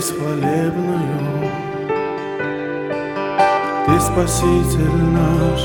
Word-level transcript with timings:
песнь 0.00 0.16
хвалебную. 0.16 1.50
Ты 3.86 4.00
Спаситель 4.00 5.02
наш, 5.12 5.62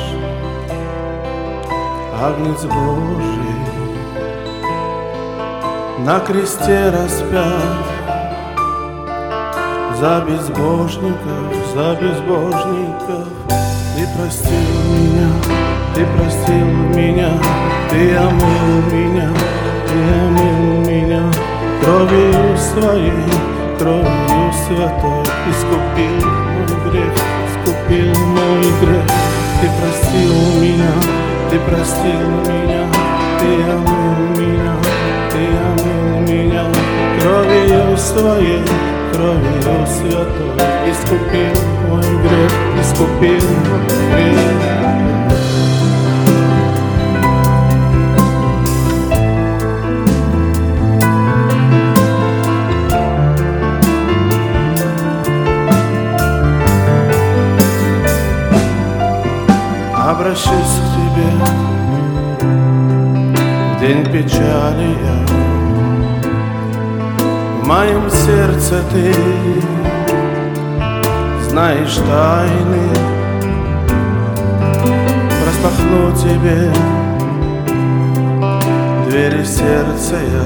Агнец 2.21 2.63
Божий, 2.63 3.55
на 5.99 6.19
кресте 6.19 6.89
распят 6.89 7.85
за 9.99 10.25
безбожников, 10.27 11.55
за 11.73 11.95
безбожников. 11.95 13.27
Ты 13.95 14.07
простил 14.17 14.75
меня, 14.91 15.29
ты 15.93 16.05
простил 16.17 16.67
меня, 16.93 17.29
ты 17.89 18.17
омыл 18.17 18.91
меня, 18.91 19.29
ты 19.87 19.97
омыл 20.25 20.89
меня 20.89 21.23
кровью 21.81 22.57
своей, 22.57 23.54
кровью 23.77 24.53
святой, 24.67 25.23
искупил 25.49 26.29
мой 26.29 26.91
грех, 26.91 27.13
искупил 27.47 28.13
мой 28.27 28.63
грех. 28.81 29.05
Ты 29.61 29.69
простил 29.79 30.33
меня, 30.61 30.91
ты 31.49 31.59
простил 31.59 32.29
меня, 32.47 32.85
ты 33.39 33.71
омыл 33.71 34.17
меня, 34.37 34.75
ты 35.31 35.43
омыл 35.67 36.19
меня 36.21 36.65
кровью 37.19 37.97
своей 37.97 38.63
кровью 39.11 39.87
святой 39.87 40.55
Искупил 40.91 41.55
мой 41.89 42.01
грех, 42.01 42.51
искупил 42.81 43.49
мой 43.69 43.87
грех 44.11 45.24
печали 64.15 64.95
я. 65.03 65.17
В 67.59 67.67
моем 67.67 68.09
сердце 68.09 68.81
ты 68.89 69.13
знаешь 71.49 71.95
тайны. 71.95 72.87
Распахну 75.45 76.13
тебе 76.15 76.71
двери 79.09 79.43
сердца 79.43 80.15
я. 80.15 80.45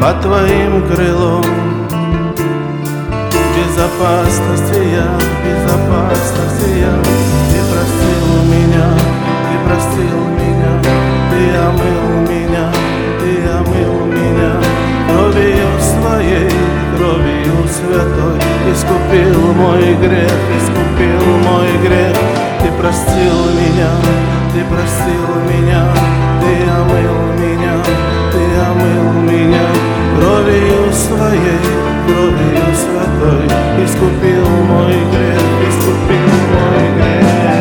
Под 0.00 0.22
твоим 0.22 0.86
крылом 0.88 1.44
Безопасности 3.54 4.80
я, 4.94 5.08
безопасности 5.44 6.70
я. 6.80 6.94
Ты 7.50 7.58
простил 7.70 8.26
меня, 8.46 8.88
ты 9.48 9.54
простил 9.66 10.20
меня 10.38 11.07
Ты 11.38 11.44
омыл 11.56 12.28
меня, 12.28 12.66
ты 13.20 13.48
омыл 13.48 14.06
меня. 14.06 14.60
Кровью 15.06 15.70
своей, 15.78 16.50
кровью 16.96 17.54
святой 17.68 18.40
Искупил 18.72 19.52
мой 19.52 19.94
грех, 20.02 20.32
искупил 20.58 21.38
мой 21.46 21.70
грех. 21.86 22.16
Ты 22.60 22.72
простил 22.72 23.54
меня, 23.54 23.90
ты 24.52 24.64
простил 24.64 25.28
меня 25.48 25.86
Ты 26.40 26.70
омыл 26.72 27.32
меня, 27.38 27.74
ты 28.32 28.42
омыл 28.68 29.22
меня. 29.22 29.66
Кровью 30.18 30.92
своей, 30.92 31.62
кровью 32.04 32.66
святой 32.74 33.46
Искупил 33.84 34.48
мой 34.66 34.92
грех, 35.12 35.40
искупил 35.68 36.34
мой 36.50 36.96
грех 36.96 37.57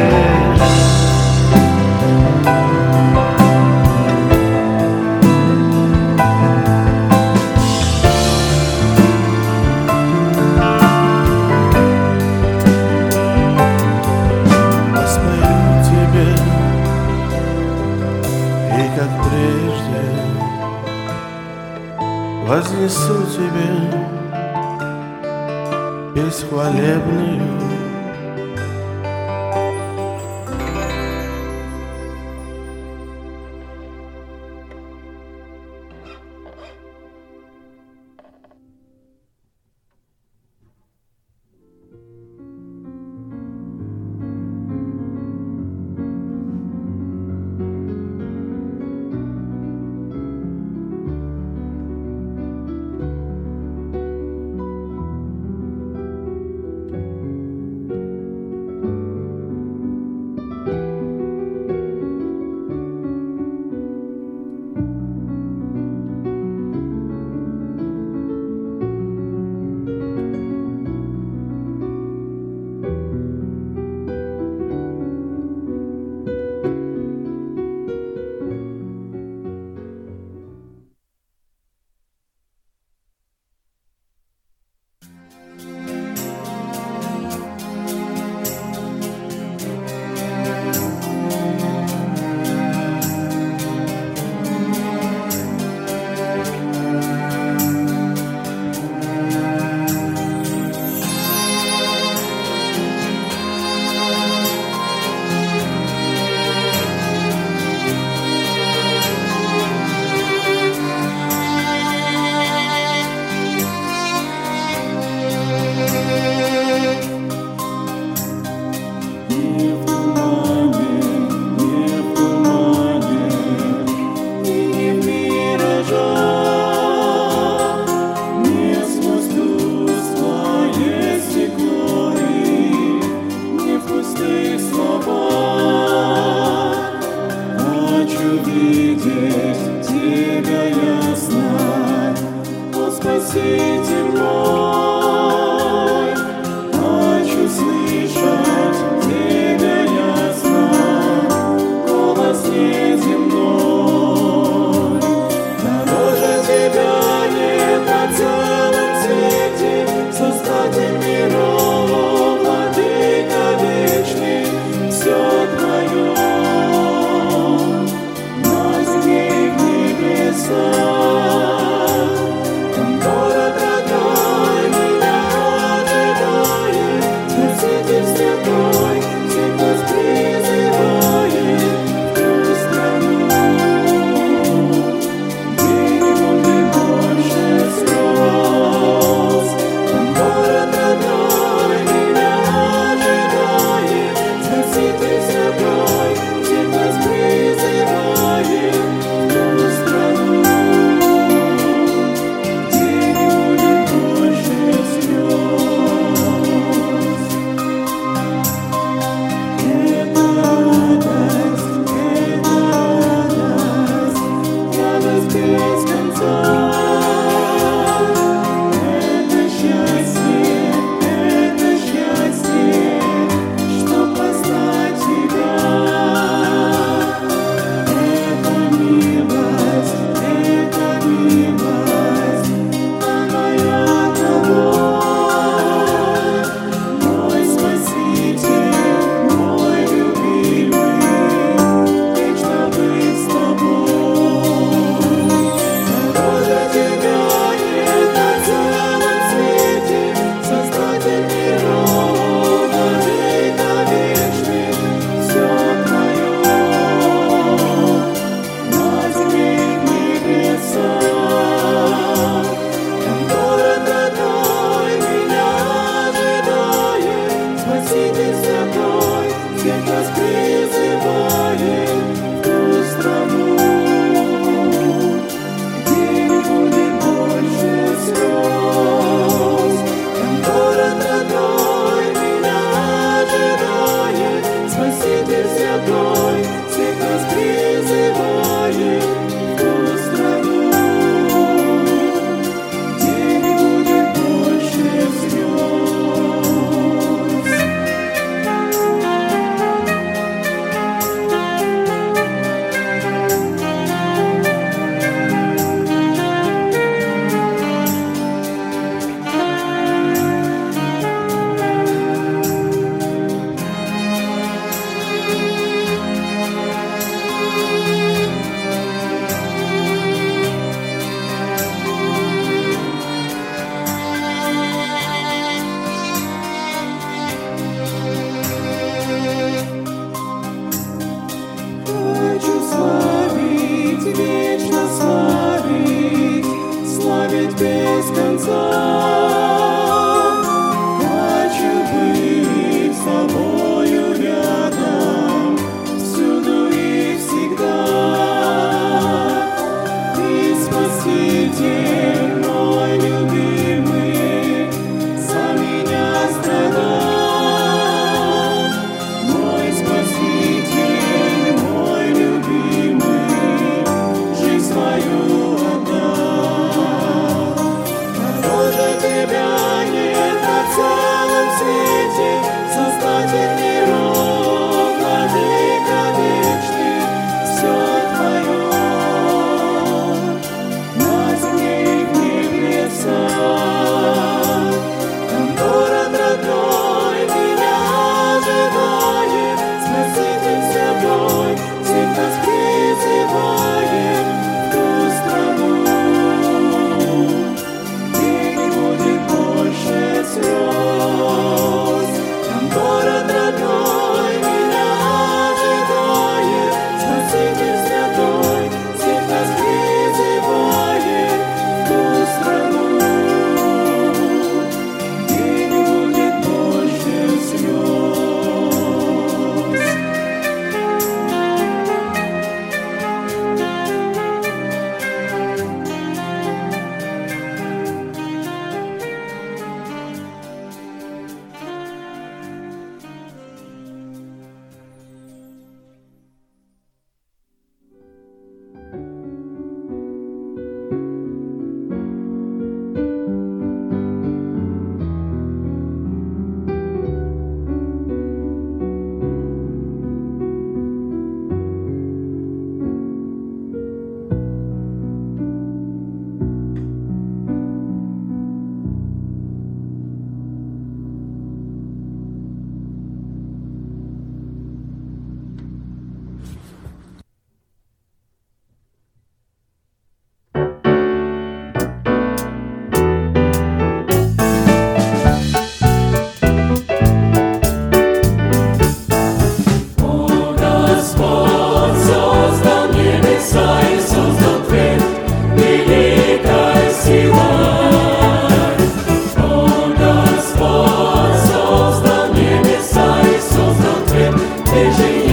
decision. 494.77 495.26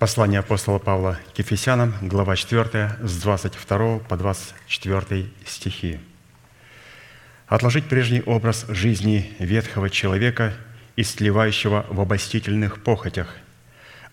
Послание 0.00 0.40
апостола 0.40 0.78
Павла 0.78 1.18
к 1.36 1.38
Ефесянам, 1.38 1.92
глава 2.00 2.34
4, 2.34 3.00
с 3.02 3.20
22 3.20 3.98
по 3.98 4.16
24 4.16 5.26
стихи. 5.44 6.00
«Отложить 7.46 7.86
прежний 7.86 8.22
образ 8.22 8.64
жизни 8.70 9.30
ветхого 9.38 9.90
человека, 9.90 10.54
истлевающего 10.96 11.84
в 11.90 12.00
обостительных 12.00 12.82
похотях, 12.82 13.36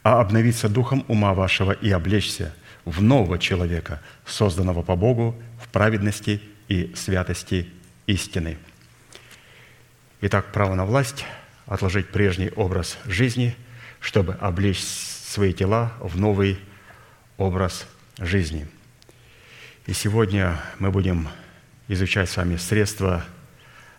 а 0.03 0.19
обновиться 0.19 0.67
духом 0.67 1.05
ума 1.07 1.33
вашего 1.33 1.71
и 1.71 1.89
облечься 1.89 2.53
в 2.83 3.01
нового 3.01 3.39
человека, 3.39 4.01
созданного 4.25 4.81
по 4.81 4.97
Богу 4.97 5.41
в 5.63 5.69
праведности 5.69 6.41
и 6.67 6.93
святости 6.97 7.71
истины». 8.07 8.57
Итак, 10.19 10.51
право 10.51 10.75
на 10.75 10.83
власть– 10.83 11.23
отложить 11.65 12.09
прежний 12.09 12.51
образ 12.57 12.97
жизни, 13.05 13.55
чтобы 14.01 14.33
облечь 14.33 14.83
свои 15.27 15.53
тела 15.53 15.91
в 15.99 16.17
новый 16.17 16.57
образ 17.37 17.85
жизни. 18.17 18.67
И 19.85 19.93
сегодня 19.93 20.59
мы 20.79 20.89
будем 20.89 21.27
изучать 21.89 22.29
с 22.29 22.37
вами 22.37 22.55
средства 22.55 23.25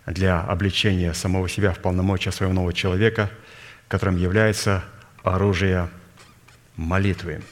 для 0.07 0.41
обличения 0.41 1.13
самого 1.13 1.49
себя 1.49 1.73
в 1.73 1.81
полномочия 1.81 2.33
своего 2.33 2.55
нового 2.55 2.73
человека, 2.73 3.31
которым 3.89 4.17
является 4.17 4.85
оружие 5.23 5.91
молитвы. 6.77 7.43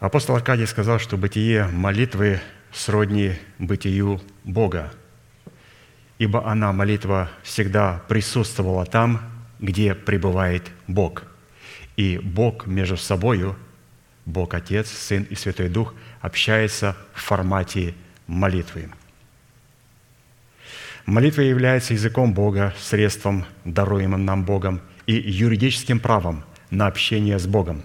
Апостол 0.00 0.36
Аркадий 0.36 0.66
сказал, 0.66 0.98
что 0.98 1.16
бытие 1.16 1.66
молитвы 1.66 2.40
сродни 2.72 3.36
бытию 3.58 4.20
Бога, 4.44 4.92
ибо 6.18 6.46
она, 6.46 6.72
молитва, 6.72 7.30
всегда 7.42 8.02
присутствовала 8.08 8.84
там, 8.84 9.20
где 9.60 9.94
пребывает 9.94 10.70
Бог. 10.86 11.24
И 11.96 12.18
Бог 12.18 12.66
между 12.66 12.96
собою, 12.96 13.56
Бог 14.24 14.54
Отец, 14.54 14.90
Сын 14.90 15.24
и 15.24 15.34
Святой 15.34 15.68
Дух, 15.68 15.94
общается 16.20 16.96
в 17.14 17.22
формате 17.22 17.94
молитвы. 18.26 18.90
Молитва 21.06 21.40
является 21.40 21.94
языком 21.94 22.34
Бога, 22.34 22.74
средством, 22.78 23.46
даруемым 23.64 24.24
нам 24.24 24.44
Богом, 24.44 24.82
и 25.06 25.14
юридическим 25.14 26.00
правом 26.00 26.44
на 26.70 26.86
общение 26.86 27.38
с 27.38 27.46
Богом. 27.46 27.82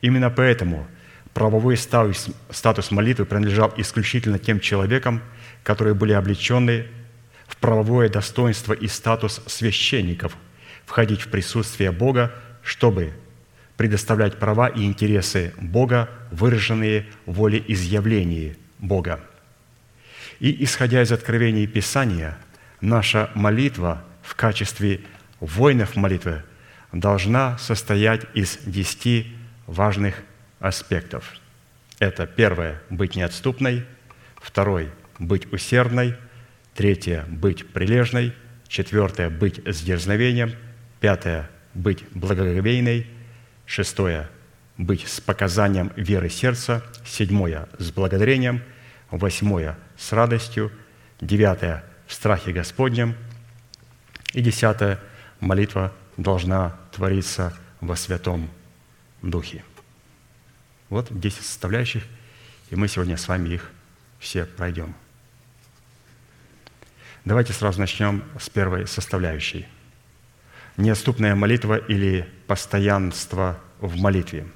Именно 0.00 0.30
поэтому 0.30 0.86
правовой 1.34 1.76
статус, 1.76 2.90
молитвы 2.90 3.26
принадлежал 3.26 3.74
исключительно 3.76 4.38
тем 4.38 4.60
человекам, 4.60 5.20
которые 5.62 5.94
были 5.94 6.12
облечены 6.12 6.86
в 7.46 7.56
правовое 7.56 8.08
достоинство 8.08 8.72
и 8.72 8.88
статус 8.88 9.40
священников, 9.46 10.36
входить 10.86 11.22
в 11.22 11.28
присутствие 11.28 11.92
Бога, 11.92 12.32
чтобы 12.62 13.12
предоставлять 13.76 14.38
права 14.38 14.68
и 14.68 14.84
интересы 14.84 15.52
Бога, 15.58 16.08
выраженные 16.30 17.06
в 17.26 17.38
волеизъявлении 17.38 18.56
Бога. 18.78 19.20
И, 20.40 20.64
исходя 20.64 21.02
из 21.02 21.12
откровений 21.12 21.66
Писания, 21.66 22.36
наша 22.80 23.30
молитва 23.34 24.04
в 24.22 24.34
качестве 24.34 25.00
воинов 25.40 25.96
молитвы 25.96 26.42
должна 26.92 27.58
состоять 27.58 28.22
из 28.34 28.58
десяти 28.64 29.32
важных 29.66 30.22
аспектов. 30.60 31.34
Это 31.98 32.26
первое– 32.26 32.80
быть 32.90 33.16
неотступной, 33.16 33.84
второй– 34.36 34.90
быть 35.18 35.52
усердной, 35.52 36.16
третье– 36.74 37.24
быть 37.28 37.66
прилежной, 37.72 38.34
четвертое– 38.68 39.30
быть 39.30 39.66
с 39.66 39.80
дерзновением, 39.82 40.52
пятое– 41.00 41.50
быть 41.74 42.04
благоговейной, 42.12 43.06
шестое– 43.66 44.28
быть 44.76 45.06
с 45.06 45.20
показанием 45.20 45.92
веры 45.96 46.28
сердца, 46.28 46.82
седьмое– 47.04 47.68
с 47.78 47.90
благодарением, 47.90 48.62
восьмое– 49.10 49.78
с 49.96 50.12
радостью, 50.12 50.70
девятое– 51.20 51.84
в 52.06 52.12
страхе 52.12 52.52
Господнем, 52.52 53.16
и 54.32 54.42
десятое– 54.42 55.00
молитва 55.40 55.92
должна 56.16 56.76
твориться 56.92 57.56
во 57.80 57.96
Святом 57.96 58.50
Духе. 59.22 59.64
Вот 60.88 61.08
10 61.10 61.42
составляющих, 61.42 62.04
и 62.70 62.76
мы 62.76 62.88
сегодня 62.88 63.16
с 63.16 63.28
вами 63.28 63.50
их 63.50 63.70
все 64.18 64.44
пройдем. 64.44 64.94
Давайте 67.24 67.52
сразу 67.52 67.80
начнем 67.80 68.22
с 68.38 68.48
первой 68.48 68.86
составляющей. 68.86 69.66
Неотступная 70.76 71.34
молитва 71.34 71.76
или 71.76 72.28
постоянство 72.46 73.58
в 73.80 73.96
молитве. 73.96 74.46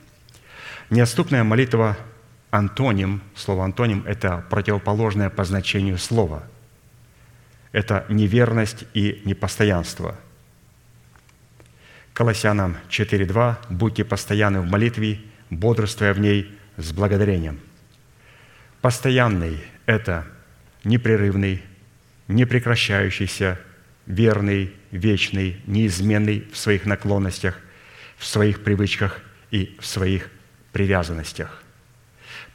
Неотступная 0.91 1.45
молитва– 1.45 1.97
антоним, 2.51 3.23
слово 3.35 3.65
антоним– 3.65 4.05
это 4.07 4.45
противоположное 4.51 5.31
по 5.31 5.45
значению 5.45 5.99
слова. 5.99 6.43
Это 7.73 8.07
неверность 8.09 8.85
и 8.95 9.23
непостоянство– 9.25 10.17
Колоссянам 12.19 12.77
4.2 12.89 13.57
«Будьте 13.71 14.05
постоянны 14.05 14.61
в 14.61 14.67
молитве, 14.67 15.21
бодрствуя 15.51 16.13
в 16.13 16.19
ней 16.19 16.53
с 16.77 16.91
благодарением». 16.91 17.61
Постоянный– 18.81 19.61
это 19.87 20.27
непрерывный, 20.83 21.63
непрекращающийся, 22.29 23.59
верный, 24.07 24.73
вечный, 24.91 25.61
неизменный 25.67 26.47
в 26.53 26.57
своих 26.57 26.87
наклонностях, 26.87 27.59
в 28.17 28.27
своих 28.27 28.63
привычках 28.63 29.21
и 29.51 29.77
в 29.81 29.87
своих 29.87 30.31
привязанностях. 30.73 31.63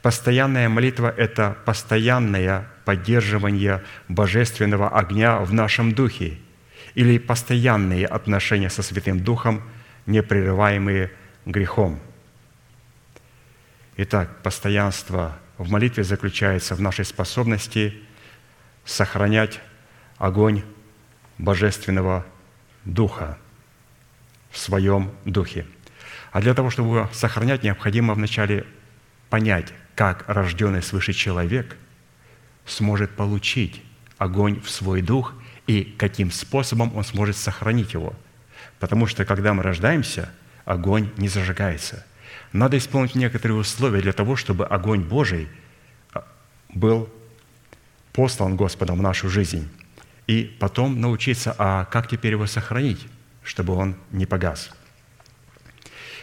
Постоянная 0.01 0.69
молитва– 0.69 1.13
это 1.17 1.57
постоянное 1.65 2.67
поддерживание 2.85 3.83
божественного 4.07 4.89
огня 4.89 5.39
в 5.39 5.53
нашем 5.53 5.93
духе– 5.93 6.37
или 6.95 7.17
постоянные 7.17 8.05
отношения 8.05 8.69
со 8.69 8.83
Святым 8.83 9.19
Духом, 9.19 9.63
непрерываемые 10.05 11.11
грехом. 11.45 11.99
Итак, 13.97 14.41
постоянство 14.43 15.37
в 15.57 15.69
молитве 15.69 16.03
заключается 16.03 16.75
в 16.75 16.81
нашей 16.81 17.05
способности 17.05 18.01
сохранять 18.85 19.59
огонь 20.17 20.63
Божественного 21.37 22.25
Духа 22.85 23.37
в 24.51 24.57
своем 24.57 25.11
духе. 25.25 25.65
А 26.31 26.41
для 26.41 26.53
того, 26.53 26.69
чтобы 26.69 26.89
его 26.89 27.09
сохранять, 27.13 27.63
необходимо 27.63 28.13
вначале 28.13 28.65
понять, 29.29 29.73
как 29.95 30.25
рожденный 30.27 30.81
свыше 30.81 31.13
человек 31.13 31.77
сможет 32.65 33.11
получить 33.11 33.81
огонь 34.17 34.59
в 34.61 34.69
свой 34.69 35.01
дух 35.01 35.33
и 35.67 35.83
каким 35.83 36.31
способом 36.31 36.95
он 36.95 37.03
сможет 37.03 37.37
сохранить 37.37 37.93
его. 37.93 38.13
Потому 38.79 39.07
что, 39.07 39.25
когда 39.25 39.53
мы 39.53 39.63
рождаемся, 39.63 40.29
огонь 40.65 41.09
не 41.17 41.27
зажигается. 41.27 42.05
Надо 42.51 42.77
исполнить 42.77 43.15
некоторые 43.15 43.57
условия 43.57 44.01
для 44.01 44.13
того, 44.13 44.35
чтобы 44.35 44.65
огонь 44.65 45.01
Божий 45.01 45.47
а, 46.13 46.25
был 46.69 47.09
послан 48.13 48.55
Господом 48.55 48.99
в 48.99 49.01
нашу 49.01 49.29
жизнь. 49.29 49.69
И 50.27 50.55
потом 50.59 51.01
научиться, 51.01 51.53
а 51.57 51.85
как 51.85 52.07
теперь 52.07 52.31
его 52.31 52.47
сохранить, 52.47 53.05
чтобы 53.43 53.73
он 53.73 53.95
не 54.11 54.25
погас– 54.25 54.69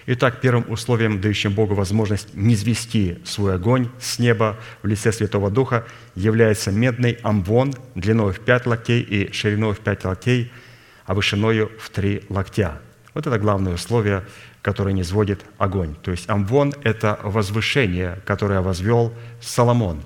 Итак, 0.07 0.41
первым 0.41 0.65
условием, 0.69 1.21
дающим 1.21 1.53
Богу 1.53 1.75
возможность 1.75 2.35
низвести 2.35 3.19
свой 3.25 3.55
огонь 3.55 3.91
с 4.01 4.19
неба 4.19 4.57
в 4.83 4.87
лице 4.87 5.13
Святого 5.13 5.51
Духа, 5.51 5.87
является 6.15 6.73
медный 6.73 7.19
амвон 7.23 7.75
длиной 7.95 8.33
в 8.33 8.41
пять 8.41 8.67
локтей 8.67 9.03
и 9.03 9.33
шириной 9.33 9.75
в 9.75 9.79
пять 9.79 10.05
локтей, 10.05 10.51
а 11.05 11.15
вышиною 11.15 11.71
в 11.79 11.91
три 11.91 12.23
локтя. 12.29 12.81
Вот 13.15 13.27
это 13.27 13.39
главное 13.39 13.75
условие, 13.75 14.25
которое 14.63 14.95
не 14.95 15.05
сводит 15.05 15.45
огонь. 15.59 15.95
То 16.03 16.11
есть 16.11 16.29
амвон– 16.31 16.75
это 16.83 17.21
возвышение, 17.23 18.21
которое 18.25 18.63
возвел 18.63 19.13
Соломон, 19.41 20.03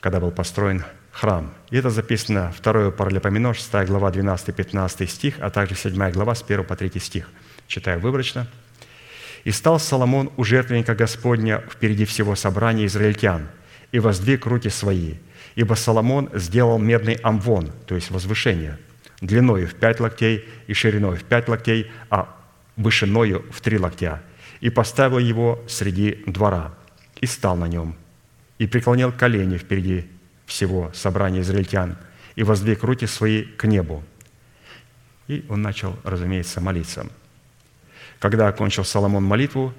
когда 0.00 0.20
был 0.20 0.30
построен 0.30 0.84
храм. 1.12 1.52
И 1.70 1.76
это 1.76 1.90
записано 1.90 2.52
2 2.62 2.92
Паралипоменон, 2.92 3.54
6 3.54 3.86
глава, 3.86 4.10
12-15 4.10 5.06
стих, 5.06 5.34
а 5.40 5.50
также 5.50 5.74
7 5.74 6.10
глава 6.12 6.34
с 6.34 6.42
1 6.42 6.64
по 6.64 6.76
3 6.76 7.00
стих– 7.00 7.28
читаю 7.68 8.00
выборочно. 8.00 8.48
«И 9.44 9.52
стал 9.52 9.78
Соломон 9.78 10.32
у 10.36 10.44
жертвенника 10.44 10.94
Господня 10.94 11.62
впереди 11.70 12.04
всего 12.04 12.34
собрания 12.34 12.86
израильтян, 12.86 13.46
и 13.92 14.00
воздвиг 14.00 14.46
руки 14.46 14.68
свои, 14.68 15.14
ибо 15.54 15.74
Соломон 15.74 16.28
сделал 16.34 16.78
медный 16.78 17.14
амвон, 17.14 17.70
то 17.86 17.94
есть 17.94 18.10
возвышение, 18.10 18.78
длиною 19.20 19.68
в 19.68 19.74
пять 19.74 20.00
локтей 20.00 20.44
и 20.66 20.74
шириной 20.74 21.16
в 21.16 21.24
пять 21.24 21.48
локтей, 21.48 21.90
а 22.10 22.36
вышиною 22.76 23.44
в 23.50 23.60
три 23.60 23.78
локтя, 23.78 24.22
и 24.60 24.70
поставил 24.70 25.18
его 25.18 25.62
среди 25.68 26.22
двора, 26.26 26.74
и 27.20 27.26
стал 27.26 27.56
на 27.56 27.68
нем, 27.68 27.94
и 28.58 28.66
преклонил 28.66 29.12
колени 29.12 29.56
впереди 29.56 30.06
всего 30.46 30.90
собрания 30.94 31.40
израильтян, 31.40 31.96
и 32.36 32.42
воздвиг 32.42 32.82
руки 32.82 33.06
свои 33.06 33.44
к 33.44 33.66
небу. 33.66 34.04
И 35.26 35.44
он 35.48 35.62
начал, 35.62 35.98
разумеется, 36.04 36.60
молиться– 36.60 37.06
когда 38.18 38.48
окончил 38.48 38.84
Соломон 38.84 39.24
молитву, 39.24 39.72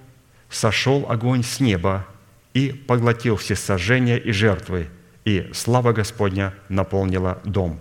сошел 0.50 1.06
огонь 1.10 1.44
с 1.44 1.60
неба 1.60 2.06
и 2.54 2.72
поглотил 2.72 3.36
все 3.36 3.56
сожжения 3.56 4.18
и 4.18 4.32
жертвы, 4.32 4.88
и 5.26 5.50
слава 5.54 5.94
Господня 5.94 6.54
наполнила 6.70 7.42
дом. 7.44 7.80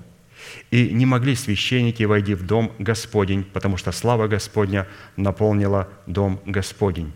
И 0.70 0.90
не 0.90 1.06
могли 1.06 1.34
священники 1.34 2.02
войти 2.04 2.34
в 2.34 2.46
дом 2.46 2.72
Господень, 2.78 3.44
потому 3.44 3.76
что 3.76 3.92
слава 3.92 4.28
Господня 4.28 4.86
наполнила 5.16 5.88
дом 6.06 6.40
Господень. 6.44 7.12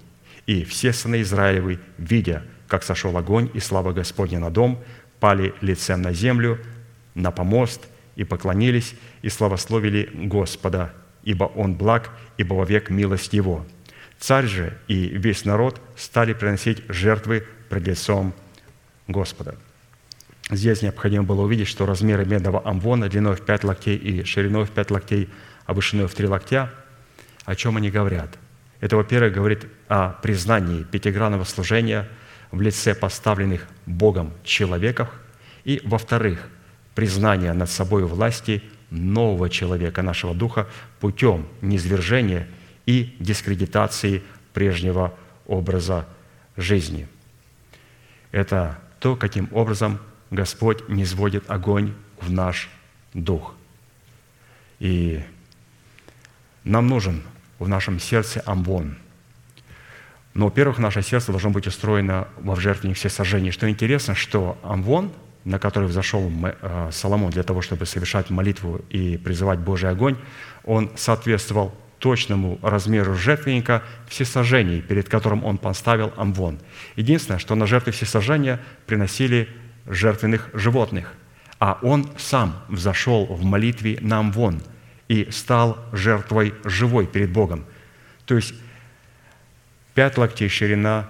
И 0.47 0.65
все 0.65 0.93
сыны 0.93 1.23
Израилевы, 1.23 1.79
видя, 1.99 2.45
как 2.73 2.85
сошел 2.85 3.15
огонь 3.19 3.51
и 3.53 3.61
слава 3.61 3.93
Господня 3.93 4.39
на 4.39 4.49
дом, 4.49 4.83
пали 5.21 5.53
лицем 5.61 6.01
на 6.01 6.15
землю, 6.15 6.59
на 7.15 7.31
помост 7.31 7.87
и 8.17 8.25
поклонились 8.25 8.95
и 9.21 9.29
славословили 9.29 10.09
Господа, 10.15 10.95
ибо 11.23 11.45
Он 11.45 11.75
благ, 11.75 12.09
ибо 12.39 12.55
вовек 12.55 12.89
милость 12.89 13.35
Его. 13.35 13.67
Царь 14.19 14.47
же 14.47 14.79
и 14.89 15.07
весь 15.09 15.45
народ 15.45 15.83
стали 15.99 16.33
приносить 16.33 16.83
жертвы 16.89 17.47
пред 17.69 17.89
лицом 17.89 18.33
Господа. 19.07 19.57
Здесь 20.49 20.81
необходимо 20.81 21.25
было 21.25 21.43
увидеть, 21.43 21.69
что 21.69 21.85
размеры 21.85 22.25
медного 22.25 22.67
амвона 22.67 23.11
длиной 23.11 23.37
в 23.37 23.43
пять 23.43 23.65
локтей 23.65 23.99
и 23.99 24.25
шириной 24.25 24.65
в 24.65 24.71
пять 24.71 24.91
локтей, 24.91 25.29
а 25.67 25.75
вышиной 25.75 26.07
в 26.07 26.15
три 26.15 26.27
локтя, 26.27 26.71
о 27.45 27.55
чем 27.55 27.77
они 27.77 27.91
говорят? 27.91 28.31
Это, 28.81 28.97
во-первых, 28.97 29.35
говорит 29.35 29.67
о 29.89 30.13
признании 30.23 30.85
пятигранного 30.85 31.45
служения 31.45 32.09
в 32.53 32.61
лице 32.61 32.95
поставленных 32.95 33.67
Богом 33.87 34.33
человеков, 34.45 35.09
и, 35.65 35.81
во-вторых, 35.85 36.49
признание 36.95 37.53
над 37.53 37.71
собой 37.71 38.05
власти 38.05 38.63
нового 38.91 39.49
человека, 39.49 40.03
нашего 40.03 40.35
духа, 40.35 40.69
путем 41.01 41.49
низвержения 41.63 42.47
и 42.87 43.17
дискредитации 43.19 44.23
прежнего 44.53 45.15
образа 45.47 46.07
жизни. 46.57 47.09
Это 48.33 48.79
то, 49.01 49.17
каким 49.17 49.49
образом 49.53 49.99
Господь 50.31 50.89
низводит 50.89 51.51
огонь 51.51 51.95
в 52.21 52.31
наш 52.31 52.71
дух. 53.15 53.55
И 54.79 55.23
нам 56.65 56.89
нужен 56.89 57.23
в 57.59 57.69
нашем 57.69 57.99
сердце 57.99 58.43
амвон. 58.45 58.97
Но, 60.35 60.47
во-первых, 60.47 60.79
наше 60.79 61.03
сердце 61.03 61.31
должно 61.31 61.51
быть 61.51 61.67
устроено 61.67 62.29
во 62.39 62.57
жертвенник 62.57 62.97
все 62.97 63.09
сожжения. 63.09 63.51
Что 63.51 63.69
интересно, 63.69 64.15
что 64.15 64.59
амвон– 64.63 65.13
на 65.45 65.59
который 65.59 65.89
взошел 65.89 66.31
э, 66.31 66.89
Соломон 66.93 67.31
для 67.31 67.43
того, 67.43 67.63
чтобы 67.63 67.87
совершать 67.87 68.31
молитву 68.31 68.81
и 68.91 69.17
призывать 69.17 69.59
Божий 69.59 69.91
огонь, 69.91 70.17
он 70.65 70.91
соответствовал 70.97 71.75
точному 71.99 72.59
размеру 72.63 73.15
жертвенника 73.15 73.83
всесожжений, 74.09 74.81
перед 74.81 75.09
которым 75.09 75.45
он 75.45 75.59
поставил 75.59 76.13
амвон. 76.17 76.59
Единственное, 76.97 77.39
что 77.39 77.55
на 77.55 77.67
жертвы 77.67 77.93
всесожжения 77.93 78.61
приносили 78.87 79.49
жертвенных 79.87 80.51
животных, 80.53 81.13
а 81.59 81.79
он 81.83 82.11
сам 82.17 82.63
взошел 82.69 83.27
в 83.27 83.45
молитве 83.45 83.99
на 84.01 84.19
амвон 84.19 84.63
и 85.09 85.29
стал 85.31 85.79
жертвой 85.93 86.55
живой 86.65 87.07
перед 87.07 87.33
Богом. 87.33 87.65
То 88.27 88.35
есть 88.35 88.55
пять 89.95 90.19
локтей 90.19 90.49
ширина, 90.49 91.09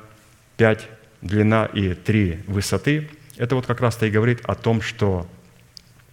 пять 0.56 0.88
длина 1.20 1.66
и 1.66 1.94
три 1.94 2.42
высоты– 2.46 3.10
это 3.36 3.56
вот 3.56 3.66
как 3.66 3.80
раз-то 3.80 4.06
и 4.06 4.10
говорит 4.10 4.40
о 4.44 4.54
том, 4.54 4.82
что 4.82 5.26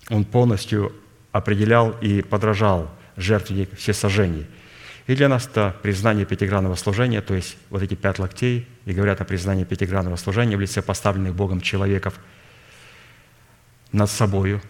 он 0.09 0.25
полностью 0.25 0.93
определял 1.31 1.91
и 2.01 2.21
подражал 2.21 2.89
жертвенник 3.17 3.77
всесожжений. 3.77 4.47
И 5.07 5.15
для 5.15 5.27
нас 5.27 5.47
это 5.47 5.75
признание 5.81 6.25
пятигранного 6.25 6.75
служения, 6.75 7.21
то 7.21 7.33
есть 7.33 7.57
вот 7.69 7.81
эти 7.81 7.95
пять 7.95 8.19
локтей, 8.19 8.67
и 8.85 8.93
говорят 8.93 9.21
о 9.21 9.25
признании 9.25 9.63
пятигранного 9.63 10.15
служения 10.15 10.55
в 10.55 10.61
лице 10.61 10.81
поставленных 10.81 11.35
Богом 11.35 11.61
человеков 11.61 12.19
над 13.91 14.09
собою, 14.09 14.61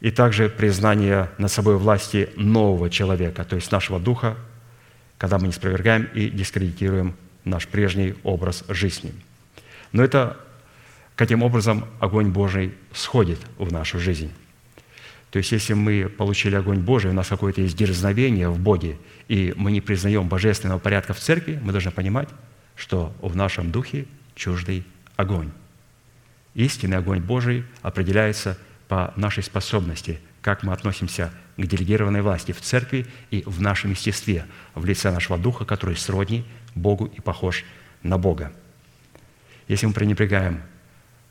и 0.00 0.10
также 0.10 0.48
признание 0.48 1.30
над 1.38 1.50
собой 1.50 1.76
власти 1.78 2.30
нового 2.36 2.90
человека, 2.90 3.44
то 3.44 3.56
есть 3.56 3.70
нашего 3.70 4.00
духа, 4.00 4.36
когда 5.22 5.38
мы 5.38 5.46
не 5.46 5.52
спровергаем 5.52 6.08
и 6.14 6.28
дискредитируем 6.30 7.14
наш 7.44 7.68
прежний 7.68 8.16
образ 8.24 8.64
жизни. 8.68 9.12
Но 9.92 10.02
это 10.02 10.36
каким 11.14 11.44
образом 11.44 11.84
огонь 12.00 12.30
Божий 12.30 12.74
сходит 12.92 13.38
в 13.56 13.70
нашу 13.70 14.00
жизнь. 14.00 14.32
То 15.30 15.36
есть, 15.38 15.52
если 15.52 15.74
мы 15.74 16.08
получили 16.08 16.56
огонь 16.56 16.80
Божий, 16.80 17.12
у 17.12 17.14
нас 17.14 17.28
какое-то 17.28 17.60
есть 17.60 17.76
дерзновение 17.76 18.48
в 18.48 18.58
Боге, 18.58 18.98
и 19.28 19.54
мы 19.56 19.70
не 19.70 19.80
признаем 19.80 20.26
божественного 20.26 20.80
порядка 20.80 21.14
в 21.14 21.20
церкви, 21.20 21.60
мы 21.62 21.70
должны 21.70 21.92
понимать, 21.92 22.28
что 22.74 23.14
в 23.22 23.36
нашем 23.36 23.70
духе 23.70 24.06
чуждый 24.34 24.84
огонь. 25.14 25.52
Истинный 26.54 26.96
огонь 26.96 27.20
Божий 27.20 27.64
определяется 27.82 28.58
по 28.88 29.12
нашей 29.14 29.44
способности, 29.44 30.18
как 30.40 30.64
мы 30.64 30.72
относимся 30.72 31.30
к 31.56 31.66
делегированной 31.66 32.22
власти 32.22 32.52
в 32.52 32.60
церкви 32.60 33.06
и 33.30 33.42
в 33.46 33.60
нашем 33.60 33.90
естестве, 33.90 34.46
в 34.74 34.84
лице 34.84 35.10
нашего 35.10 35.38
духа, 35.38 35.64
который 35.64 35.96
сродни 35.96 36.44
Богу 36.74 37.06
и 37.06 37.20
похож 37.20 37.64
на 38.02 38.18
Бога. 38.18 38.52
Если 39.68 39.86
мы 39.86 39.92
пренебрегаем 39.92 40.62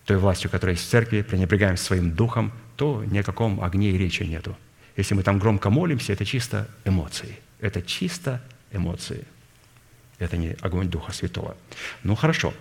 той 0.05 0.17
властью, 0.17 0.49
которая 0.49 0.75
есть 0.75 0.87
в 0.87 0.89
церкви, 0.89 1.21
пренебрегаем 1.21 1.77
своим 1.77 2.11
духом, 2.11 2.51
то 2.75 3.03
ни 3.05 3.19
о 3.19 3.23
каком 3.23 3.63
огне 3.63 3.91
и 3.91 3.97
речи 3.97 4.23
нету. 4.23 4.57
Если 4.97 5.13
мы 5.13 5.23
там 5.23 5.39
громко 5.39 5.69
молимся, 5.69 6.13
это 6.13 6.25
чисто 6.25 6.67
эмоции. 6.85 7.39
Это 7.59 7.81
чисто 7.81 8.41
эмоции. 8.71 9.25
Это 10.17 10.37
не 10.37 10.55
огонь 10.61 10.89
Духа 10.89 11.11
Святого. 11.11 11.55
Ну 12.03 12.15
хорошо, 12.15 12.53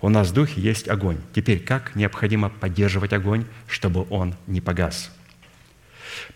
у 0.00 0.08
нас 0.08 0.28
в 0.28 0.34
Духе 0.34 0.60
есть 0.60 0.88
огонь. 0.88 1.18
Теперь 1.34 1.60
как 1.60 1.94
необходимо 1.94 2.50
поддерживать 2.50 3.12
огонь, 3.12 3.44
чтобы 3.66 4.06
он 4.10 4.34
не 4.46 4.60
погас? 4.60 5.10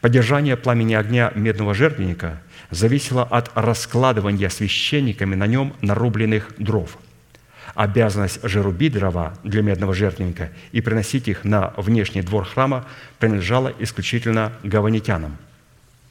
Поддержание 0.00 0.56
пламени 0.56 0.94
огня 0.94 1.32
медного 1.34 1.74
жертвенника 1.74 2.40
зависело 2.70 3.24
от 3.24 3.50
раскладывания 3.54 4.48
священниками 4.48 5.34
на 5.34 5.46
нем 5.46 5.74
нарубленных 5.80 6.52
дров– 6.58 6.98
Обязанность 7.74 8.46
же 8.46 8.62
рубить 8.62 8.92
дрова 8.92 9.34
для 9.44 9.62
медного 9.62 9.94
жертвенника 9.94 10.50
и 10.72 10.80
приносить 10.82 11.28
их 11.28 11.44
на 11.44 11.72
внешний 11.76 12.20
двор 12.20 12.44
храма 12.44 12.86
принадлежала 13.18 13.72
исключительно 13.78 14.52
гаванитянам. 14.62 15.38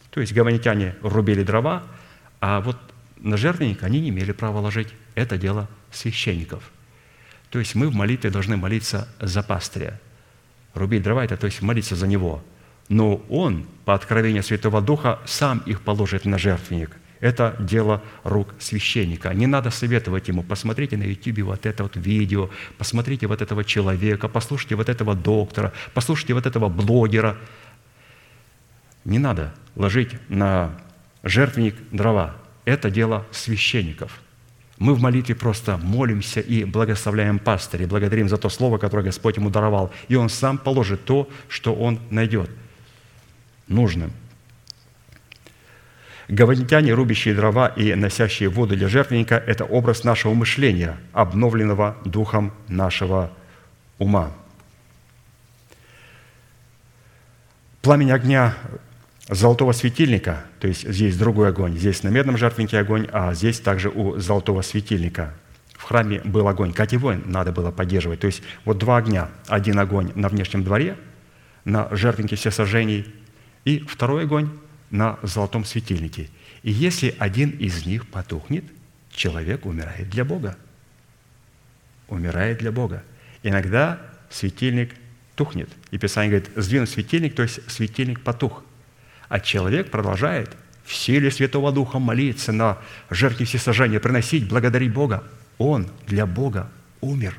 То 0.09 0.21
есть 0.21 0.33
гаванитяне 0.33 0.95
рубили 1.03 1.43
дрова, 1.43 1.83
а 2.39 2.61
вот 2.61 2.77
на 3.17 3.37
жертвенник 3.37 3.83
они 3.83 3.99
не 3.99 4.09
имели 4.09 4.31
права 4.31 4.59
ложить. 4.59 4.87
Это 5.13 5.37
дело 5.37 5.69
священников. 5.91 6.71
То 7.51 7.59
есть 7.59 7.75
мы 7.75 7.89
в 7.89 7.93
молитве 7.93 8.31
должны 8.31 8.57
молиться 8.57 9.07
за 9.19 9.43
пастыря. 9.43 9.99
Рубить 10.73 11.03
дрова– 11.03 11.23
это 11.25 11.37
то 11.37 11.45
есть 11.45 11.61
молиться 11.61 11.95
за 11.95 12.07
него. 12.07 12.43
Но 12.91 13.23
он, 13.29 13.65
по 13.85 13.93
откровению 13.93 14.43
Святого 14.43 14.81
Духа, 14.81 15.19
сам 15.25 15.59
их 15.59 15.79
положит 15.79 16.25
на 16.25 16.37
жертвенник. 16.37 16.97
Это 17.21 17.55
дело 17.57 18.03
рук 18.25 18.53
священника. 18.59 19.33
Не 19.33 19.47
надо 19.47 19.69
советовать 19.69 20.27
ему, 20.27 20.43
посмотрите 20.43 20.97
на 20.97 21.03
YouTube 21.03 21.39
вот 21.45 21.65
это 21.65 21.83
вот 21.83 21.95
видео, 21.95 22.49
посмотрите 22.77 23.27
вот 23.27 23.41
этого 23.41 23.63
человека, 23.63 24.27
послушайте 24.27 24.75
вот 24.75 24.89
этого 24.89 25.15
доктора, 25.15 25.71
послушайте 25.93 26.33
вот 26.33 26.45
этого 26.45 26.67
блогера. 26.67 27.37
Не 29.05 29.19
надо 29.19 29.53
ложить 29.77 30.09
на 30.27 30.71
жертвенник 31.23 31.75
дрова. 31.93 32.35
Это 32.65 32.91
дело 32.91 33.25
священников. 33.31 34.19
Мы 34.79 34.95
в 34.95 35.01
молитве 35.01 35.33
просто 35.33 35.77
молимся 35.77 36.41
и 36.41 36.65
благословляем 36.65 37.39
пастыря, 37.39 37.87
благодарим 37.87 38.27
за 38.27 38.35
то 38.35 38.49
слово, 38.49 38.79
которое 38.79 39.03
Господь 39.03 39.37
ему 39.37 39.49
даровал. 39.49 39.93
И 40.09 40.15
он 40.15 40.27
сам 40.27 40.57
положит 40.57 41.05
то, 41.05 41.29
что 41.47 41.73
он 41.73 41.97
найдет 42.09 42.49
нужным. 43.71 44.11
Гаванитяне, 46.27 46.93
рубящие 46.93 47.35
дрова 47.35 47.67
и 47.67 47.93
носящие 47.93 48.47
воду 48.47 48.77
для 48.77 48.87
жертвенника– 48.87 49.35
это 49.47 49.65
образ 49.65 50.03
нашего 50.03 50.33
мышления, 50.33 50.97
обновленного 51.11 51.97
духом 52.05 52.53
нашего 52.69 53.31
ума. 53.97 54.31
Пламень 57.81 58.11
огня 58.11 58.53
золотого 59.27 59.71
светильника, 59.71 60.45
то 60.59 60.67
есть 60.67 60.87
здесь 60.87 61.17
другой 61.17 61.49
огонь, 61.49 61.77
здесь 61.77 62.03
на 62.03 62.09
медном 62.09 62.37
жертвеннике 62.37 62.79
огонь, 62.79 63.07
а 63.11 63.33
здесь 63.33 63.59
также 63.59 63.89
у 63.89 64.17
золотого 64.17 64.61
светильника. 64.61 65.33
В 65.73 65.83
храме 65.83 66.21
был 66.23 66.47
огонь, 66.47 66.73
его 66.91 67.13
надо 67.25 67.51
было 67.51 67.71
поддерживать. 67.71 68.19
То 68.19 68.27
есть 68.27 68.43
вот 68.65 68.77
два 68.77 68.97
огня. 68.97 69.29
Один 69.47 69.79
огонь 69.79 70.11
на 70.15 70.29
внешнем 70.29 70.63
дворе, 70.63 70.95
на 71.65 71.87
жертвеннике 71.91 72.35
все 72.35 72.51
сожжений, 72.51 73.13
и 73.65 73.79
второй 73.79 74.23
огонь 74.23 74.49
на 74.89 75.19
золотом 75.23 75.65
светильнике. 75.65 76.29
И 76.63 76.71
если 76.71 77.15
один 77.17 77.49
из 77.51 77.85
них 77.85 78.07
потухнет, 78.07 78.65
человек 79.11 79.65
умирает 79.65 80.09
для 80.09 80.25
Бога. 80.25 80.57
Умирает 82.07 82.59
для 82.59 82.71
Бога. 82.71 83.03
Иногда 83.43 84.01
светильник 84.29 84.93
тухнет. 85.35 85.69
И 85.91 85.97
Писание 85.97 86.39
говорит, 86.39 86.51
сдвинуть 86.55 86.89
светильник, 86.89 87.35
то 87.35 87.43
есть 87.43 87.59
светильник 87.69 88.21
потух. 88.21 88.63
А 89.29 89.39
человек 89.39 89.89
продолжает 89.89 90.55
в 90.83 90.93
силе 90.93 91.31
Святого 91.31 91.71
Духа 91.71 91.99
молиться 91.99 92.51
на 92.51 92.77
жертве 93.09 93.45
всесожжения, 93.45 93.99
приносить, 93.99 94.47
благодарить 94.47 94.93
Бога. 94.93 95.23
Он 95.57 95.87
для 96.07 96.25
Бога 96.25 96.69
умер. 96.99 97.35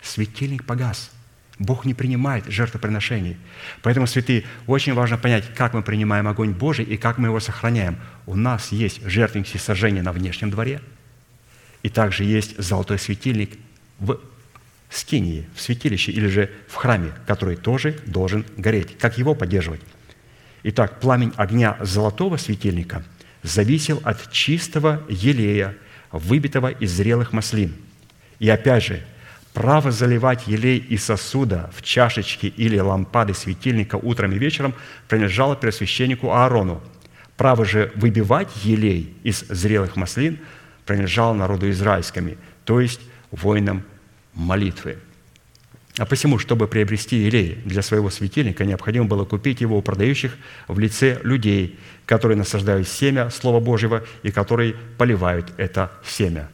Светильник 0.00 0.64
погас– 0.64 1.10
Бог 1.58 1.84
не 1.84 1.94
принимает 1.94 2.46
жертвоприношений. 2.46 3.36
Поэтому, 3.82 4.06
святые, 4.06 4.44
очень 4.66 4.94
важно 4.94 5.18
понять, 5.18 5.44
как 5.54 5.72
мы 5.72 5.82
принимаем 5.82 6.26
огонь 6.26 6.50
Божий 6.50 6.84
и 6.84 6.96
как 6.96 7.18
мы 7.18 7.28
его 7.28 7.38
сохраняем. 7.38 7.96
У 8.26 8.34
нас 8.34 8.72
есть 8.72 9.04
жертвенник 9.06 9.46
всесожжения 9.46 10.02
на 10.02 10.12
внешнем 10.12 10.50
дворе, 10.50 10.80
и 11.82 11.88
также 11.88 12.24
есть 12.24 12.60
золотой 12.60 12.98
светильник 12.98 13.56
в 14.00 14.18
скинии, 14.90 15.46
в 15.54 15.60
святилище 15.60 16.12
или 16.12 16.26
же 16.26 16.50
в 16.68 16.74
храме, 16.74 17.12
который 17.26 17.56
тоже 17.56 18.00
должен 18.06 18.44
гореть. 18.56 18.98
Как 18.98 19.18
его 19.18 19.34
поддерживать? 19.34 19.80
Итак, 20.64 20.98
пламень 20.98 21.32
огня 21.36 21.76
золотого 21.80 22.36
светильника 22.36 23.04
зависел 23.42 24.00
от 24.02 24.32
чистого 24.32 25.02
елея, 25.08 25.76
выбитого 26.10 26.68
из 26.68 26.90
зрелых 26.92 27.32
маслин. 27.32 27.74
И 28.38 28.48
опять 28.48 28.84
же, 28.84 29.04
Право 29.54 29.92
заливать 29.92 30.48
елей 30.48 30.78
из 30.78 31.04
сосуда 31.04 31.70
в 31.74 31.80
чашечки 31.80 32.46
или 32.46 32.76
лампады 32.76 33.34
светильника 33.34 33.94
утром 33.94 34.32
и 34.32 34.38
вечером 34.38 34.74
принадлежало 35.08 35.54
первосвященнику 35.54 36.32
Аарону. 36.32 36.82
Право 37.36 37.64
же 37.64 37.92
выбивать 37.94 38.50
елей 38.64 39.16
из 39.22 39.44
зрелых 39.48 39.94
маслин 39.94 40.40
принадлежало 40.84 41.34
народу 41.34 41.70
израильскому, 41.70 42.32
то 42.64 42.80
есть 42.80 43.00
воинам 43.30 43.84
молитвы. 44.34 44.98
А 45.98 46.04
посему, 46.04 46.40
чтобы 46.40 46.66
приобрести 46.66 47.16
елей 47.16 47.60
для 47.64 47.82
своего 47.82 48.10
светильника, 48.10 48.64
необходимо 48.64 49.04
было 49.04 49.24
купить 49.24 49.60
его 49.60 49.78
у 49.78 49.82
продающих 49.82 50.36
в 50.66 50.80
лице 50.80 51.20
людей, 51.22 51.78
которые 52.06 52.36
насаждают 52.36 52.88
семя 52.88 53.30
Слова 53.30 53.60
Божьего 53.60 54.02
и 54.24 54.32
которые 54.32 54.74
поливают 54.98 55.52
это 55.58 55.92
семя. 56.04 56.50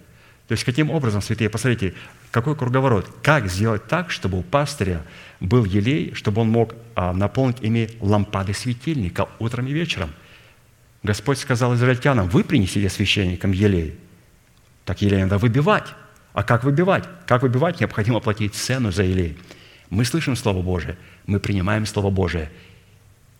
То 0.49 0.53
есть, 0.53 0.65
каким 0.65 0.91
образом, 0.91 1.23
святые, 1.23 1.49
посмотрите, 1.49 1.95
какой 2.31 2.55
круговорот? 2.55 3.11
Как 3.23 3.49
сделать 3.49 3.87
так, 3.89 4.11
чтобы 4.11 4.39
у 4.39 4.43
пастыря 4.43 5.05
был 5.41 5.65
елей, 5.65 6.15
чтобы 6.15 6.43
он 6.43 6.51
мог 6.51 6.75
а, 6.95 7.13
наполнить 7.13 7.61
ими 7.61 7.91
лампады 8.01 8.55
светильника 8.55 9.29
утром 9.39 9.67
и 9.67 9.73
вечером? 9.73 10.11
Господь 11.03 11.39
сказал 11.39 11.75
израильтянам, 11.75 12.29
вы 12.29 12.45
принесите 12.45 12.89
священникам 12.89 13.53
елей. 13.53 13.99
Так 14.85 15.03
елей 15.03 15.23
надо 15.23 15.39
выбивать. 15.39 15.87
А 16.33 16.43
как 16.45 16.63
выбивать? 16.63 17.05
Как 17.27 17.43
выбивать? 17.43 17.81
Необходимо 17.81 18.21
платить 18.21 18.55
цену 18.55 18.93
за 18.93 19.03
елей. 19.03 19.37
Мы 19.89 20.05
слышим 20.05 20.37
Слово 20.37 20.63
Божие, 20.63 20.97
мы 21.27 21.41
принимаем 21.41 21.85
Слово 21.85 22.11
Божие. 22.11 22.51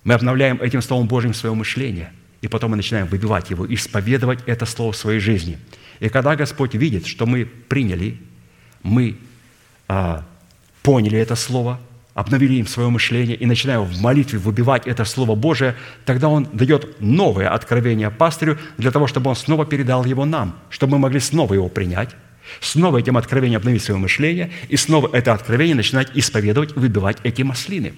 Мы 0.03 0.15
обновляем 0.15 0.61
этим 0.61 0.83
Словом 0.83 1.07
Божьим 1.07 1.35
свое 1.35 1.55
мышление. 1.55 2.13
и 2.41 2.49
потом 2.49 2.71
мы 2.71 2.79
начинаем 2.79 3.07
выбивать 3.07 3.51
его, 3.51 3.67
исповедовать 3.67 4.41
это 4.47 4.65
слово 4.65 4.93
в 4.93 4.97
своей 4.97 5.21
жизни. 5.21 5.59
И 6.01 6.09
когда 6.09 6.37
Господь 6.37 6.75
видит, 6.75 7.07
что 7.07 7.27
мы 7.27 7.45
приняли, 7.45 8.19
мы 8.83 9.17
а, 9.89 10.25
поняли 10.83 11.19
это 11.19 11.37
слово, 11.37 11.81
обновили 12.15 12.55
им 12.55 12.67
свое 12.67 12.89
мышление 12.91 13.37
и 13.37 13.47
начинаем 13.47 13.83
в 13.83 14.01
молитве 14.01 14.39
выбивать 14.39 14.87
это 14.87 15.05
Слово 15.05 15.35
Божие, 15.35 15.77
тогда 16.05 16.29
Он 16.29 16.49
дает 16.53 17.01
новое 17.01 17.49
откровение 17.49 18.11
пастырю 18.11 18.59
для 18.79 18.91
того, 18.91 19.07
чтобы 19.07 19.31
он 19.31 19.37
снова 19.37 19.65
передал 19.65 20.05
его 20.05 20.25
нам, 20.25 20.59
чтобы 20.69 20.93
мы 20.93 20.99
могли 21.01 21.21
снова 21.21 21.55
его 21.55 21.69
принять, 21.69 22.11
снова 22.61 22.99
этим 22.99 23.17
откровением 23.17 23.61
обновить 23.61 23.83
свое 23.83 23.99
мышление 23.99 24.51
и 24.69 24.77
снова 24.77 25.09
это 25.15 25.33
откровение 25.33 25.77
начинать 25.77 26.11
исповедовать, 26.15 26.75
выбивать 26.77 27.19
эти 27.23 27.43
маслины. 27.43 27.95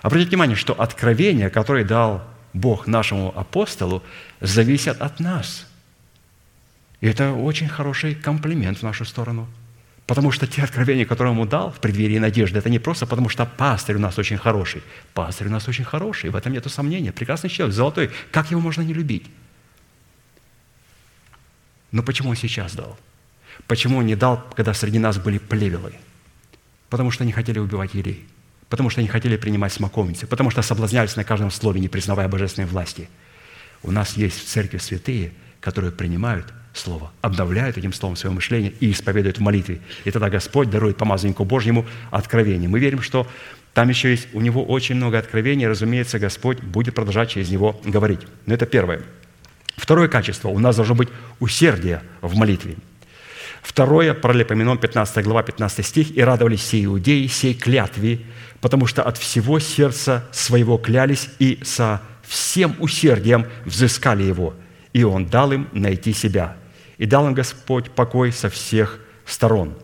Обратите 0.00 0.30
внимание, 0.30 0.56
что 0.56 0.72
откровение, 0.72 1.48
которое 1.48 1.84
дал 1.84 2.24
Бог 2.54 2.86
нашему 2.86 3.32
апостолу, 3.36 4.02
зависит 4.40 5.00
от 5.00 5.20
нас. 5.20 5.66
И 7.00 7.06
это 7.06 7.32
очень 7.32 7.68
хороший 7.68 8.14
комплимент 8.14 8.78
в 8.78 8.82
нашу 8.82 9.04
сторону– 9.04 9.48
Потому 10.06 10.32
что 10.32 10.46
те 10.46 10.62
откровения, 10.62 11.06
которые 11.06 11.30
он 11.32 11.38
ему 11.38 11.46
дал 11.46 11.70
в 11.70 11.78
преддверии 11.78 12.18
надежды, 12.18 12.58
это 12.58 12.68
не 12.68 12.78
просто 12.78 13.06
потому, 13.06 13.28
что 13.28 13.46
пастырь 13.46 13.96
у 13.96 14.00
нас 14.00 14.18
очень 14.18 14.36
хороший. 14.36 14.82
Пастырь 15.14 15.46
у 15.46 15.50
нас 15.50 15.68
очень 15.68 15.84
хороший, 15.84 16.30
в 16.30 16.36
этом 16.36 16.52
нет 16.52 16.70
сомнения. 16.70 17.12
Прекрасный 17.12 17.50
человек, 17.50 17.74
золотой. 17.74 18.10
Как 18.30 18.50
его 18.50 18.60
можно 18.60 18.82
не 18.82 18.92
любить? 18.92 19.30
Но 21.92 22.02
почему 22.02 22.30
он 22.30 22.36
сейчас 22.36 22.74
дал? 22.74 22.98
Почему 23.68 23.98
он 23.98 24.06
не 24.06 24.16
дал, 24.16 24.44
когда 24.56 24.74
среди 24.74 24.98
нас 24.98 25.18
были 25.18 25.38
плевелы? 25.38 25.94
Потому 26.88 27.10
что 27.10 27.22
они 27.22 27.32
хотели 27.32 27.58
убивать 27.58 27.94
елей. 27.94 28.26
Потому 28.68 28.90
что 28.90 29.00
они 29.00 29.08
хотели 29.08 29.36
принимать 29.36 29.72
смоковницы. 29.72 30.26
Потому 30.26 30.50
что 30.50 30.62
соблазнялись 30.62 31.16
на 31.16 31.24
каждом 31.24 31.50
слове, 31.50 31.80
не 31.80 31.88
признавая 31.88 32.28
божественной 32.28 32.66
власти. 32.66 33.08
У 33.82 33.90
нас 33.90 34.16
есть 34.16 34.38
в 34.38 34.44
церкви 34.46 34.78
святые, 34.78 35.32
которые 35.60 35.92
принимают 35.92 36.52
Слово, 36.74 37.12
обновляют 37.20 37.76
этим 37.76 37.92
Словом 37.92 38.16
свое 38.16 38.34
мышление 38.34 38.72
и 38.80 38.92
исповедуют 38.92 39.38
в 39.38 39.40
молитве. 39.42 39.80
И 40.04 40.10
тогда 40.10 40.30
Господь 40.30 40.70
дарует 40.70 40.96
помазаннику 40.96 41.44
Божьему 41.44 41.84
откровение. 42.10 42.68
Мы 42.68 42.80
верим, 42.80 43.02
что 43.02 43.26
там 43.74 43.88
еще 43.88 44.10
есть 44.10 44.28
у 44.32 44.40
него 44.40 44.64
очень 44.64 44.94
много 44.94 45.18
откровений, 45.18 45.66
разумеется, 45.66 46.18
Господь 46.18 46.60
будет 46.60 46.94
продолжать 46.94 47.30
через 47.30 47.50
него 47.50 47.80
говорить. 47.84 48.20
Но 48.46 48.54
это 48.54 48.64
первое. 48.64 49.02
Второе 49.76 50.08
качество. 50.08 50.48
У 50.48 50.58
нас 50.58 50.76
должно 50.76 50.94
быть 50.94 51.08
усердие 51.40 52.02
в 52.20 52.36
молитве. 52.36 52.76
Второе, 53.62 54.12
Паралипоменон, 54.12 54.78
15 54.78 55.24
глава, 55.24 55.42
15 55.42 55.86
стих. 55.86 56.16
«И 56.16 56.22
радовались 56.22 56.60
все 56.60 56.82
иудеи, 56.84 57.26
сей 57.26 57.54
клятве, 57.54 58.20
потому 58.60 58.86
что 58.86 59.02
от 59.02 59.18
всего 59.18 59.58
сердца 59.60 60.28
своего 60.32 60.78
клялись 60.78 61.28
и 61.38 61.60
со 61.62 62.02
всем 62.22 62.76
усердием 62.80 63.46
взыскали 63.64 64.22
его, 64.22 64.54
и 64.92 65.04
он 65.04 65.26
дал 65.26 65.52
им 65.52 65.68
найти 65.72 66.12
себя» 66.12 66.56
и 67.02 67.06
дал 67.06 67.26
им 67.26 67.34
Господь 67.34 67.90
покой 67.90 68.30
со 68.30 68.48
всех 68.48 69.00
сторон. 69.26 69.74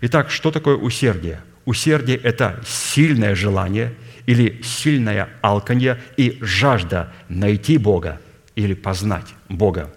Итак, 0.00 0.30
что 0.30 0.50
такое 0.50 0.74
усердие? 0.74 1.42
Усердие– 1.66 2.16
это 2.22 2.62
сильное 2.66 3.34
желание 3.34 3.92
или 4.24 4.62
сильное 4.62 5.28
алканье 5.42 6.00
и 6.16 6.38
жажда 6.40 7.12
найти 7.28 7.76
Бога 7.76 8.22
или 8.54 8.72
познать 8.72 9.26
Бога. 9.50 9.92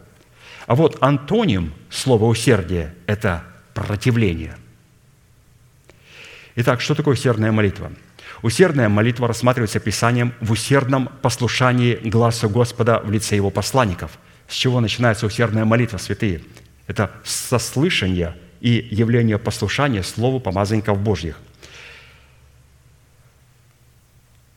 А 0.67 0.75
вот 0.75 0.97
антоним 0.99 1.73
слова 1.89 2.25
«усердие»– 2.25 2.93
это 3.05 3.45
противление. 3.73 4.57
Итак, 6.57 6.81
что 6.81 6.93
такое 6.93 7.13
усердная 7.13 7.53
молитва? 7.53 7.93
Усердная 8.41 8.89
молитва 8.89 9.29
рассматривается 9.29 9.79
Писанием 9.79 10.33
в 10.41 10.51
усердном 10.51 11.07
послушании 11.21 11.95
глазу 12.03 12.49
Господа 12.49 12.99
в 13.01 13.09
лице 13.09 13.37
Его 13.37 13.49
посланников– 13.49 14.19
с 14.49 14.53
чего 14.53 14.81
начинается 14.81 15.27
усердная 15.27 15.63
молитва, 15.63 15.97
святые? 15.97 16.41
Это 16.87 17.11
сослышание 17.23 18.35
и 18.59 18.87
явление 18.91 19.37
послушания 19.37 20.03
Слову 20.03 20.39
помазанников 20.39 20.99
Божьих. 20.99 21.39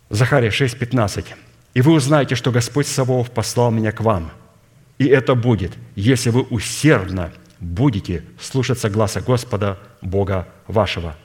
Захария 0.08 0.50
6, 0.50 0.78
15. 0.78 1.34
«И 1.74 1.80
вы 1.82 1.92
узнаете, 1.92 2.34
что 2.34 2.50
Господь 2.50 2.86
Саваоф 2.86 3.30
послал 3.30 3.70
меня 3.70 3.92
к 3.92 4.00
вам, 4.00 4.32
и 4.98 5.06
это 5.06 5.34
будет, 5.34 5.72
если 5.94 6.30
вы 6.30 6.42
усердно 6.42 7.32
будете 7.60 8.24
слушаться 8.40 8.90
гласа 8.90 9.20
Господа, 9.20 9.78
Бога 10.00 10.48
вашего». 10.66 11.16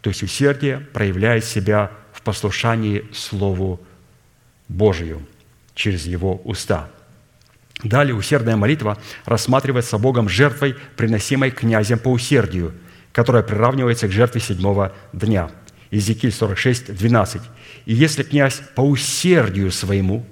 То 0.00 0.10
есть 0.10 0.22
усердие 0.22 0.78
проявляет 0.78 1.44
себя 1.46 1.90
в 2.12 2.20
послушании 2.20 3.06
Слову 3.14 3.80
Божию 4.68 5.26
через 5.74 6.04
Его 6.04 6.36
уста– 6.44 6.90
Далее 7.84 8.14
усердная 8.14 8.56
молитва 8.56 8.98
рассматривается 9.26 9.98
Богом 9.98 10.28
жертвой, 10.28 10.74
приносимой 10.96 11.50
князем 11.50 11.98
по 11.98 12.08
усердию, 12.08 12.72
которая 13.12 13.42
приравнивается 13.42 14.08
к 14.08 14.10
жертве 14.10 14.40
седьмого 14.40 14.92
дня. 15.12 15.50
Иезекииль 15.90 16.32
46, 16.32 16.96
12. 16.96 17.42
«И 17.84 17.94
если 17.94 18.22
князь 18.22 18.62
по 18.74 18.80
усердию 18.80 19.70
своему 19.70 20.26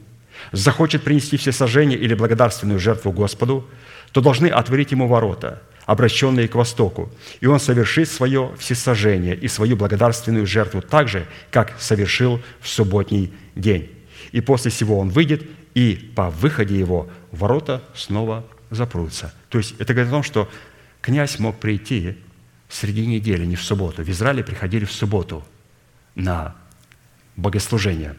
захочет 0.50 1.02
принести 1.02 1.36
все 1.36 1.52
сожжения 1.52 1.96
или 1.96 2.14
благодарственную 2.14 2.80
жертву 2.80 3.12
Господу, 3.12 3.68
то 4.12 4.22
должны 4.22 4.46
отворить 4.46 4.90
ему 4.90 5.06
ворота, 5.06 5.62
обращенные 5.84 6.48
к 6.48 6.54
востоку, 6.54 7.12
и 7.40 7.46
он 7.46 7.60
совершит 7.60 8.08
свое 8.10 8.52
всесожжение 8.58 9.36
и 9.36 9.46
свою 9.46 9.76
благодарственную 9.76 10.46
жертву 10.46 10.80
так 10.80 11.06
же, 11.06 11.26
как 11.50 11.74
совершил 11.78 12.40
в 12.60 12.68
субботний 12.68 13.32
день. 13.54 13.90
И 14.32 14.40
после 14.40 14.70
всего 14.70 14.98
он 14.98 15.10
выйдет 15.10 15.42
и 15.74 16.12
по 16.14 16.30
выходе 16.30 16.78
его 16.78 17.08
ворота 17.30 17.82
снова 17.94 18.44
запрутся. 18.70 19.34
То 19.48 19.58
есть 19.58 19.74
это 19.78 19.94
говорит 19.94 20.08
о 20.12 20.16
том, 20.16 20.22
что 20.22 20.50
князь 21.00 21.38
мог 21.38 21.58
прийти 21.58 22.18
среди 22.68 23.06
недели, 23.06 23.44
не 23.44 23.56
в 23.56 23.62
субботу. 23.62 24.02
В 24.02 24.08
Израиле 24.08 24.44
приходили 24.44 24.84
в 24.84 24.92
субботу 24.92 25.44
на 26.14 26.54
богослужение. 27.36 28.16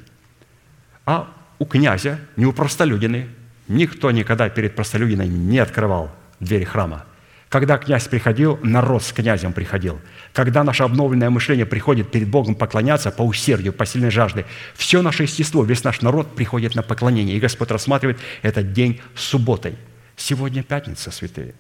А 1.06 1.32
у 1.60 1.66
князя, 1.66 2.20
не 2.36 2.46
у 2.46 2.54
простолюдины, 2.54 3.30
никто 3.68 4.12
никогда 4.12 4.50
перед 4.50 4.76
простолюдиной 4.76 5.28
не 5.28 5.60
открывал 5.60 6.12
двери 6.40 6.64
храма– 6.64 7.06
когда 7.54 7.78
князь 7.78 8.08
приходил, 8.08 8.60
народ 8.64 9.04
с 9.04 9.14
князем 9.14 9.54
приходил. 9.54 10.02
Когда 10.34 10.64
наше 10.64 10.82
обновленное 10.82 11.30
мышление 11.30 11.68
приходит 11.68 12.10
перед 12.10 12.28
Богом 12.28 12.56
поклоняться 12.56 13.12
по 13.12 13.22
усердию, 13.22 13.74
по 13.74 13.86
сильной 13.86 14.10
жажде, 14.10 14.48
все 14.74 15.04
наше 15.04 15.22
естество, 15.22 15.64
весь 15.64 15.84
наш 15.84 16.02
народ 16.02 16.36
приходит 16.36 16.74
на 16.74 16.82
поклонение. 16.82 17.38
И 17.38 17.40
Господь 17.40 17.70
рассматривает 17.70 18.18
этот 18.42 18.74
день 18.74 19.02
субботой. 19.14 19.76
Сегодня 20.16 20.64
пятница, 20.64 21.12
святые. 21.12 21.54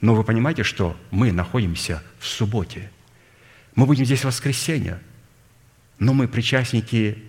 Но 0.00 0.14
вы 0.14 0.24
понимаете, 0.24 0.62
что 0.62 0.96
мы 1.10 1.30
находимся 1.30 2.02
в 2.18 2.26
субботе. 2.26 2.90
Мы 3.74 3.84
будем 3.84 4.06
здесь 4.06 4.20
в 4.20 4.28
воскресенье, 4.28 4.98
но 5.98 6.14
мы 6.14 6.26
причастники 6.26 7.22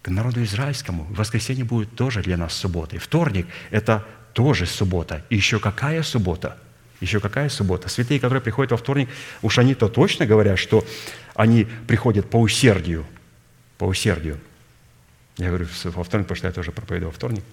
к 0.00 0.08
народу 0.10 0.44
израильскому. 0.44 1.08
Воскресенье 1.10 1.64
будет 1.64 1.96
тоже 1.96 2.22
для 2.22 2.36
нас 2.36 2.54
субботой. 2.54 3.00
Вторник– 3.00 3.48
это 3.72 4.06
тоже 4.36 4.66
суббота. 4.66 5.24
И 5.30 5.36
еще 5.36 5.58
какая 5.58 6.02
суббота? 6.02 6.58
Еще 7.00 7.20
какая 7.20 7.48
суббота? 7.48 7.88
Святые, 7.88 8.20
которые 8.20 8.42
приходят 8.42 8.70
во 8.70 8.76
вторник, 8.76 9.08
уж 9.40 9.58
они-то 9.58 9.88
точно 9.88 10.26
говорят, 10.26 10.58
что 10.58 10.84
они 11.34 11.66
приходят 11.86 12.28
по 12.28 12.36
усердию. 12.36 13.06
По 13.78 13.86
усердию. 13.86 14.38
Я 15.38 15.48
говорю 15.48 15.66
во 15.84 16.04
вторник, 16.04 16.26
потому 16.26 16.36
что 16.36 16.48
я 16.48 16.52
тоже 16.52 16.70
проповедую 16.70 17.08
во 17.08 17.14
вторник. 17.14 17.44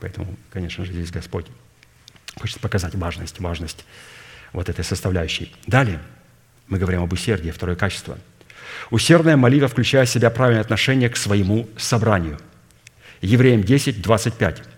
Поэтому, 0.00 0.36
конечно 0.52 0.84
же, 0.84 0.92
здесь 0.92 1.10
Господь 1.10 1.46
хочет 2.38 2.60
показать 2.60 2.94
важность, 2.94 3.40
важность 3.40 3.86
вот 4.52 4.68
этой 4.68 4.84
составляющей. 4.84 5.56
Далее 5.66 5.98
мы 6.66 6.78
говорим 6.78 7.02
об 7.02 7.12
усердии, 7.14 7.50
второе 7.50 7.74
качество. 7.74 8.18
Усердная 8.90 9.38
молитва 9.38 9.68
включает 9.68 10.10
в 10.10 10.12
себя 10.12 10.28
правильное 10.28 10.60
отношение 10.60 11.08
к 11.08 11.16
своему 11.16 11.70
собранию. 11.78 12.38
Евреям 13.22 13.64
10, 13.64 14.02
25. 14.02 14.77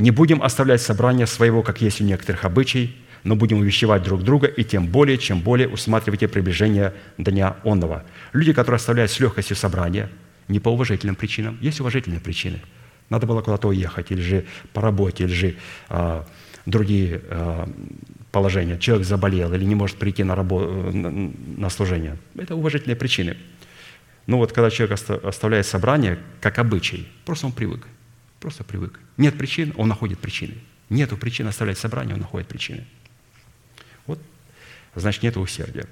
Не 0.00 0.10
будем 0.10 0.42
оставлять 0.42 0.80
собрание 0.80 1.26
своего, 1.26 1.62
как 1.62 1.82
есть 1.82 2.00
у 2.00 2.04
некоторых 2.04 2.46
обычай, 2.46 2.96
но 3.22 3.36
будем 3.36 3.58
увещевать 3.58 4.02
друг 4.02 4.22
друга, 4.22 4.46
и 4.46 4.64
тем 4.64 4.86
более, 4.86 5.18
чем 5.18 5.40
более 5.40 5.68
усматривайте 5.68 6.26
приближение 6.26 6.94
дня 7.18 7.56
онного. 7.64 8.04
Люди, 8.32 8.54
которые 8.54 8.76
оставляют 8.76 9.10
с 9.10 9.20
легкостью 9.20 9.56
собрание, 9.56 10.08
не 10.48 10.58
по 10.58 10.70
уважительным 10.70 11.16
причинам, 11.16 11.58
есть 11.60 11.80
уважительные 11.80 12.18
причины. 12.18 12.62
Надо 13.10 13.26
было 13.26 13.42
куда-то 13.42 13.68
уехать, 13.68 14.10
или 14.10 14.22
же 14.22 14.46
по 14.72 14.80
работе, 14.80 15.24
или 15.24 15.32
же 15.34 15.56
а, 15.90 16.24
другие 16.64 17.20
а, 17.28 17.68
положения. 18.32 18.78
Человек 18.78 19.06
заболел 19.06 19.52
или 19.52 19.64
не 19.66 19.74
может 19.74 19.98
прийти 19.98 20.24
на, 20.24 20.34
работу, 20.34 20.96
на, 20.96 21.10
на 21.58 21.68
служение. 21.68 22.16
Это 22.36 22.54
уважительные 22.56 22.96
причины. 22.96 23.36
Но 24.26 24.38
вот 24.38 24.52
когда 24.52 24.70
человек 24.70 24.98
оставляет 25.24 25.66
собрание, 25.66 26.18
как 26.40 26.58
обычай, 26.58 27.06
просто 27.26 27.44
он 27.44 27.52
привык– 27.52 27.86
Просто 28.40 28.64
привык. 28.64 28.98
Нет 29.18 29.36
причин, 29.36 29.72
он 29.76 29.88
находит 29.88 30.18
причины. 30.18 30.54
Нету 30.88 31.16
причин 31.16 31.46
оставлять 31.46 31.78
собрание, 31.78 32.14
он 32.14 32.20
находит 32.20 32.48
причины. 32.48 32.84
Вот, 34.06 34.20
значит, 34.94 35.22
нет 35.22 35.36
усердия. 35.36 35.86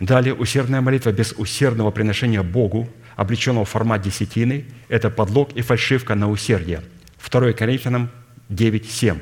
Далее, 0.00 0.34
усердная 0.34 0.80
молитва 0.80 1.12
без 1.12 1.32
усердного 1.32 1.92
приношения 1.92 2.42
Богу 2.42 2.88
облеченного 3.14 3.64
в 3.64 3.68
формат 3.68 4.02
десятины, 4.02 4.66
это 4.88 5.08
подлог 5.10 5.52
и 5.52 5.62
фальшивка 5.62 6.14
на 6.14 6.28
усердие. 6.28 6.82
2 7.30 7.52
Коринфянам 7.52 8.10
9, 8.48 8.90
7. 8.90 9.18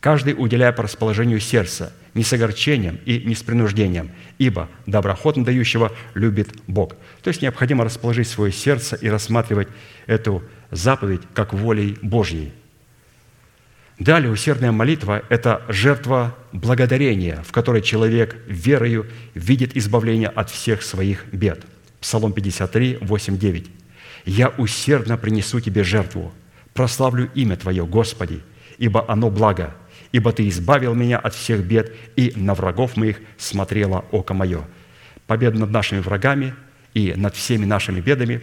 Каждый 0.00 0.34
уделяя 0.36 0.72
по 0.72 0.82
расположению 0.82 1.40
сердца, 1.40 1.92
не 2.14 2.22
с 2.22 2.32
огорчением 2.32 2.98
и 3.04 3.20
не 3.20 3.34
с 3.34 3.42
принуждением, 3.42 4.10
ибо 4.38 4.68
доброходно 4.86 5.44
дающего 5.44 5.92
любит 6.14 6.48
Бог. 6.66 6.94
То 7.22 7.28
есть 7.28 7.42
необходимо 7.42 7.84
расположить 7.84 8.28
свое 8.28 8.52
сердце 8.52 8.96
и 8.96 9.08
рассматривать 9.08 9.68
эту 10.06 10.42
заповедь 10.70 11.22
как 11.34 11.52
волей 11.52 11.98
Божьей. 12.02 12.52
Далее 13.98 14.30
усердная 14.30 14.72
молитва– 14.72 15.22
это 15.30 15.62
жертва 15.68 16.36
благодарения, 16.52 17.42
в 17.46 17.52
которой 17.52 17.80
человек 17.80 18.36
верою 18.46 19.06
видит 19.34 19.74
избавление 19.74 20.28
от 20.28 20.50
всех 20.50 20.82
своих 20.82 21.24
бед. 21.32 21.64
Псалом 22.00 22.34
53, 22.34 22.98
8, 23.00 23.38
9. 23.38 23.70
«Я 24.26 24.48
усердно 24.48 25.16
принесу 25.16 25.60
Тебе 25.60 25.82
жертву, 25.82 26.32
прославлю 26.74 27.30
имя 27.34 27.56
Твое, 27.56 27.86
Господи, 27.86 28.42
ибо 28.76 29.10
оно 29.10 29.30
благо, 29.30 29.74
ибо 30.12 30.30
Ты 30.30 30.46
избавил 30.48 30.94
меня 30.94 31.18
от 31.18 31.34
всех 31.34 31.64
бед, 31.64 31.94
и 32.16 32.34
на 32.36 32.52
врагов 32.52 32.96
моих 32.96 33.16
смотрело 33.38 34.04
око 34.10 34.34
мое». 34.34 34.66
Победа 35.26 35.58
над 35.58 35.70
нашими 35.70 36.00
врагами 36.00 36.54
и 36.92 37.14
над 37.16 37.34
всеми 37.34 37.64
нашими 37.64 38.00
бедами 38.00 38.42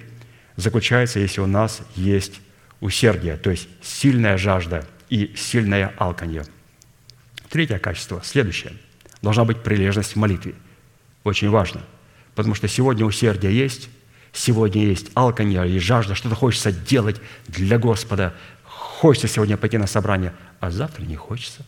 заключается, 0.55 1.19
если 1.19 1.41
у 1.41 1.47
нас 1.47 1.81
есть 1.95 2.39
усердие, 2.79 3.37
то 3.37 3.49
есть 3.49 3.67
сильная 3.81 4.37
жажда 4.37 4.85
и 5.09 5.33
сильное 5.35 5.93
алканье. 5.97 6.45
Третье 7.49 7.79
качество, 7.79 8.21
следующее. 8.23 8.73
Должна 9.21 9.45
быть 9.45 9.63
прилежность 9.63 10.13
в 10.13 10.15
молитве. 10.17 10.55
Очень 11.23 11.49
важно. 11.49 11.81
Потому 12.35 12.55
что 12.55 12.67
сегодня 12.67 13.05
усердие 13.05 13.55
есть, 13.55 13.89
сегодня 14.31 14.85
есть 14.85 15.11
алканье 15.13 15.69
и 15.69 15.79
жажда, 15.79 16.15
что-то 16.15 16.35
хочется 16.35 16.71
делать 16.71 17.21
для 17.47 17.77
Господа. 17.77 18.33
Хочется 18.63 19.27
сегодня 19.27 19.55
пойти 19.55 19.77
на 19.77 19.87
собрание, 19.87 20.33
а 20.59 20.71
завтра 20.71 21.03
не 21.03 21.15
хочется. 21.15 21.65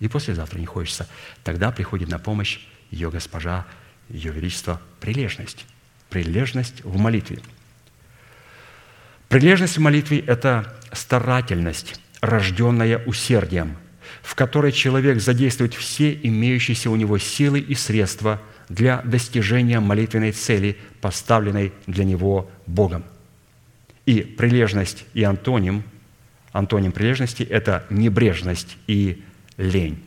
И 0.00 0.08
послезавтра 0.08 0.58
не 0.58 0.66
хочется. 0.66 1.08
Тогда 1.44 1.70
приходит 1.70 2.08
на 2.08 2.18
помощь 2.18 2.60
ее 2.90 3.10
госпожа, 3.10 3.66
ее 4.08 4.32
величество, 4.32 4.80
прилежность. 5.00 5.66
Прилежность 6.10 6.82
в 6.84 6.98
молитве. 6.98 7.38
Прилежность 9.28 9.76
в 9.76 9.80
молитве– 9.80 10.20
это 10.26 10.74
старательность, 10.92 12.00
рожденная 12.20 13.04
усердием, 13.04 13.76
в 14.22 14.34
которой 14.34 14.72
человек 14.72 15.20
задействует 15.20 15.74
все 15.74 16.12
имеющиеся 16.14 16.90
у 16.90 16.96
него 16.96 17.18
силы 17.18 17.60
и 17.60 17.74
средства 17.74 18.40
для 18.70 19.02
достижения 19.02 19.80
молитвенной 19.80 20.32
цели, 20.32 20.78
поставленной 21.00 21.72
для 21.86 22.04
него 22.04 22.50
Богом. 22.66 23.04
И 24.06 24.22
прилежность 24.22 25.04
и 25.12 25.22
антоним, 25.22 25.82
антоним 26.52 26.92
прилежности– 26.92 27.42
это 27.50 27.84
небрежность 27.90 28.78
и 28.86 29.22
лень. 29.58 30.02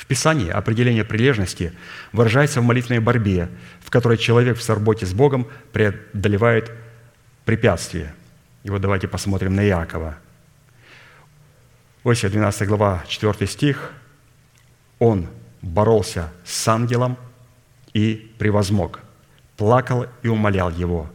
В 0.00 0.06
Писании 0.06 0.48
определение 0.48 1.04
прилежности 1.04 1.74
выражается 2.12 2.62
в 2.62 2.64
молитвенной 2.64 3.00
борьбе, 3.00 3.50
в 3.80 3.90
которой 3.90 4.16
человек 4.16 4.56
в 4.56 4.62
сорботе 4.62 5.04
с 5.04 5.12
Богом 5.12 5.46
преодолевает 5.72 6.72
препятствия. 7.44 8.14
И 8.64 8.70
вот 8.70 8.80
давайте 8.80 9.08
посмотрим 9.08 9.54
на 9.54 9.62
Иакова. 9.62 10.16
Осия 12.02 12.30
12 12.30 12.66
глава, 12.66 13.04
4 13.08 13.46
стих. 13.46 13.92
Он 14.98 15.28
боролся 15.60 16.32
с 16.46 16.66
ангелом 16.66 17.18
и 17.92 18.32
превозмог, 18.38 19.00
плакал 19.58 20.06
и 20.22 20.28
умолял 20.28 20.70
его. 20.70 21.10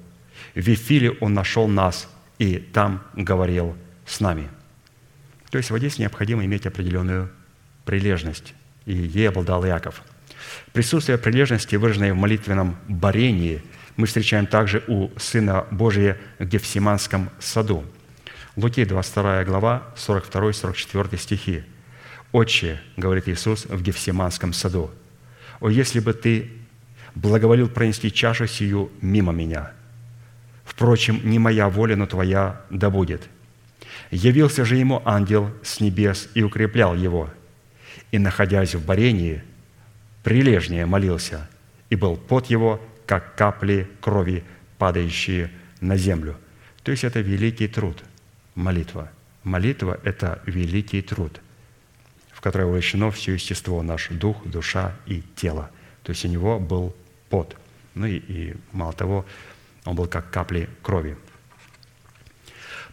В 0.53 0.59
Вифиле 0.59 1.09
он 1.21 1.33
нашел 1.33 1.67
нас 1.67 2.07
и 2.37 2.59
там 2.59 3.01
говорил 3.15 3.75
с 4.05 4.19
нами. 4.19 4.47
То 5.49 5.57
есть 5.57 5.71
вот 5.71 5.79
здесь 5.79 5.97
необходимо 5.97 6.45
иметь 6.45 6.67
определенную 6.67 7.31
прилежность 7.83 8.53
и 8.85 8.93
ей 8.93 9.29
обладал 9.29 9.65
Иаков. 9.65 10.01
Присутствие 10.73 11.17
прилежности, 11.17 11.75
выраженное 11.75 12.13
в 12.13 12.17
молитвенном 12.17 12.77
борении, 12.87 13.61
мы 13.97 14.07
встречаем 14.07 14.45
также 14.45 14.83
у 14.87 15.09
Сына 15.17 15.65
Божия 15.71 16.17
в 16.37 16.45
Гефсиманском 16.45 17.29
саду. 17.39 17.85
Луки, 18.55 18.85
22 18.85 19.43
глава, 19.45 19.83
42-44 19.95 21.17
стихи. 21.17 21.63
«Отче,— 22.31 22.81
говорит 22.97 23.29
Иисус 23.29 23.65
в 23.65 23.81
Гефсиманском 23.81 24.51
саду,— 24.51 24.91
о, 25.61 25.69
если 25.69 26.01
бы 26.01 26.13
ты 26.13 26.51
благоволил 27.15 27.69
пронести 27.69 28.11
чашу 28.11 28.45
сию 28.45 28.91
мимо 28.99 29.31
меня. 29.31 29.71
Впрочем, 30.65 31.21
не 31.23 31.39
моя 31.39 31.69
воля, 31.69 31.95
но 31.95 32.07
твоя 32.07 32.61
да 32.69 32.89
будет. 32.89 33.21
Явился 34.11 34.65
же 34.65 34.75
ему 34.75 35.01
ангел 35.05 35.49
с 35.63 35.79
небес 35.79 36.27
и 36.33 36.43
укреплял 36.43 36.93
его– 36.93 37.29
и, 38.11 38.19
находясь 38.19 38.75
в 38.75 38.85
борении, 38.85 39.43
прилежнее 40.23 40.85
молился, 40.85 41.49
и 41.89 41.95
был 41.95 42.17
пот 42.17 42.47
его, 42.47 42.81
как 43.05 43.35
капли 43.35 43.87
крови, 44.01 44.43
падающие 44.77 45.51
на 45.81 45.97
землю. 45.97 46.35
То 46.83 46.91
есть 46.91 47.03
это 47.03 47.19
великий 47.19 47.67
труд, 47.67 48.03
молитва. 48.55 49.11
Молитва– 49.43 49.99
это 50.03 50.41
великий 50.45 51.01
труд, 51.01 51.39
в 52.31 52.41
который 52.41 52.65
вовлечено 52.65 53.11
все 53.11 53.33
естество, 53.33 53.83
наш 53.83 54.09
дух, 54.09 54.45
душа 54.45 54.95
и 55.05 55.21
тело. 55.35 55.69
То 56.03 56.11
есть 56.11 56.25
у 56.25 56.27
него 56.27 56.59
был 56.59 56.95
пот. 57.29 57.55
Ну 57.93 58.07
и, 58.07 58.17
и 58.17 58.55
мало 58.71 58.93
того, 58.93 59.25
он 59.85 59.95
был 59.95 60.07
как 60.07 60.31
капли 60.31 60.67
крови. 60.81 61.15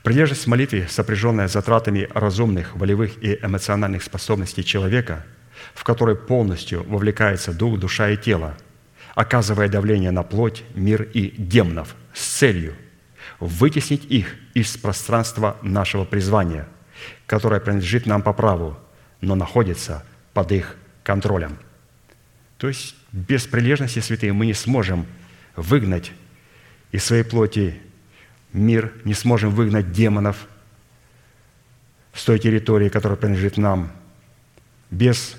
Прилежность 0.02 0.44
в 0.44 0.46
молитве, 0.48 0.88
сопряженная 0.88 1.46
затратами 1.46 2.08
разумных, 2.12 2.74
волевых 2.74 3.22
и 3.22 3.38
эмоциональных 3.40 4.02
способностей 4.02 4.64
человека, 4.64 5.24
в 5.74 5.84
которой 5.84 6.16
полностью 6.16 6.82
вовлекается 6.84 7.52
дух, 7.52 7.78
душа 7.78 8.10
и 8.10 8.16
тело, 8.16 8.56
оказывая 9.14 9.68
давление 9.68 10.10
на 10.10 10.24
плоть, 10.24 10.64
мир 10.74 11.02
и 11.02 11.32
демонов 11.36 11.94
с 12.14 12.24
целью 12.24 12.74
вытеснить 13.38 14.04
их 14.04 14.34
из 14.54 14.76
пространства 14.76 15.56
нашего 15.62 16.04
призвания, 16.04 16.68
которое 17.26 17.60
принадлежит 17.60 18.06
нам 18.06 18.22
по 18.22 18.32
праву, 18.32 18.78
но 19.20 19.34
находится 19.34 20.04
под 20.32 20.52
их 20.52 20.76
контролем. 21.02 21.58
То 22.58 22.68
есть 22.68 22.94
без 23.12 23.46
прилежности, 23.46 24.00
святые, 24.00 24.32
мы 24.32 24.46
не 24.46 24.54
сможем 24.54 25.06
выгнать 25.56 26.12
из 26.92 27.04
своей 27.04 27.24
плоти 27.24 27.80
мир, 28.52 28.92
не 29.04 29.14
сможем 29.14 29.50
выгнать 29.50 29.92
демонов 29.92 30.46
с 32.12 32.24
той 32.24 32.38
территории, 32.38 32.88
которая 32.88 33.16
принадлежит 33.16 33.56
нам, 33.56 33.92
без 34.90 35.36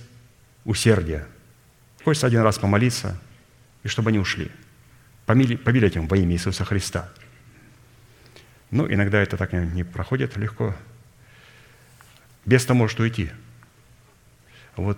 усердия. 0.66 1.28
Хочется 2.04 2.28
один 2.28 2.42
раз 2.42 2.58
помолиться, 2.58 3.20
и 3.84 3.88
чтобы 3.88 4.10
они 4.10 4.20
ушли. 4.20 4.52
Побелеть 5.26 5.96
им 5.96 6.08
во 6.08 6.18
имя 6.18 6.34
Иисуса 6.34 6.66
Христа. 6.66 7.10
Ну, 8.72 8.92
иногда 8.92 9.22
это 9.22 9.38
так 9.38 9.54
не 9.54 9.84
проходит 9.84 10.36
легко. 10.36 10.76
Без-то 12.46 12.74
может 12.74 13.00
уйти. 13.00 13.30
Вот 14.76 14.98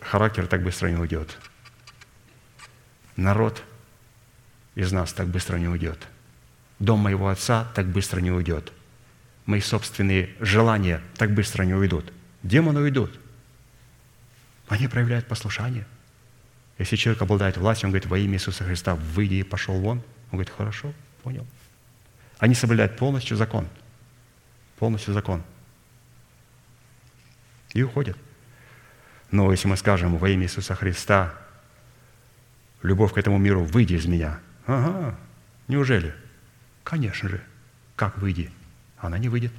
характер 0.00 0.46
так 0.46 0.62
быстро 0.62 0.88
не 0.88 0.96
уйдет. 0.96 1.38
Народ 3.16 3.62
из 4.74 4.90
нас 4.90 5.12
так 5.12 5.28
быстро 5.28 5.58
не 5.58 5.68
уйдет– 5.68 5.98
Дом 6.78 7.00
моего 7.00 7.28
отца 7.28 7.66
так 7.74 7.86
быстро 7.86 8.20
не 8.20 8.30
уйдет. 8.30 8.72
Мои 9.46 9.60
собственные 9.60 10.30
желания 10.40 11.00
так 11.16 11.32
быстро 11.32 11.64
не 11.64 11.74
уйдут. 11.74 12.12
Демоны 12.42 12.80
уйдут. 12.80 13.18
Они 14.68 14.86
проявляют 14.86 15.26
послушание. 15.26 15.86
Если 16.78 16.96
человек 16.96 17.22
обладает 17.22 17.56
властью, 17.56 17.88
он 17.88 17.92
говорит, 17.92 18.08
во 18.08 18.18
имя 18.18 18.34
Иисуса 18.34 18.64
Христа, 18.64 18.94
выйди 18.94 19.34
и 19.34 19.42
пошел 19.42 19.80
вон. 19.80 19.98
Он 20.30 20.38
говорит, 20.38 20.52
хорошо, 20.56 20.92
понял. 21.22 21.46
Они 22.38 22.54
соблюдают 22.54 22.96
полностью 22.96 23.36
закон. 23.36 23.66
Полностью 24.78 25.12
закон. 25.12 25.42
И 27.72 27.82
уходят. 27.82 28.16
Но 29.30 29.50
если 29.50 29.66
мы 29.66 29.76
скажем 29.76 30.16
во 30.16 30.28
имя 30.28 30.44
Иисуса 30.44 30.74
Христа, 30.74 31.34
любовь 32.82 33.12
к 33.12 33.18
этому 33.18 33.38
миру, 33.38 33.64
выйди 33.64 33.94
из 33.94 34.06
меня. 34.06 34.38
Ага, 34.66 35.18
неужели? 35.66 36.14
Конечно 36.88 37.28
же. 37.28 37.42
Как 37.96 38.16
выйди? 38.16 38.50
Она 38.96 39.18
не 39.18 39.28
выйдет. 39.28 39.52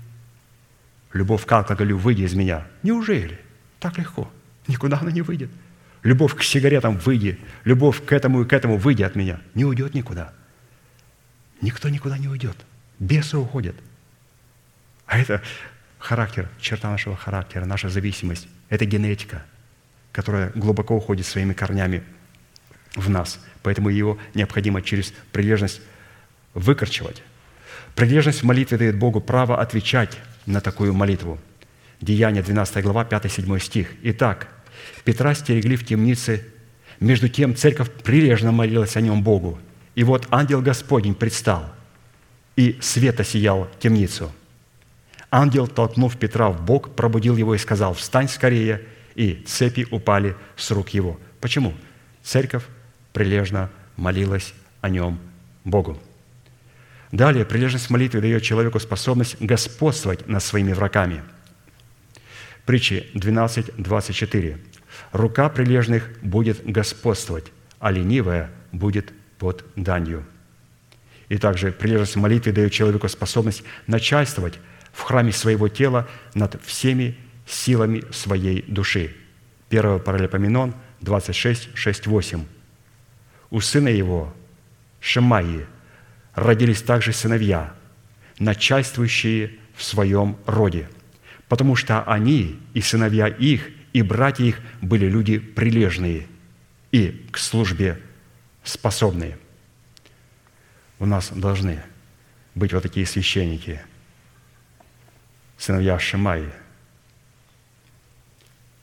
Любовь 1.14 1.46
к 1.46 1.52
алкоголю, 1.52 1.96
выйди 1.96 2.24
из 2.24 2.34
меня. 2.34 2.66
Неужели? 2.82 3.40
Так 3.80 4.00
легко. 4.00 4.32
Никуда 4.66 4.98
она 4.98 5.12
не 5.12 5.22
выйдет. 5.22 5.52
Любовь 6.02 6.36
к 6.36 6.42
сигаретам, 6.42 6.98
выйди. 6.98 7.40
Любовь 7.66 8.04
к 8.04 8.14
этому 8.14 8.42
и 8.42 8.46
к 8.48 8.54
этому, 8.54 8.78
выйди 8.78 9.04
от 9.04 9.16
меня. 9.16 9.40
Не 9.54 9.64
уйдет 9.64 9.94
никуда. 9.94 10.34
Никто 11.62 11.90
никуда 11.90 12.18
не 12.18 12.28
уйдет. 12.28 12.58
Бесы 12.98 13.38
уходят. 13.38 13.76
А 15.06 15.20
это 15.20 15.44
характер, 16.00 16.50
черта 16.60 16.90
нашего 16.90 17.16
характера, 17.16 17.66
наша 17.66 17.90
зависимость. 17.90 18.48
Это 18.70 18.86
генетика, 18.86 19.46
которая 20.12 20.52
глубоко 20.56 20.98
уходит 20.98 21.28
своими 21.28 21.54
корнями 21.54 22.02
в 22.96 23.08
нас. 23.08 23.40
Поэтому 23.62 23.90
его 23.90 24.18
необходимо 24.34 24.82
через 24.82 25.14
прилежность 25.32 25.80
выкорчевать. 26.54 27.22
Прилежность 27.96 28.42
в 28.42 28.46
молитве 28.46 28.78
дает 28.78 28.98
Богу 28.98 29.22
право 29.22 29.60
отвечать 29.60 30.18
на 30.46 30.62
такую 30.62 30.94
молитву. 30.94 31.38
Деяние 32.02 32.44
12 32.44 32.84
глава, 32.84 33.04
5-7 33.04 33.60
стих. 33.60 33.90
Итак, 34.04 34.48
Петра 35.04 35.34
стерегли 35.34 35.76
в 35.76 35.86
темнице, 35.86 36.46
между 37.00 37.30
тем 37.30 37.56
церковь 37.56 37.92
прилежно 37.92 38.52
молилась 38.52 38.96
о 38.96 39.02
нем 39.02 39.24
Богу. 39.24 39.60
И 39.96 40.04
вот 40.04 40.28
ангел 40.32 40.62
Господень 40.62 41.16
предстал, 41.16 41.66
и 42.56 42.78
свет 42.82 43.20
осиял 43.20 43.70
темницу. 43.80 44.32
Ангел, 45.32 45.68
толкнув 45.68 46.18
Петра 46.18 46.50
в 46.50 46.66
бок, 46.66 46.96
пробудил 46.96 47.38
его 47.38 47.54
и 47.56 47.58
сказал, 47.58 47.94
«Встань 47.94 48.28
скорее!» 48.28 48.82
И 49.16 49.44
цепи 49.46 49.88
упали 49.92 50.36
с 50.56 50.72
рук 50.72 50.90
его. 50.90 51.20
Почему? 51.42 51.74
Церковь 52.24 52.64
прилежно 53.12 53.70
молилась 53.98 54.54
о 54.82 54.90
нем 54.90 55.20
Богу. 55.66 56.00
Далее, 57.12 57.44
прилежность 57.44 57.90
молитвы 57.90 58.22
дает 58.22 58.44
человеку 58.44 58.80
способность 58.80 59.38
господствовать 59.40 60.28
над 60.28 60.44
своими 60.44 60.74
врагами. 60.74 61.24
Притчи 62.66 63.10
12, 63.16 63.78
24. 63.78 64.60
«Рука 65.12 65.50
прилежных 65.50 66.12
будет 66.22 66.64
господствовать, 66.64 67.52
а 67.80 67.92
ленивая 67.92 68.52
будет 68.72 69.12
под 69.40 69.66
данью». 69.76 70.24
И 71.30 71.38
также 71.38 71.72
прилежность 71.72 72.16
молитвы 72.16 72.52
дает 72.52 72.72
человеку 72.72 73.08
способность 73.08 73.64
начальствовать 73.88 74.60
в 74.92 75.02
храме 75.02 75.32
своего 75.32 75.68
тела 75.68 76.08
над 76.34 76.62
всеми 76.64 77.18
силами 77.48 78.04
своей 78.12 78.64
души. 78.64 79.16
1 79.70 80.00
Паралипоменон 80.00 80.76
26, 81.02 81.70
6, 81.76 82.08
8. 82.08 82.46
У 83.52 83.62
сына 83.62 83.90
его, 83.90 84.34
Шемаи, 85.00 85.66
родились 86.40 86.82
также 86.82 87.14
сыновья, 87.14 87.74
начальствующие 88.40 89.58
в 89.76 89.84
своем 89.84 90.38
роде, 90.46 90.90
потому 91.48 91.76
что 91.76 92.04
они 92.04 92.60
и 92.74 92.82
сыновья 92.82 93.28
их, 93.28 93.70
и 93.94 94.02
братья 94.02 94.44
их 94.44 94.60
были 94.82 95.08
люди 95.08 95.40
прилежные 95.40 96.28
и 96.92 97.28
к 97.32 97.38
службе 97.38 98.00
способные. 98.64 99.38
У 101.00 101.06
нас 101.06 101.30
должны 101.30 101.82
быть 102.56 102.74
вот 102.74 102.84
такие 102.84 103.06
священники, 103.06 103.82
сыновья 105.58 105.98
Шимаи, 106.00 106.50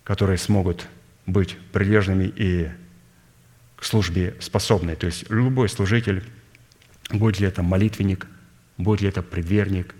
которые 0.04 0.38
смогут 0.38 0.86
быть 1.26 1.58
прилежными 1.72 2.24
и 2.24 2.70
к 3.76 3.84
службе 3.84 4.36
способны. 4.40 4.96
То 4.96 5.06
есть 5.06 5.28
любой 5.28 5.68
служитель, 5.68 6.22
будь 7.10 7.40
ли 7.40 7.46
это 7.46 7.62
молитвенник, 7.62 8.26
будь 8.78 9.00
ли 9.00 9.08
это 9.08 9.22
предверник, 9.22 9.94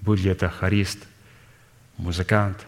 будь 0.00 0.20
ли 0.20 0.30
это 0.30 0.48
хорист, 0.48 1.06
музыкант, 1.96 2.66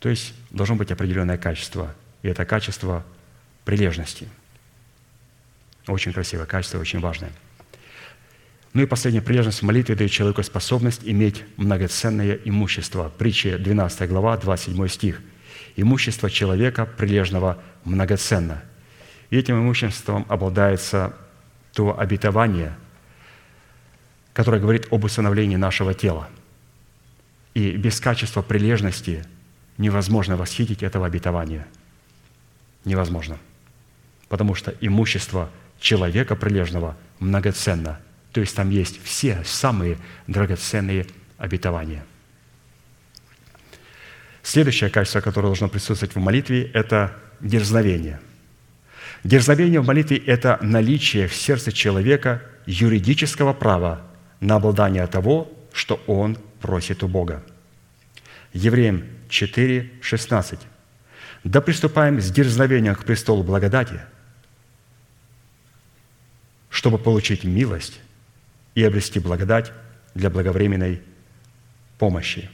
то 0.00 0.08
есть 0.08 0.34
должно 0.50 0.76
быть 0.76 0.90
определенное 0.90 1.38
качество, 1.38 1.94
и 2.22 2.28
это 2.28 2.44
качество 2.44 3.04
прилежности. 3.64 4.28
Очень 5.86 6.12
красивое 6.12 6.46
качество, 6.46 6.78
очень 6.78 7.00
важное. 7.00 7.32
Ну 8.74 8.82
и 8.82 8.86
последняя 8.86 9.22
прилежность 9.22 9.60
в 9.60 9.64
молитве 9.64 9.94
дает 9.94 10.10
человеку 10.10 10.42
способность 10.42 11.00
иметь 11.04 11.42
многоценное 11.56 12.38
имущество. 12.44 13.10
Притча 13.16 13.58
12 13.58 14.08
глава, 14.08 14.36
27 14.36 14.88
стих. 14.88 15.20
«Имущество 15.76 16.28
человека 16.28 16.86
прилежного 16.86 17.62
многоценно, 17.84 18.62
и 19.30 19.38
этим 19.38 19.58
имуществом 19.58 20.26
обладается 20.28 21.16
то 21.72 21.98
обетование, 21.98 22.76
которое 24.38 24.60
говорит 24.60 24.86
об 24.92 25.02
установлении 25.02 25.56
нашего 25.56 25.94
тела. 25.94 26.28
И 27.54 27.72
без 27.72 27.98
качества 27.98 28.40
прилежности 28.40 29.24
невозможно 29.78 30.36
восхитить 30.36 30.84
этого 30.84 31.06
обетования. 31.06 31.66
Невозможно. 32.84 33.36
Потому 34.28 34.54
что 34.54 34.72
имущество 34.80 35.50
человека 35.80 36.36
прилежного 36.36 36.96
многоценно. 37.18 37.98
То 38.30 38.40
есть 38.40 38.54
там 38.54 38.70
есть 38.70 39.02
все 39.02 39.42
самые 39.44 39.98
драгоценные 40.28 41.06
обетования. 41.36 42.04
Следующее 44.44 44.88
качество, 44.88 45.20
которое 45.20 45.48
должно 45.48 45.68
присутствовать 45.68 46.14
в 46.14 46.20
молитве, 46.20 46.70
это 46.74 47.12
дерзновение– 47.40 48.20
Дерзновение 49.24 49.80
в 49.80 49.86
молитве– 49.86 50.16
это 50.26 50.60
наличие 50.62 51.26
в 51.26 51.34
сердце 51.34 51.72
человека 51.72 52.40
юридического 52.66 53.52
права 53.52 54.07
на 54.40 54.56
обладание 54.56 55.06
того, 55.06 55.52
что 55.72 56.02
он 56.06 56.36
просит 56.60 57.02
у 57.02 57.08
Бога. 57.08 57.44
Евреям 58.52 59.04
4, 59.28 59.90
16. 60.00 60.60
«Да 61.44 61.60
приступаем 61.60 62.20
с 62.20 62.30
дерзновением 62.30 62.94
к 62.94 63.04
престолу 63.04 63.42
благодати, 63.42 64.00
чтобы 66.70 66.98
получить 66.98 67.44
милость 67.44 68.00
и 68.74 68.82
обрести 68.82 69.20
благодать 69.20 69.72
для 70.14 70.30
благовременной 70.30 71.02
помощи». 71.98 72.50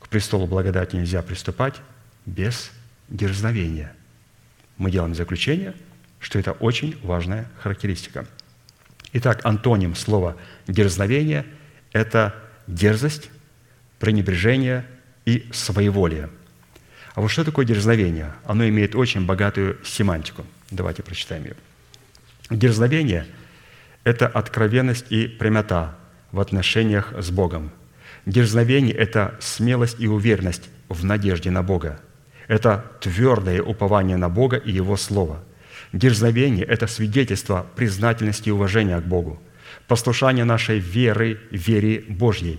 К 0.00 0.08
престолу 0.08 0.46
благодати 0.46 0.96
нельзя 0.96 1.22
приступать 1.22 1.80
без 2.26 2.70
дерзновения– 3.08 3.94
мы 4.76 4.90
делаем 4.90 5.14
заключение, 5.14 5.74
что 6.20 6.38
это 6.38 6.52
очень 6.52 6.98
важная 7.02 7.48
характеристика. 7.60 8.26
Итак, 9.14 9.40
антоним 9.44 9.94
слова 9.94 10.36
«дерзновение»– 10.66 11.46
это 11.92 12.34
дерзость, 12.66 13.30
пренебрежение 13.98 14.84
и 15.24 15.48
своеволие. 15.52 16.28
А 17.14 17.20
вот 17.20 17.30
что 17.30 17.44
такое 17.44 17.64
дерзновение? 17.64 18.32
Оно 18.44 18.68
имеет 18.68 18.94
очень 18.94 19.24
богатую 19.24 19.78
семантику. 19.84 20.44
Давайте 20.70 21.02
прочитаем 21.02 21.44
ее. 21.44 21.54
Дерзновение– 22.50 23.26
это 24.04 24.26
откровенность 24.26 25.06
и 25.10 25.28
прямота 25.28 25.96
в 26.32 26.40
отношениях 26.40 27.14
с 27.16 27.30
Богом. 27.30 27.70
Дерзновение– 28.26 28.94
это 28.96 29.36
смелость 29.40 30.00
и 30.00 30.08
уверенность 30.08 30.68
в 30.88 31.04
надежде 31.04 31.50
на 31.50 31.62
Бога– 31.62 32.00
это 32.48 32.84
твердое 33.00 33.62
упование 33.62 34.16
на 34.16 34.28
Бога 34.28 34.56
и 34.56 34.72
Его 34.72 34.96
Слово. 34.96 35.42
Дерзновение– 35.94 36.64
это 36.66 36.88
свидетельство 36.88 37.64
признательности 37.76 38.48
и 38.48 38.52
уважения 38.52 39.00
к 39.00 39.04
Богу, 39.04 39.40
послушание 39.86 40.44
нашей 40.44 40.80
веры, 40.80 41.38
вере 41.52 42.04
Божьей. 42.08 42.58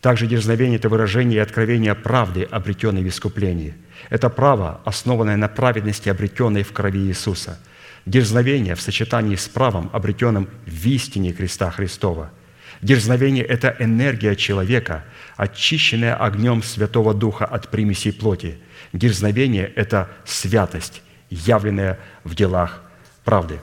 Также 0.00 0.26
дерзновение– 0.26 0.76
это 0.80 0.88
выражение 0.88 1.36
и 1.36 1.42
откровение 1.42 1.94
правды, 1.94 2.42
обретенной 2.42 3.04
в 3.04 3.08
искуплении. 3.08 3.74
Это 4.10 4.28
право, 4.28 4.80
основанное 4.84 5.36
на 5.36 5.46
праведности, 5.46 6.08
обретенной 6.08 6.64
в 6.64 6.72
крови 6.72 7.06
Иисуса. 7.06 7.60
Дерзновение 8.04 8.74
в 8.74 8.80
сочетании 8.80 9.36
с 9.36 9.48
правом, 9.48 9.88
обретенным 9.92 10.48
в 10.66 10.86
истине 10.86 11.32
креста 11.32 11.70
Христова– 11.70 12.30
Дерзновение– 12.80 13.44
это 13.54 13.76
энергия 13.78 14.34
человека, 14.34 15.04
очищенная 15.36 16.16
огнем 16.16 16.64
Святого 16.64 17.14
Духа 17.14 17.44
от 17.44 17.68
примесей 17.68 18.12
плоти– 18.12 18.58
Дерзновение– 18.92 19.72
это 19.76 20.10
святость, 20.24 21.00
явленная 21.32 21.98
в 22.24 22.34
делах 22.34 22.82
правды. 23.24 23.60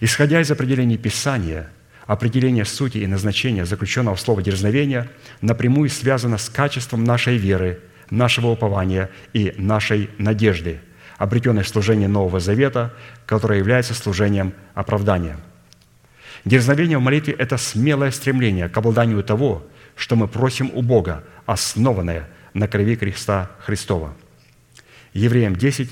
Исходя 0.00 0.40
из 0.40 0.50
определений 0.50 0.96
Писания, 0.96 1.70
определение 2.06 2.64
сути 2.64 2.98
и 2.98 3.06
назначения 3.06 3.64
заключенного 3.64 4.16
в 4.16 4.20
слово 4.20 4.42
дерзновения 4.42 5.08
напрямую 5.40 5.90
связано 5.90 6.38
с 6.38 6.48
качеством 6.48 7.04
нашей 7.04 7.36
веры, 7.36 7.80
нашего 8.10 8.48
упования 8.48 9.10
и 9.32 9.54
нашей 9.56 10.10
надежды, 10.18 10.80
обретенной 11.18 11.62
в 11.62 11.68
служении 11.68 12.06
Нового 12.06 12.40
Завета, 12.40 12.94
которое 13.26 13.58
является 13.58 13.94
служением 13.94 14.54
оправдания. 14.74 15.36
Дерзновение 16.44 16.98
в 16.98 17.02
молитве– 17.02 17.34
это 17.38 17.58
смелое 17.58 18.10
стремление 18.10 18.68
к 18.68 18.76
обладанию 18.76 19.22
того, 19.22 19.66
что 19.94 20.16
мы 20.16 20.26
просим 20.26 20.70
у 20.72 20.80
Бога, 20.80 21.24
основанное 21.44 22.28
на 22.54 22.66
крови 22.66 22.96
креста 22.96 23.50
Христова– 23.60 24.16
Евреям 25.12 25.56
10, 25.56 25.90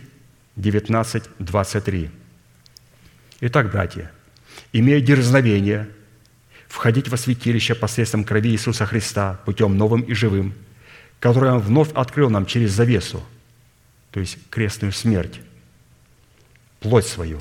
19, 0.59 1.23
23. 1.39 2.11
Итак, 3.41 3.71
братья, 3.71 4.11
имея 4.73 5.01
дерзновение 5.01 5.89
входить 6.67 7.09
во 7.09 7.17
святилище 7.17 7.75
посредством 7.75 8.25
крови 8.25 8.51
Иисуса 8.51 8.85
Христа 8.85 9.41
путем 9.47 9.79
новым 9.79 10.03
и 10.03 10.15
живым, 10.15 10.53
который 11.21 11.53
Он 11.53 11.61
вновь 11.61 11.93
открыл 11.95 12.29
нам 12.29 12.45
через 12.45 12.73
завесу, 12.73 13.25
то 14.11 14.21
есть 14.21 14.37
крестную 14.51 14.93
смерть, 14.93 15.41
плоть 16.81 17.07
свою, 17.07 17.41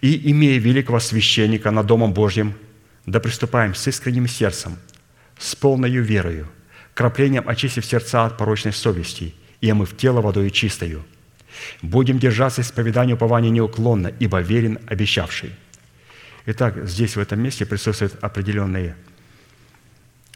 и, 0.00 0.30
имея 0.30 0.58
великого 0.58 0.98
священника 0.98 1.70
над 1.70 1.86
Домом 1.86 2.12
Божьим, 2.12 2.54
да 3.06 3.20
приступаем 3.20 3.74
с 3.74 3.86
искренним 3.86 4.26
сердцем, 4.26 4.78
с 5.38 5.54
полной 5.54 5.90
верою, 5.90 6.48
краплением 6.94 7.48
очистив 7.48 7.84
сердца 7.84 8.24
от 8.24 8.36
порочной 8.38 8.72
совести– 8.72 9.34
и 9.64 9.70
омыв 9.70 9.96
тело 9.96 10.20
водою 10.20 10.50
чистою. 10.50 11.04
Будем 11.82 12.18
держаться 12.18 12.62
исповедания 12.62 13.14
упования 13.14 13.50
неуклонно, 13.50 14.12
ибо 14.18 14.40
верен 14.40 14.78
обещавший». 14.86 15.52
Итак, 16.46 16.86
здесь, 16.86 17.16
в 17.16 17.20
этом 17.20 17.40
месте, 17.40 17.64
присутствуют 17.64 18.16
определенные 18.22 18.96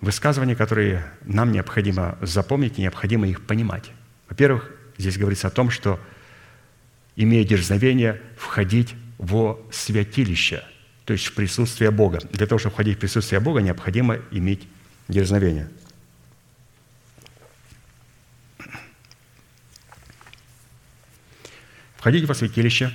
высказывания, 0.00 0.56
которые 0.56 1.04
нам 1.24 1.52
необходимо 1.52 2.16
запомнить 2.22 2.78
необходимо 2.78 3.28
их 3.28 3.42
понимать. 3.46 3.90
Во-первых, 4.28 4.70
здесь 4.96 5.18
говорится 5.18 5.48
о 5.48 5.50
том, 5.50 5.70
что, 5.70 6.00
имея 7.16 7.44
дерзновение, 7.44 8.20
входить 8.36 8.94
во 9.18 9.60
святилище, 9.70 10.62
то 11.04 11.12
есть 11.12 11.26
в 11.26 11.34
присутствие 11.34 11.90
Бога. 11.90 12.20
Для 12.32 12.46
того, 12.46 12.58
чтобы 12.58 12.74
входить 12.74 12.96
в 12.96 13.00
присутствие 13.00 13.40
Бога, 13.40 13.60
необходимо 13.60 14.18
иметь 14.30 14.66
дерзновение. 15.08 15.68
Входить 21.98 22.26
во 22.26 22.34
святилище 22.34 22.92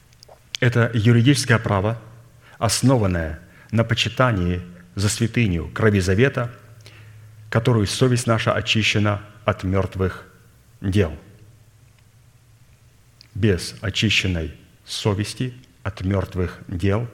–это 0.60 0.90
юридическое 0.92 1.58
право, 1.60 2.02
основанное 2.58 3.38
на 3.70 3.84
почитании 3.84 4.60
за 4.96 5.08
святыню 5.08 5.68
крови 5.68 6.00
завета, 6.00 6.50
которую 7.48 7.86
совесть 7.86 8.26
наша 8.26 8.52
очищена 8.52 9.22
от 9.44 9.62
мертвых 9.62 10.26
дел. 10.80 11.16
Без 13.34 13.76
очищенной 13.80 14.52
совести 14.84 15.54
от 15.84 16.00
мертвых 16.00 16.58
дел 16.66 17.08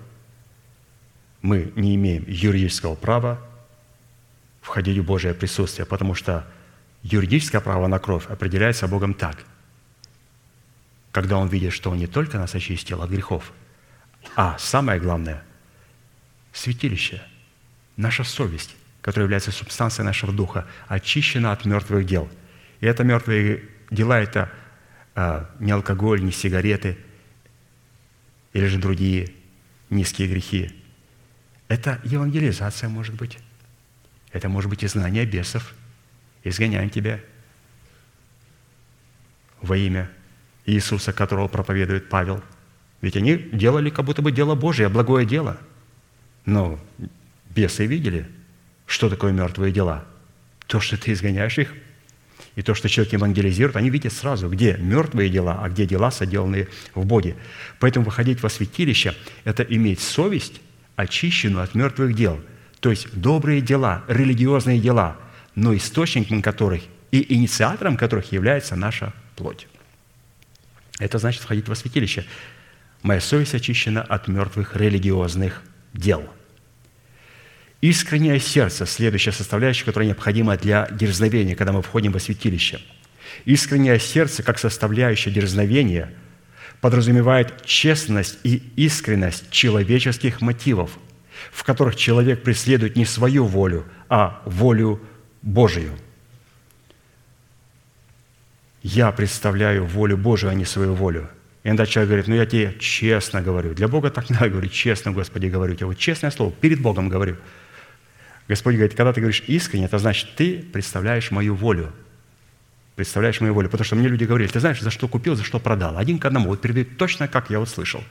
мы 1.43 1.71
не 1.77 1.97
имеем 1.97 2.25
юридического 2.27 2.95
права 2.95 3.39
входить 4.63 4.97
в 4.99 5.05
Божие 5.05 5.35
присутствие, 5.35 5.85
потому 5.85 6.15
что 6.15 6.47
юридическое 7.03 7.61
право 7.61 7.89
на 7.89 7.99
кровь 7.99 8.27
определяется 8.27 8.89
Богом 8.89 9.13
так, 9.13 9.45
когда 11.17 11.39
Он 11.39 11.49
видит, 11.49 11.73
что 11.73 11.91
Он 11.91 11.97
не 11.97 12.07
только 12.07 12.37
нас 12.37 12.55
очистил 12.55 13.01
от 13.01 13.09
грехов, 13.09 13.55
а 14.35 14.59
самое 14.59 15.01
главное– 15.01 15.43
святилище, 16.53 17.23
наша 17.97 18.23
совесть, 18.23 18.77
которая 19.01 19.25
является 19.25 19.51
субстанцией 19.51 20.05
нашего 20.05 20.31
духа, 20.31 20.67
очищена 20.89 21.53
от 21.53 21.65
мертвых 21.65 22.05
дел. 22.05 22.29
И 22.81 22.87
это 22.87 23.03
мертвые 23.03 23.63
дела– 23.91 24.21
это 24.21 24.53
а, 25.15 25.49
не 25.59 25.73
алкоголь, 25.73 26.23
не 26.23 26.33
сигареты 26.33 26.99
или 28.53 28.67
же 28.67 28.77
другие 28.77 29.33
низкие 29.89 30.29
грехи. 30.29 30.71
Это 31.69 31.99
евангелизация, 32.05 32.91
может 32.91 33.15
быть. 33.15 33.39
Это 34.33 34.51
может 34.51 34.69
быть 34.69 34.85
изгнание 34.85 35.25
бесов. 35.25 35.75
Изгоняем 36.45 36.91
тебя 36.91 37.21
во 39.63 39.79
имя 39.79 40.11
Иисуса, 40.67 41.13
которого 41.13 41.49
проповедует 41.49 42.09
Павел. 42.09 42.43
Ведь 43.01 43.17
они 43.17 43.37
делали 43.37 43.91
как 43.91 44.05
будто 44.05 44.23
бы 44.23 44.33
дело 44.33 44.55
Божие, 44.55 44.89
благое 44.89 45.27
дело. 45.27 45.59
Но 46.45 46.79
бесы 47.55 47.87
видели, 47.87 48.27
что 48.87 49.09
такое 49.09 49.33
мертвые 49.33 49.73
дела. 49.73 50.05
То, 50.67 50.81
что 50.81 50.97
ты 50.97 51.13
изгоняешь 51.13 51.59
их, 51.59 51.73
и 52.57 52.63
то, 52.63 52.75
что 52.75 52.89
человек 52.89 53.13
евангелизирует, 53.13 53.77
они 53.77 53.91
видят 53.91 54.13
сразу, 54.13 54.49
где 54.49 54.77
мертвые 54.79 55.29
дела, 55.31 55.61
а 55.63 55.69
где 55.69 55.87
дела, 55.87 56.11
соделанные 56.11 56.69
в 56.95 57.05
Боге. 57.05 57.37
Поэтому 57.79 58.07
выходить 58.07 58.43
во 58.43 58.49
святилище– 58.49 59.15
это 59.45 59.63
иметь 59.63 60.01
совесть, 60.01 60.61
очищенную 60.97 61.63
от 61.65 61.75
мертвых 61.75 62.15
дел– 62.15 62.41
то 62.81 62.91
есть 62.91 63.09
добрые 63.13 63.61
дела, 63.61 64.05
религиозные 64.07 64.79
дела, 64.79 65.17
но 65.55 65.75
источником 65.75 66.43
которых 66.43 66.83
и 67.11 67.35
инициатором 67.35 67.97
которых 67.97 68.33
является 68.33 68.77
наша 68.77 69.13
плоть. 69.35 69.67
Это 70.99 71.19
значит 71.19 71.43
входить 71.43 71.69
во 71.69 71.75
святилище. 71.75 72.25
Моя 73.03 73.21
совесть 73.21 73.55
очищена 73.55 74.03
от 74.03 74.29
мертвых 74.29 74.77
религиозных 74.77 75.63
дел. 75.93 76.29
Искреннее 77.81 78.41
сердце– 78.41 78.87
следующая 78.87 79.33
составляющая, 79.33 79.85
которая 79.85 80.09
необходима 80.09 80.57
для 80.57 80.89
дерзновения, 80.91 81.55
когда 81.55 81.73
мы 81.73 81.83
входим 81.83 82.13
во 82.13 82.19
святилище. 82.19 82.81
Искреннее 83.45 84.01
сердце, 84.01 84.43
как 84.43 84.59
составляющая 84.59 85.31
дерзновения, 85.31 86.13
подразумевает 86.81 87.65
честность 87.65 88.39
и 88.45 88.63
искренность 88.77 89.51
человеческих 89.51 90.41
мотивов– 90.41 90.99
в 91.53 91.65
которых 91.65 91.97
человек 91.97 92.43
преследует 92.43 92.97
не 92.97 93.05
свою 93.05 93.45
волю, 93.45 93.85
а 94.09 94.43
волю 94.45 95.01
Божию. 95.43 95.93
Я 98.89 99.11
представляю 99.11 99.85
волю 99.85 100.17
Божию, 100.17 100.51
а 100.51 100.55
не 100.55 100.65
свою 100.65 100.95
волю. 100.95 101.29
И 101.65 101.69
иногда 101.69 101.87
человек 101.87 102.09
говорит, 102.09 102.29
ну 102.29 102.37
я 102.37 102.47
тебе 102.47 102.73
честно 102.79 103.43
говорю. 103.43 103.75
Для 103.75 103.89
Бога 103.89 104.11
так 104.11 104.31
надо 104.31 104.49
говорить, 104.49 104.73
честно, 104.73 105.11
Господи, 105.11 105.49
говорю. 105.49 105.77
Я 105.81 105.89
вот 105.89 105.99
честное 105.99 106.31
слово, 106.31 106.53
перед 106.53 106.81
Богом 106.81 107.09
говорю. 107.09 107.37
Господь 108.47 108.75
говорит, 108.77 108.95
когда 108.95 109.13
ты 109.13 109.21
говоришь 109.21 109.43
искренне, 109.49 109.87
это 109.87 109.99
значит, 109.99 110.37
ты 110.37 110.65
представляешь 110.73 111.33
мою 111.33 111.57
волю. 111.57 111.93
Представляешь 112.95 113.41
мою 113.41 113.55
волю. 113.55 113.69
Потому 113.71 113.85
что 113.85 113.97
мне 113.97 114.07
люди 114.07 114.23
говорили, 114.23 114.49
ты 114.49 114.61
знаешь, 114.61 114.81
за 114.81 114.91
что 114.93 115.09
купил, 115.09 115.35
за 115.35 115.43
что 115.43 115.59
продал. 115.59 115.99
Один 115.99 116.21
к 116.21 116.25
одному. 116.25 116.51
Вот 116.51 116.61
передают 116.61 116.97
точно, 116.97 117.27
как 117.27 117.51
я 117.51 117.59
вот 117.59 117.69
слышал. 117.69 118.05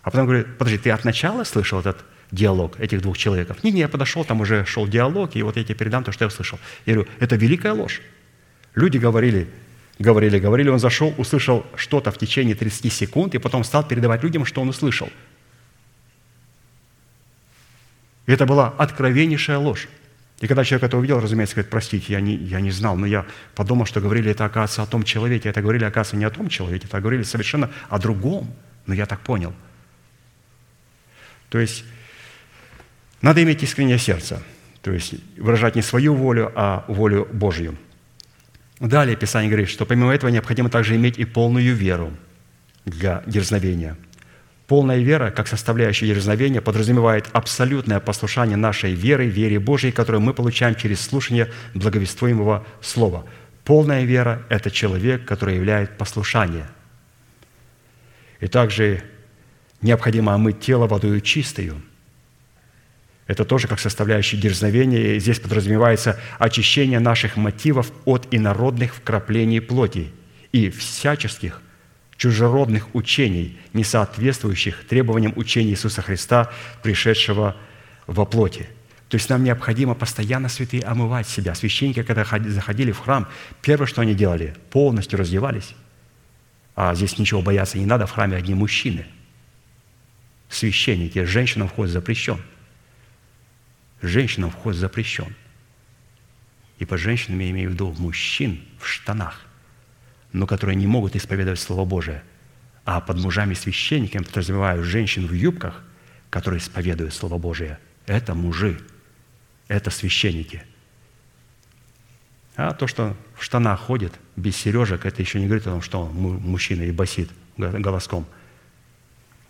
А 0.00 0.10
потом 0.10 0.24
говорит, 0.24 0.46
подожди, 0.56 0.78
ты 0.78 0.92
от 0.92 1.04
начала 1.04 1.44
слышал 1.44 1.80
этот 1.80 2.02
диалог 2.30 2.80
этих 2.80 3.02
двух 3.02 3.18
человеков. 3.18 3.62
Не, 3.62 3.70
не, 3.70 3.80
я 3.80 3.88
подошел, 3.88 4.24
там 4.24 4.40
уже 4.40 4.64
шел 4.64 4.88
диалог, 4.88 5.36
и 5.36 5.42
вот 5.42 5.58
я 5.58 5.62
тебе 5.62 5.74
передам 5.74 6.04
то, 6.04 6.10
что 6.10 6.24
я 6.24 6.28
услышал. 6.28 6.58
Я 6.86 6.94
говорю, 6.94 7.10
это 7.20 7.36
великая 7.36 7.74
ложь. 7.74 8.00
Люди 8.74 8.96
говорили, 8.96 9.46
говорили, 9.98 10.38
говорили, 10.38 10.68
он 10.68 10.78
зашел, 10.78 11.14
услышал 11.18 11.64
что-то 11.76 12.10
в 12.10 12.18
течение 12.18 12.54
30 12.54 12.92
секунд, 12.92 13.34
и 13.34 13.38
потом 13.38 13.64
стал 13.64 13.86
передавать 13.86 14.22
людям, 14.22 14.44
что 14.44 14.60
он 14.60 14.68
услышал. 14.68 15.08
И 18.26 18.32
это 18.32 18.46
была 18.46 18.68
откровеннейшая 18.68 19.58
ложь. 19.58 19.88
И 20.40 20.46
когда 20.46 20.64
человек 20.64 20.84
это 20.84 20.96
увидел, 20.96 21.20
разумеется, 21.20 21.54
говорит, 21.54 21.70
простите, 21.70 22.12
я 22.12 22.20
не, 22.20 22.34
я 22.34 22.60
не 22.60 22.70
знал, 22.70 22.96
но 22.96 23.06
я 23.06 23.24
подумал, 23.54 23.86
что 23.86 24.00
говорили 24.00 24.30
это, 24.30 24.44
оказывается, 24.44 24.82
о 24.82 24.86
том 24.86 25.04
человеке. 25.04 25.48
Это 25.48 25.62
говорили, 25.62 25.84
оказывается, 25.84 26.16
не 26.16 26.24
о 26.24 26.30
том 26.30 26.48
человеке, 26.48 26.86
это 26.86 27.00
говорили 27.00 27.22
совершенно 27.22 27.70
о 27.88 27.98
другом. 27.98 28.52
Но 28.86 28.94
я 28.94 29.06
так 29.06 29.20
понял. 29.20 29.54
То 31.50 31.58
есть 31.58 31.84
надо 33.22 33.42
иметь 33.42 33.62
искреннее 33.62 33.98
сердце, 33.98 34.42
то 34.82 34.90
есть 34.90 35.14
выражать 35.38 35.76
не 35.76 35.82
свою 35.82 36.14
волю, 36.14 36.52
а 36.54 36.84
волю 36.88 37.28
Божью. 37.32 37.78
Далее 38.84 39.16
Писание 39.16 39.50
говорит, 39.50 39.70
что 39.70 39.86
помимо 39.86 40.12
этого 40.12 40.28
необходимо 40.28 40.68
также 40.68 40.96
иметь 40.96 41.18
и 41.18 41.24
полную 41.24 41.74
веру 41.74 42.12
для 42.84 43.22
дерзновения. 43.24 43.96
Полная 44.66 44.98
вера, 44.98 45.30
как 45.30 45.48
составляющая 45.48 46.06
дерзновения, 46.06 46.60
подразумевает 46.60 47.30
абсолютное 47.32 47.98
послушание 47.98 48.58
нашей 48.58 48.92
веры, 48.92 49.26
вере 49.26 49.58
Божьей, 49.58 49.90
которую 49.90 50.20
мы 50.20 50.34
получаем 50.34 50.74
через 50.74 51.00
слушание 51.00 51.50
благовествуемого 51.72 52.66
Слова. 52.82 53.24
Полная 53.64 54.04
вера– 54.04 54.42
это 54.50 54.70
человек, 54.70 55.24
который 55.24 55.56
являет 55.56 55.96
послушание. 55.96 56.66
И 58.40 58.48
также 58.48 59.02
необходимо 59.80 60.34
омыть 60.34 60.60
тело 60.60 60.86
водою 60.86 61.22
чистою– 61.22 61.80
это 63.26 63.44
тоже 63.44 63.68
как 63.68 63.80
составляющая 63.80 64.36
дерзновения. 64.36 65.18
Здесь 65.18 65.40
подразумевается 65.40 66.20
очищение 66.38 67.00
наших 67.00 67.36
мотивов 67.36 67.90
от 68.04 68.28
инородных 68.30 68.94
вкраплений 68.94 69.60
плоти 69.60 70.12
и 70.52 70.70
всяческих 70.70 71.62
чужеродных 72.16 72.94
учений, 72.94 73.58
не 73.72 73.82
соответствующих 73.82 74.86
требованиям 74.86 75.32
учения 75.36 75.70
Иисуса 75.70 76.02
Христа, 76.02 76.50
пришедшего 76.82 77.56
во 78.06 78.24
плоти. 78.24 78.68
То 79.08 79.16
есть 79.16 79.28
нам 79.30 79.42
необходимо 79.42 79.94
постоянно, 79.94 80.48
святые, 80.48 80.82
омывать 80.82 81.28
себя. 81.28 81.54
Священники, 81.54 82.02
когда 82.02 82.24
заходили 82.24 82.92
в 82.92 82.98
храм, 82.98 83.28
первое, 83.62 83.86
что 83.86 84.02
они 84.02 84.14
делали, 84.14 84.54
полностью 84.70 85.18
раздевались. 85.18 85.74
А 86.76 86.94
здесь 86.94 87.18
ничего 87.18 87.40
бояться 87.40 87.78
не 87.78 87.86
надо, 87.86 88.06
в 88.06 88.12
храме 88.12 88.36
одни 88.36 88.54
мужчины. 88.54 89.06
Священники, 90.48 91.24
женщинам 91.24 91.68
вход 91.68 91.88
запрещен– 91.88 92.38
женщинам 94.08 94.50
вход 94.50 94.74
запрещен. 94.74 95.34
И 96.78 96.84
по 96.84 96.96
женщинам 96.96 97.38
я 97.40 97.50
имею 97.50 97.70
в 97.70 97.72
виду 97.74 97.94
мужчин 97.98 98.60
в 98.78 98.86
штанах, 98.86 99.40
но 100.32 100.46
которые 100.46 100.76
не 100.76 100.86
могут 100.86 101.16
исповедовать 101.16 101.60
Слово 101.60 101.84
Божие. 101.84 102.22
А 102.84 103.00
под 103.00 103.18
мужами 103.18 103.54
священниками 103.54 104.24
подразумеваю 104.24 104.82
женщин 104.84 105.26
в 105.26 105.32
юбках, 105.32 105.82
которые 106.30 106.60
исповедуют 106.60 107.14
Слово 107.14 107.38
Божие. 107.38 107.78
Это 108.06 108.34
мужи, 108.34 108.78
это 109.68 109.90
священники. 109.90 110.62
А 112.56 112.72
то, 112.72 112.86
что 112.86 113.16
в 113.36 113.42
штанах 113.42 113.80
ходит, 113.80 114.12
без 114.36 114.56
сережек, 114.56 115.06
это 115.06 115.22
еще 115.22 115.40
не 115.40 115.46
говорит 115.46 115.66
о 115.66 115.70
том, 115.70 115.82
что 115.82 116.02
он 116.02 116.14
мужчина 116.14 116.82
и 116.82 116.92
басит 116.92 117.30
голоском. 117.56 118.26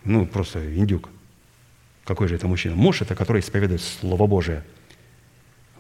Ну, 0.05 0.27
просто 0.27 0.75
индюк. 0.77 1.11
Какой 2.05 2.29
же 2.29 2.35
это 2.35 2.47
мужчина? 2.47 2.75
Муж– 2.75 3.01
это 3.03 3.15
который 3.15 3.41
исповедует 3.41 3.81
Слово 3.81 4.27
Божие. 4.27 4.63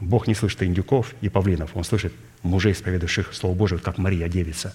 Бог 0.00 0.26
не 0.26 0.34
слышит 0.34 0.62
индюков 0.62 1.14
и 1.20 1.28
павлинов. 1.28 1.76
Он 1.76 1.84
слышит 1.84 2.12
мужей, 2.42 2.72
исповедующих 2.72 3.32
Слово 3.34 3.54
Божие, 3.54 3.78
как 3.78 3.98
Мария, 3.98 4.28
девица. 4.28 4.74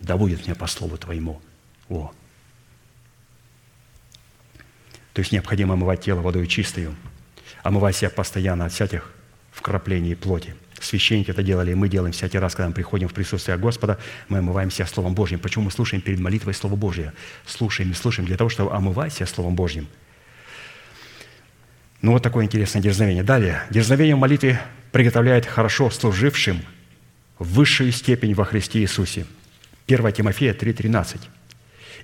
да 0.00 0.16
будет 0.16 0.46
мне 0.46 0.54
по 0.54 0.66
слову 0.66 0.96
Твоему. 0.96 1.40
О! 1.88 2.12
То 5.12 5.20
есть 5.20 5.32
необходимо 5.32 5.74
омывать 5.74 6.02
тело 6.02 6.20
водой 6.20 6.46
чистою, 6.46 6.94
омывать 7.62 7.96
себя 7.96 8.10
постоянно 8.10 8.66
от 8.66 8.72
всяких 8.72 9.12
вкраплений 9.50 10.14
плоти. 10.14 10.54
Священники 10.80 11.30
это 11.30 11.42
делали, 11.42 11.72
и 11.72 11.74
мы 11.74 11.88
делаем 11.88 12.12
всякий 12.12 12.38
раз, 12.38 12.54
когда 12.54 12.68
мы 12.68 12.74
приходим 12.74 13.08
в 13.08 13.12
присутствие 13.12 13.58
Господа, 13.58 13.98
мы 14.28 14.38
омываем 14.38 14.70
себя 14.70 14.86
Словом 14.86 15.14
Божьим. 15.14 15.38
Почему 15.38 15.64
мы 15.64 15.70
слушаем 15.70 16.00
перед 16.00 16.20
молитвой 16.20 16.54
Слово 16.54 16.76
Божье? 16.76 17.12
Слушаем 17.44 17.90
и 17.90 17.94
слушаем 17.94 18.26
для 18.26 18.36
того, 18.36 18.48
чтобы 18.48 18.72
омывать 18.72 19.12
себя 19.12 19.26
Словом 19.26 19.56
Божьим. 19.56 19.88
Ну, 22.02 22.12
вот 22.12 22.22
такое 22.22 22.46
интересное 22.46 22.80
дерзновение. 22.80 23.22
Далее. 23.22 23.62
Дерзновение 23.70 24.16
в 24.16 24.18
молитве 24.18 24.60
приготовляет 24.92 25.44
хорошо 25.46 25.90
служившим 25.90 26.60
высшую 27.38 27.92
степень 27.92 28.34
во 28.34 28.44
Христе 28.44 28.80
Иисусе. 28.80 29.26
1 29.86 30.12
Тимофея 30.12 30.54
3,13. 30.54 31.18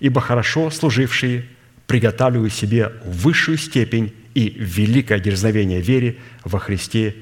«Ибо 0.00 0.20
хорошо 0.20 0.70
служившие 0.70 1.46
приготавливают 1.86 2.52
себе 2.52 2.92
высшую 3.04 3.56
степень 3.56 4.14
и 4.34 4.50
великое 4.50 5.18
дерзновение 5.18 5.80
вере 5.80 6.18
во 6.44 6.58
Христе 6.58 7.16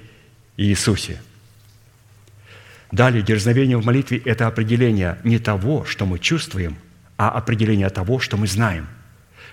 Иисусе». 0.56 1.20
Далее, 2.90 3.22
дерзновение 3.22 3.76
в 3.76 3.84
молитве– 3.84 4.18
это 4.24 4.46
определение 4.46 5.18
не 5.24 5.38
того, 5.38 5.84
что 5.84 6.06
мы 6.06 6.18
чувствуем, 6.18 6.76
а 7.16 7.28
определение 7.30 7.88
того, 7.90 8.20
что 8.20 8.36
мы 8.36 8.46
знаем, 8.46 8.86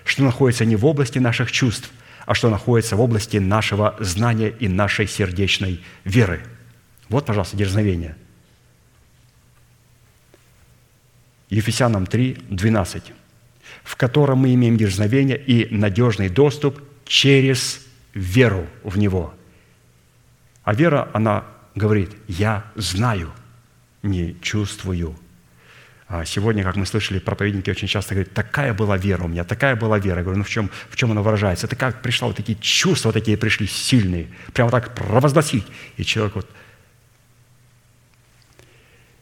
что 0.04 0.22
находится 0.22 0.64
не 0.64 0.76
в 0.76 0.86
области 0.86 1.18
наших 1.18 1.50
чувств, 1.50 1.90
а 2.26 2.34
что 2.34 2.50
находится 2.50 2.96
в 2.96 3.00
области 3.00 3.36
нашего 3.36 3.96
знания 4.00 4.48
и 4.48 4.68
нашей 4.68 5.06
сердечной 5.06 5.82
веры. 6.04 6.44
Вот, 7.08 7.26
пожалуйста, 7.26 7.56
дерзновение. 7.56 8.16
Ефесянам 11.50 12.06
3, 12.06 12.38
12, 12.48 13.12
в 13.84 13.96
котором 13.96 14.38
мы 14.38 14.54
имеем 14.54 14.76
дерзновение 14.76 15.36
и 15.38 15.74
надежный 15.74 16.28
доступ 16.28 16.80
через 17.04 17.84
веру 18.14 18.66
в 18.82 18.96
Него. 18.96 19.34
А 20.64 20.74
вера, 20.74 21.10
она 21.12 21.44
говорит, 21.74 22.10
я 22.28 22.64
знаю, 22.74 23.32
не 24.02 24.36
чувствую. 24.40 25.16
А 26.12 26.26
сегодня, 26.26 26.62
как 26.62 26.76
мы 26.76 26.84
слышали, 26.84 27.18
проповедники 27.18 27.70
очень 27.70 27.88
часто 27.88 28.12
говорят, 28.14 28.34
такая 28.34 28.74
была 28.74 28.98
вера 28.98 29.24
у 29.24 29.28
меня, 29.28 29.44
такая 29.44 29.76
была 29.76 29.98
вера. 29.98 30.18
Я 30.18 30.22
говорю, 30.22 30.36
ну 30.40 30.44
в 30.44 30.50
чем, 30.50 30.70
в 30.90 30.94
чем 30.94 31.10
она 31.10 31.22
выражается? 31.22 31.66
Это 31.66 31.74
как 31.74 32.02
пришла, 32.02 32.28
вот 32.28 32.36
такие 32.36 32.58
чувства 32.58 33.14
такие 33.14 33.38
пришли 33.38 33.66
сильные, 33.66 34.28
прямо 34.52 34.70
так 34.70 34.94
провозгласить. 34.94 35.64
И 35.96 36.04
человек 36.04 36.34
вот... 36.34 36.50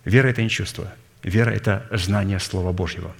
Вера– 0.04 0.26
это 0.30 0.42
не 0.42 0.50
чувство. 0.50 0.92
Вера– 1.22 1.50
это 1.52 1.86
знание 1.92 2.40
Слова 2.40 2.72
Божьего. 2.72 3.14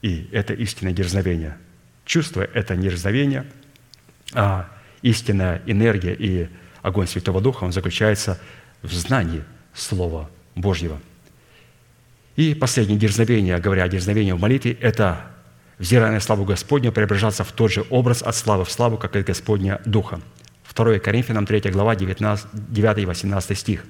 И 0.00 0.28
это 0.30 0.54
истинное 0.54 0.92
дерзновение. 0.92 1.58
Чувство– 2.04 2.42
это 2.54 2.76
не 2.76 2.84
дерзновение, 2.84 3.46
а 4.32 4.70
истинная 5.02 5.60
энергия 5.66 6.14
и 6.14 6.48
огонь 6.82 7.08
Святого 7.08 7.40
Духа, 7.40 7.64
он 7.64 7.72
заключается 7.72 8.40
в 8.80 8.92
знании 8.92 9.42
Слова 9.74 10.30
Божьего. 10.54 11.00
И 12.36 12.54
последнее 12.54 12.98
дерзновение, 12.98 13.58
говоря 13.58 13.84
о 13.84 13.88
дерзновении 13.88 14.32
в 14.32 14.40
молитве, 14.40 14.72
это, 14.80 15.20
взирая 15.78 16.10
на 16.10 16.20
славу 16.20 16.44
Господню, 16.44 16.90
преображаться 16.90 17.44
в 17.44 17.52
тот 17.52 17.72
же 17.72 17.84
образ 17.90 18.22
от 18.22 18.34
славы 18.34 18.64
в 18.64 18.72
славу, 18.72 18.96
как 18.98 19.14
и 19.16 19.22
Господня 19.22 19.80
Духа. 19.84 20.20
2 20.74 20.98
Коринфянам 20.98 21.46
3 21.46 21.70
глава, 21.70 21.94
19, 21.94 22.46
9 22.52 22.98
и 22.98 23.06
18 23.06 23.58
стих. 23.58 23.84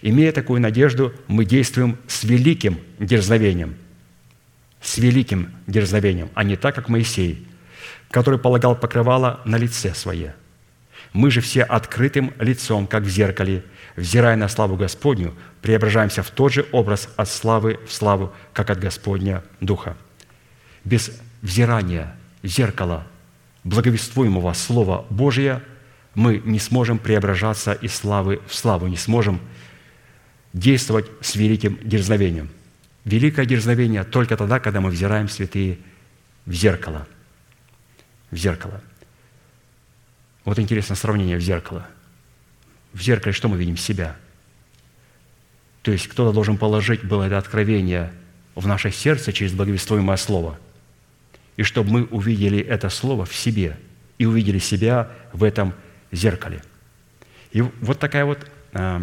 «Имея 0.00 0.32
такую 0.32 0.62
надежду, 0.62 1.12
мы 1.26 1.44
действуем 1.44 1.98
с 2.08 2.24
великим 2.24 2.80
дерзновением, 2.98 3.76
с 4.80 4.96
великим 4.96 5.50
дерзновением, 5.66 6.30
а 6.34 6.44
не 6.44 6.56
так, 6.56 6.74
как 6.74 6.88
Моисей, 6.88 7.46
который 8.10 8.38
полагал 8.38 8.74
покрывало 8.74 9.40
на 9.44 9.56
лице 9.56 9.92
свое. 9.94 10.34
Мы 11.12 11.30
же 11.30 11.42
все 11.42 11.64
открытым 11.64 12.32
лицом, 12.38 12.86
как 12.86 13.02
в 13.02 13.08
зеркале, 13.08 13.64
взирая 13.96 14.36
на 14.36 14.48
славу 14.48 14.76
Господню, 14.76 15.34
преображаемся 15.62 16.22
в 16.22 16.30
тот 16.30 16.52
же 16.52 16.66
образ 16.72 17.08
от 17.16 17.28
славы 17.28 17.78
в 17.86 17.92
славу, 17.92 18.32
как 18.52 18.70
от 18.70 18.78
Господня 18.78 19.42
Духа. 19.60 19.96
Без 20.84 21.10
взирания 21.42 22.16
зеркала 22.42 23.06
благовествуемого 23.64 24.52
Слова 24.54 25.04
Божия 25.10 25.62
мы 26.14 26.42
не 26.44 26.58
сможем 26.58 26.98
преображаться 26.98 27.72
из 27.72 27.94
славы 27.94 28.40
в 28.46 28.54
славу, 28.54 28.86
не 28.86 28.96
сможем 28.96 29.40
действовать 30.52 31.06
с 31.20 31.36
великим 31.36 31.78
дерзновением. 31.82 32.48
Великое 33.04 33.46
дерзновение 33.46 34.04
только 34.04 34.36
тогда, 34.36 34.60
когда 34.60 34.80
мы 34.80 34.90
взираем 34.90 35.28
святые 35.28 35.78
в 36.46 36.52
зеркало. 36.52 37.06
В 38.30 38.36
зеркало– 38.36 38.80
вот 40.44 40.58
интересное 40.58 40.96
сравнение 40.96 41.36
в 41.36 41.40
зеркало. 41.40 41.86
В 42.92 43.02
зеркале 43.02 43.32
что 43.32 43.48
мы 43.48 43.56
видим? 43.56 43.76
Себя. 43.76 44.16
То 45.82 45.92
есть 45.92 46.08
кто-то 46.08 46.32
должен 46.32 46.58
положить 46.58 47.04
было 47.04 47.24
это 47.24 47.38
откровение 47.38 48.12
в 48.54 48.66
наше 48.66 48.90
сердце 48.90 49.32
через 49.32 49.52
благовествуемое 49.52 50.16
слово. 50.16 50.58
И 51.56 51.62
чтобы 51.62 51.90
мы 51.90 52.04
увидели 52.04 52.58
это 52.58 52.90
слово 52.90 53.24
в 53.24 53.34
себе 53.34 53.78
и 54.18 54.26
увидели 54.26 54.58
себя 54.58 55.10
в 55.32 55.44
этом 55.44 55.74
зеркале. 56.12 56.62
И 57.52 57.62
вот 57.62 57.98
такая 57.98 58.24
вот 58.24 58.46
э, 58.72 59.00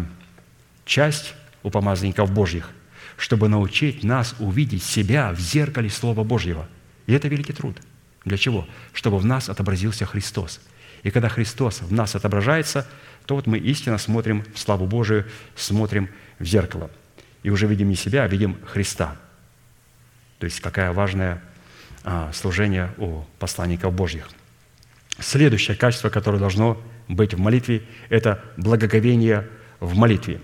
часть 0.84 1.34
у 1.62 1.70
помазанников 1.70 2.30
Божьих, 2.30 2.70
чтобы 3.16 3.48
научить 3.48 4.04
нас 4.04 4.34
увидеть 4.38 4.84
себя 4.84 5.32
в 5.32 5.40
зеркале 5.40 5.90
Слова 5.90 6.24
Божьего. 6.24 6.68
И 7.06 7.12
это 7.12 7.28
великий 7.28 7.52
труд. 7.52 7.76
Для 8.24 8.36
чего? 8.36 8.66
Чтобы 8.92 9.18
в 9.18 9.24
нас 9.24 9.48
отобразился 9.48 10.06
Христос– 10.06 10.60
и 11.02 11.10
когда 11.10 11.28
Христос 11.28 11.80
в 11.82 11.92
нас 11.92 12.14
отображается, 12.14 12.86
то 13.28 13.34
вот 13.34 13.46
мы 13.46 13.58
истинно 13.58 13.98
смотрим 13.98 14.42
в 14.54 14.58
славу 14.58 14.86
Божию, 14.86 15.26
смотрим 15.54 16.08
в 16.38 16.46
зеркало. 16.46 16.90
И 17.42 17.50
уже 17.50 17.66
видим 17.66 17.90
не 17.90 17.94
себя, 17.94 18.22
а 18.22 18.26
видим 18.26 18.56
Христа. 18.64 19.18
То 20.38 20.46
есть 20.46 20.60
какое 20.60 20.92
важное 20.92 21.42
а, 22.04 22.32
служение 22.32 22.90
у 22.96 23.24
посланников 23.38 23.92
Божьих. 23.92 24.30
Следующее 25.18 25.76
качество, 25.76 26.08
которое 26.08 26.38
должно 26.38 26.80
быть 27.06 27.34
в 27.34 27.38
молитве, 27.38 27.82
это 28.08 28.42
благоговение 28.56 29.46
в 29.78 29.94
молитве. 29.94 30.40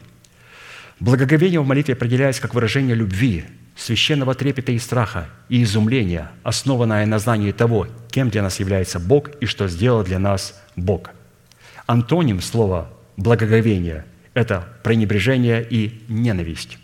Благоговение 1.01 1.61
в 1.61 1.67
молитве 1.67 1.95
определяется 1.95 2.43
как 2.43 2.53
выражение 2.53 2.95
любви 2.95 3.47
священного 3.77 4.35
трепета 4.35 4.73
и 4.73 4.79
страха 4.79 5.31
и 5.49 5.63
изумления, 5.63 6.31
основанное 6.43 7.07
на 7.07 7.19
знании 7.19 7.53
того, 7.53 7.89
кем 8.11 8.29
для 8.29 8.43
нас 8.43 8.61
является 8.61 9.01
Бог 9.01 9.31
и 9.41 9.47
что 9.47 9.69
сделал 9.69 10.05
для 10.05 10.19
нас 10.19 10.63
Бог. 10.77 11.15
Антоним 11.87 12.41
слова 12.41 12.91
«благоговение»– 13.19 14.07
это 14.35 14.67
пренебрежение 14.83 15.67
и 15.69 16.03
ненависть. 16.09 16.79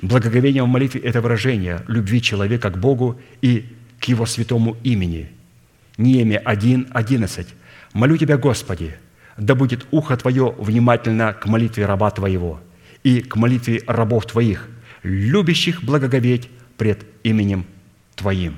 Благоговение 0.00 0.62
в 0.62 0.68
молитве– 0.68 1.00
это 1.02 1.20
выражение 1.20 1.82
любви 1.86 2.22
человека 2.22 2.70
к 2.70 2.78
Богу 2.78 3.20
и 3.42 3.66
к 4.00 4.04
Его 4.04 4.24
святому 4.24 4.76
имени. 4.82 5.30
Неемия 5.98 6.38
1, 6.38 6.88
11. 6.90 7.48
«Молю 7.92 8.16
Тебя, 8.16 8.38
Господи, 8.38 8.96
да 9.36 9.54
будет 9.54 9.86
ухо 9.90 10.16
Твое 10.16 10.54
внимательно 10.58 11.34
к 11.34 11.44
молитве 11.46 11.84
раба 11.84 12.10
Твоего 12.10 12.60
и 13.02 13.20
к 13.20 13.36
молитве 13.36 13.82
рабов 13.86 14.26
Твоих, 14.26 14.68
любящих 15.02 15.84
благоговеть 15.84 16.48
пред 16.78 17.04
именем 17.22 17.66
Твоим». 18.14 18.56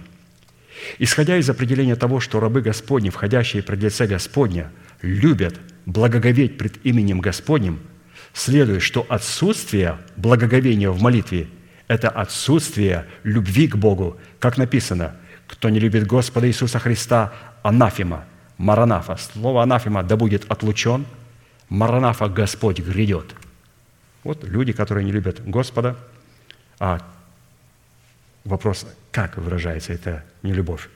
Исходя 1.01 1.37
из 1.37 1.51
определения 1.51 1.97
того, 1.97 2.21
что 2.21 2.39
рабы 2.39 2.61
Господни, 2.63 3.11
входящие 3.11 3.63
пред 3.65 3.83
лице 3.83 4.07
Господня, 4.07 4.71
любят 5.03 5.59
благоговеть 5.87 6.59
пред 6.59 6.85
именем 6.85 7.21
Господним, 7.21 7.81
следует, 8.33 8.83
что 8.83 9.07
отсутствие 9.09 9.99
благоговения 10.17 10.91
в 10.91 11.01
молитве– 11.01 11.49
это 11.89 12.09
отсутствие 12.09 13.07
любви 13.23 13.69
к 13.69 13.77
Богу, 13.77 14.19
как 14.39 14.59
написано, 14.59 15.17
«Кто 15.47 15.71
не 15.71 15.81
любит 15.81 16.07
Господа 16.07 16.47
Иисуса 16.47 16.79
Христа, 16.79 17.33
анафема, 17.63 18.27
маранафа». 18.59 19.17
Слово 19.17 19.63
анафема 19.63 20.03
да 20.03 20.17
будет 20.17 20.45
отлучен, 20.51 21.07
маранафа 21.71 22.29
Господь 22.29 22.81
грядет. 22.81 23.35
Вот 24.25 24.45
люди, 24.45 24.73
которые 24.73 25.05
не 25.05 25.13
любят 25.13 25.41
Господа– 25.45 25.97
а 26.79 27.01
вопрос, 28.45 28.87
как 29.11 29.37
выражается 29.37 29.93
эта 29.93 30.25
нелюбовь? 30.43 30.89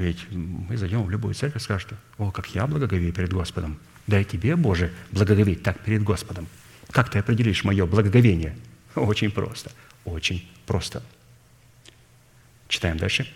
Ведь 0.00 0.30
мы 0.30 0.78
зайдем 0.78 1.02
в 1.02 1.10
любую 1.10 1.34
церковь 1.34 1.60
и 1.60 1.64
скажем, 1.64 1.90
«О, 2.16 2.30
как 2.30 2.54
я 2.54 2.66
благоговею 2.66 3.12
перед 3.12 3.34
Господом!» 3.34 3.78
Да 4.06 4.18
и 4.18 4.24
тебе, 4.24 4.56
Боже, 4.56 4.90
благоговеть 5.12 5.62
так 5.62 5.78
перед 5.84 6.02
Господом. 6.02 6.48
Как 6.90 7.10
ты 7.10 7.18
определишь 7.18 7.64
мое 7.64 7.84
благоговение? 7.84 8.56
Очень 8.94 9.30
просто, 9.30 9.70
очень 10.06 10.50
просто. 10.64 11.02
Читаем 12.66 12.96
дальше. 12.96 13.30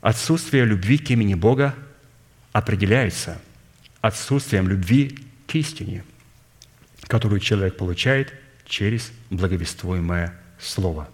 Отсутствие 0.00 0.64
любви 0.64 0.98
к 0.98 1.10
имени 1.10 1.34
Бога 1.34 1.74
определяется 2.52 3.42
отсутствием 4.00 4.68
любви 4.68 5.18
к 5.48 5.56
истине, 5.56 6.04
которую 7.08 7.40
человек 7.40 7.76
получает 7.76 8.32
через 8.66 9.10
благовествуемое 9.30 10.32
Слово. 10.60 11.08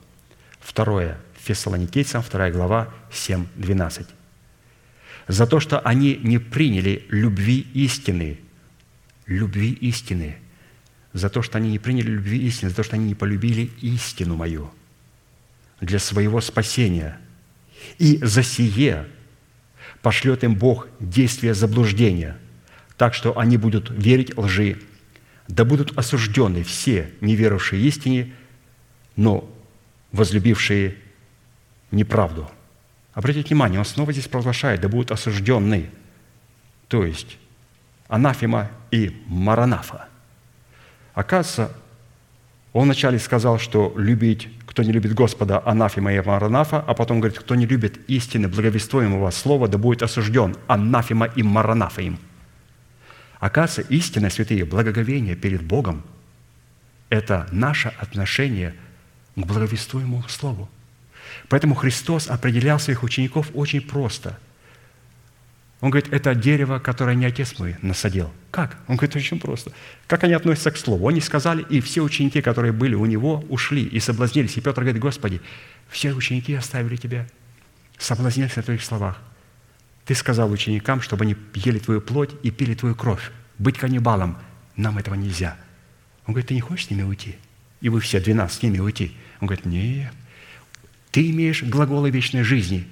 Второе. 0.60 1.18
Фессалоникийцам, 1.42 2.22
2 2.22 2.50
глава, 2.50 2.92
7, 3.10 3.46
12. 3.54 4.15
За 5.28 5.46
то, 5.46 5.58
что 5.60 5.80
они 5.80 6.16
не 6.22 6.38
приняли 6.38 7.04
любви 7.08 7.66
истины, 7.74 8.38
любви 9.26 9.72
истины, 9.72 10.36
за 11.12 11.30
то, 11.30 11.42
что 11.42 11.58
они 11.58 11.70
не 11.70 11.78
приняли 11.78 12.10
любви 12.10 12.38
истины, 12.46 12.70
за 12.70 12.76
то, 12.76 12.82
что 12.82 12.96
они 12.96 13.06
не 13.06 13.14
полюбили 13.14 13.70
истину 13.80 14.36
мою 14.36 14.70
для 15.80 15.98
своего 15.98 16.40
спасения. 16.40 17.18
И 17.98 18.18
за 18.18 18.42
сие 18.42 19.06
пошлет 20.02 20.44
им 20.44 20.54
Бог 20.54 20.88
действие 21.00 21.54
заблуждения, 21.54 22.38
так 22.96 23.14
что 23.14 23.38
они 23.38 23.56
будут 23.56 23.90
верить 23.90 24.36
лжи, 24.36 24.78
да 25.48 25.64
будут 25.64 25.96
осуждены 25.98 26.62
все 26.62 27.10
неверовавшие 27.20 27.82
истине, 27.82 28.32
но 29.16 29.50
возлюбившие 30.12 30.96
неправду. 31.90 32.50
Обратите 33.16 33.48
внимание, 33.48 33.78
он 33.78 33.86
снова 33.86 34.12
здесь 34.12 34.28
провозглашает, 34.28 34.82
да 34.82 34.88
будут 34.88 35.10
осуждены. 35.10 35.88
То 36.86 37.02
есть 37.02 37.38
анафема 38.08 38.70
и 38.90 39.24
маранафа. 39.26 40.06
Оказывается, 41.14 41.74
он 42.74 42.84
вначале 42.84 43.18
сказал, 43.18 43.58
что 43.58 43.94
любить, 43.96 44.50
кто 44.66 44.82
не 44.82 44.92
любит 44.92 45.14
Господа, 45.14 45.62
анафема 45.64 46.12
и 46.12 46.20
маранафа, 46.20 46.78
а 46.86 46.92
потом 46.92 47.20
говорит, 47.20 47.38
кто 47.38 47.54
не 47.54 47.64
любит 47.64 47.98
истины, 48.06 48.48
благовествуемого 48.48 49.30
слова, 49.30 49.66
да 49.66 49.78
будет 49.78 50.02
осужден, 50.02 50.54
анафема 50.66 51.24
и 51.24 51.42
маранафа 51.42 52.02
им. 52.02 52.18
Оказывается, 53.40 53.94
истина, 53.94 54.28
святые, 54.28 54.66
благоговение 54.66 55.36
перед 55.36 55.62
Богом– 55.62 56.02
это 57.08 57.48
наше 57.50 57.94
отношение 57.98 58.74
к 59.36 59.40
благовествуемому 59.40 60.28
слову. 60.28 60.68
Поэтому 61.48 61.74
Христос 61.74 62.28
определял 62.28 62.78
своих 62.78 63.02
учеников 63.02 63.50
очень 63.54 63.80
просто. 63.80 64.38
Он 65.80 65.90
говорит, 65.90 66.12
это 66.12 66.34
дерево, 66.34 66.78
которое 66.78 67.14
не 67.14 67.26
отец 67.26 67.58
мой 67.58 67.76
насадил. 67.82 68.32
Как? 68.50 68.78
Он 68.88 68.96
говорит, 68.96 69.14
очень 69.14 69.38
просто. 69.38 69.72
Как 70.06 70.24
они 70.24 70.32
относятся 70.32 70.70
к 70.70 70.78
слову? 70.78 71.06
Они 71.06 71.20
сказали, 71.20 71.64
и 71.68 71.80
все 71.80 72.00
ученики, 72.00 72.40
которые 72.40 72.72
были 72.72 72.94
у 72.94 73.04
него, 73.04 73.44
ушли 73.50 73.84
и 73.84 74.00
соблазнились. 74.00 74.56
И 74.56 74.60
Петр 74.62 74.80
говорит, 74.80 75.00
Господи, 75.00 75.42
все 75.90 76.12
ученики 76.14 76.54
оставили 76.54 76.96
тебя, 76.96 77.26
соблазнились 77.98 78.56
на 78.56 78.62
твоих 78.62 78.82
словах. 78.82 79.18
Ты 80.06 80.14
сказал 80.14 80.50
ученикам, 80.50 81.02
чтобы 81.02 81.24
они 81.24 81.36
ели 81.54 81.78
твою 81.78 82.00
плоть 82.00 82.30
и 82.42 82.50
пили 82.50 82.74
твою 82.74 82.94
кровь. 82.94 83.30
Быть 83.58 83.76
каннибалом 83.76 84.38
нам 84.76 84.96
этого 84.98 85.14
нельзя. 85.14 85.56
Он 86.26 86.32
говорит, 86.32 86.48
ты 86.48 86.54
не 86.54 86.60
хочешь 86.60 86.86
с 86.86 86.90
ними 86.90 87.02
уйти? 87.02 87.36
И 87.80 87.88
вы 87.90 88.00
все 88.00 88.20
12 88.20 88.58
с 88.58 88.62
ними 88.62 88.78
уйти. 88.78 89.14
Он 89.40 89.46
говорит, 89.48 89.66
нет, 89.66 90.12
ты 91.16 91.30
имеешь 91.30 91.62
глаголы 91.62 92.10
вечной 92.10 92.42
жизни. 92.42 92.86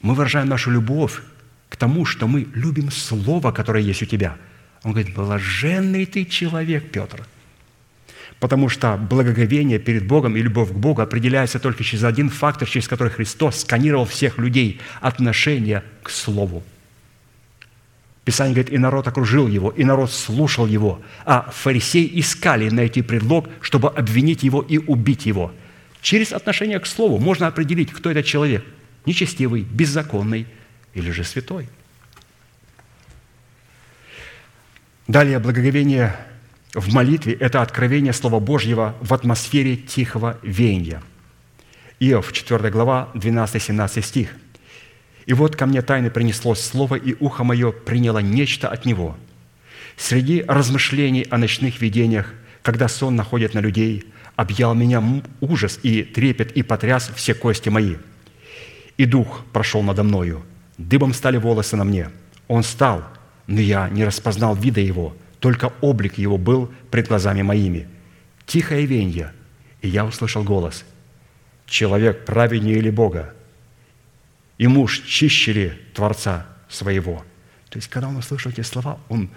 Мы 0.00 0.14
выражаем 0.14 0.48
нашу 0.48 0.70
любовь 0.70 1.20
к 1.68 1.76
тому, 1.76 2.06
что 2.06 2.26
мы 2.26 2.46
любим 2.54 2.90
Слово, 2.90 3.52
которое 3.52 3.84
есть 3.84 4.02
у 4.02 4.06
тебя. 4.06 4.38
Он 4.82 4.92
говорит, 4.92 5.14
блаженный 5.14 6.06
ты 6.06 6.24
человек, 6.24 6.90
Петр. 6.90 7.26
Потому 8.40 8.70
что 8.70 8.96
благоговение 8.96 9.78
перед 9.78 10.06
Богом 10.06 10.38
и 10.38 10.40
любовь 10.40 10.70
к 10.70 10.72
Богу 10.72 11.02
определяется 11.02 11.58
только 11.58 11.84
через 11.84 12.04
один 12.04 12.30
фактор, 12.30 12.66
через 12.66 12.88
который 12.88 13.10
Христос 13.10 13.60
сканировал 13.60 14.06
всех 14.06 14.38
людей– 14.38 14.80
отношение 15.02 15.84
к 16.02 16.08
Слову. 16.08 16.64
Писание 18.24 18.54
говорит, 18.54 18.72
и 18.72 18.78
народ 18.78 19.06
окружил 19.06 19.48
его, 19.48 19.68
и 19.68 19.84
народ 19.84 20.10
слушал 20.10 20.66
его, 20.66 21.02
а 21.26 21.52
фарисеи 21.54 22.10
искали 22.20 22.70
найти 22.70 23.02
предлог, 23.02 23.50
чтобы 23.60 23.90
обвинить 23.90 24.44
его 24.44 24.62
и 24.62 24.78
убить 24.78 25.26
его– 25.26 25.52
Через 26.00 26.32
отношение 26.32 26.78
к 26.78 26.86
Слову 26.86 27.18
можно 27.18 27.46
определить, 27.46 27.92
кто 27.92 28.10
этот 28.10 28.26
человек– 28.26 28.64
нечестивый, 29.06 29.62
беззаконный 29.62 30.46
или 30.94 31.10
же 31.10 31.24
святой. 31.24 31.68
Далее, 35.06 35.38
благоговение 35.38 36.16
в 36.74 36.92
молитве– 36.92 37.32
это 37.40 37.62
откровение 37.62 38.12
Слова 38.12 38.40
Божьего 38.40 38.96
в 39.00 39.14
атмосфере 39.14 39.76
тихого 39.76 40.38
веяния. 40.42 41.02
Иов, 42.00 42.32
4 42.32 42.70
глава, 42.70 43.08
12-17 43.14 44.02
стих. 44.02 44.36
«И 45.24 45.32
вот 45.32 45.56
ко 45.56 45.66
мне 45.66 45.82
тайно 45.82 46.10
принеслось 46.10 46.60
слово, 46.60 46.96
и 46.96 47.16
ухо 47.18 47.42
мое 47.42 47.72
приняло 47.72 48.18
нечто 48.18 48.68
от 48.68 48.84
него. 48.84 49.16
Среди 49.96 50.44
размышлений 50.46 51.26
о 51.30 51.38
ночных 51.38 51.80
видениях, 51.80 52.32
когда 52.62 52.86
сон 52.88 53.16
находит 53.16 53.54
на 53.54 53.60
людей– 53.60 54.04
объял 54.36 54.74
меня 54.74 55.02
ужас 55.40 55.80
и 55.82 56.02
трепет, 56.02 56.52
и 56.52 56.62
потряс 56.62 57.10
все 57.14 57.34
кости 57.34 57.68
мои. 57.68 57.96
И 58.96 59.04
дух 59.06 59.44
прошел 59.52 59.82
надо 59.82 60.02
мною, 60.02 60.44
дыбом 60.78 61.12
стали 61.12 61.38
волосы 61.38 61.76
на 61.76 61.84
мне. 61.84 62.10
Он 62.48 62.62
стал, 62.62 63.04
но 63.46 63.60
я 63.60 63.88
не 63.88 64.04
распознал 64.04 64.54
вида 64.54 64.80
его, 64.80 65.16
только 65.40 65.72
облик 65.80 66.18
его 66.18 66.38
был 66.38 66.70
пред 66.90 67.08
глазами 67.08 67.42
моими. 67.42 67.88
Тихое 68.46 68.86
венье, 68.86 69.32
и 69.82 69.88
я 69.88 70.04
услышал 70.04 70.44
голос. 70.44 70.84
Человек 71.66 72.24
праведнее 72.24 72.76
или 72.76 72.90
Бога? 72.90 73.34
И 74.58 74.66
муж 74.68 75.02
чище 75.06 75.52
ли 75.52 75.72
Творца 75.94 76.46
своего? 76.68 77.24
То 77.68 77.78
есть, 77.78 77.88
когда 77.88 78.08
он 78.08 78.16
услышал 78.16 78.52
эти 78.52 78.62
слова, 78.62 78.98
он 79.08 79.28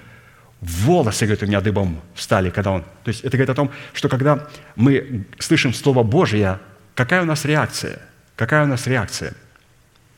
волосы, 0.62 1.26
говорит, 1.26 1.44
у 1.44 1.48
меня 1.48 1.62
дыбом 1.62 2.02
встали, 2.14 2.50
когда 2.50 2.72
он... 2.72 2.82
То 3.04 3.10
есть 3.10 3.22
это 3.22 3.38
говорит 3.38 3.50
о 3.50 3.56
том, 3.56 3.72
что 3.94 4.10
когда 4.10 4.48
мы 4.76 5.26
слышим 5.40 5.74
Слово 5.74 6.04
Божие, 6.04 6.60
какая 6.96 7.22
у 7.22 7.26
нас 7.26 7.46
реакция? 7.46 8.00
Какая 8.36 8.64
у 8.64 8.68
нас 8.68 8.88
реакция? 8.88 9.34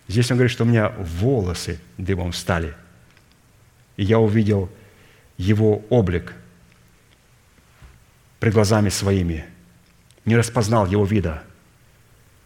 Здесь 0.07 0.29
он 0.31 0.37
говорит, 0.37 0.51
что 0.51 0.63
у 0.63 0.67
меня 0.67 0.89
волосы 0.89 1.79
дыбом 1.97 2.31
встали. 2.31 2.73
И 3.97 4.03
я 4.03 4.19
увидел 4.19 4.69
его 5.37 5.83
облик 5.89 6.33
пред 8.39 8.53
глазами 8.53 8.89
своими. 8.89 9.45
Не 10.25 10.35
распознал 10.35 10.87
его 10.87 11.05
вида. 11.05 11.43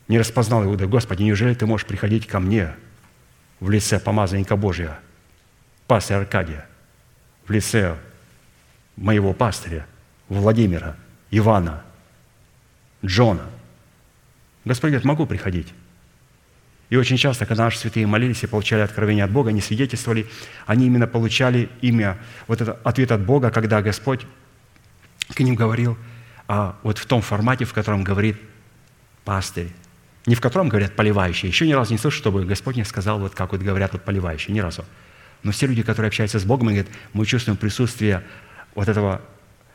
Не 0.08 0.20
распознал 0.20 0.64
его 0.64 0.74
вида. 0.74 0.88
Господи, 0.88 1.24
неужели 1.24 1.54
ты 1.54 1.66
можешь 1.66 1.88
приходить 1.88 2.28
ко 2.28 2.40
мне 2.40 2.76
в 3.60 3.70
лице 3.70 4.00
помазанника 4.00 4.58
Божия, 4.58 5.00
пастыря 5.88 6.20
Аркадия– 6.20 6.68
в 7.46 7.52
лице 7.52 7.98
моего 8.96 9.34
пастыря 9.34 9.86
Владимира, 10.30 10.96
Ивана, 11.32 11.84
Джона. 13.04 13.46
Господь 14.64 14.92
говорит, 14.92 15.06
могу 15.06 15.26
приходить. 15.26 15.74
И 16.90 16.98
очень 16.98 17.18
часто, 17.18 17.46
когда 17.46 17.66
наши 17.66 17.80
святые 17.80 18.06
молились 18.06 18.44
и 18.44 18.48
получали 18.48 18.82
откровение 18.82 19.24
от 19.24 19.32
Бога, 19.32 19.50
они 19.50 19.62
свидетельствовали, 19.62 20.28
они 20.66 20.86
именно 20.86 21.08
получали 21.08 21.70
имя, 21.82 22.18
вот 22.48 22.62
этот 22.62 22.80
ответ 22.86 23.12
от 23.12 23.22
Бога, 23.26 23.50
когда 23.52 23.82
Господь 23.82 24.26
к 25.34 25.40
ним 25.40 25.56
говорил 25.56 25.98
а, 26.48 26.78
вот 26.84 27.00
в 27.00 27.06
том 27.06 27.22
формате, 27.22 27.66
в 27.66 27.74
котором 27.74 28.04
говорит 28.04 28.38
пастырь, 29.24 29.72
не 30.28 30.36
в 30.36 30.42
котором 30.42 30.70
говорят 30.70 30.96
поливающие. 30.96 31.50
Еще 31.50 31.68
ни 31.68 31.74
разу 31.74 31.92
не 31.92 31.98
слышу, 31.98 32.18
чтобы 32.18 32.46
Господь 32.46 32.76
не 32.76 32.84
сказал, 32.84 33.20
вот 33.20 33.34
как 33.34 33.52
вот 33.52 33.62
говорят 33.62 33.94
вот 33.94 34.04
поливающие, 34.04 34.54
ни 34.54 34.60
разу. 34.60 34.86
Но 35.46 35.52
все 35.52 35.68
люди, 35.68 35.84
которые 35.84 36.08
общаются 36.08 36.40
с 36.40 36.44
Богом, 36.44 36.70
говорят, 36.70 36.88
мы 37.14 37.24
чувствуем 37.28 37.56
присутствие 37.56 38.24
вот 38.74 38.90
этого 38.90 39.22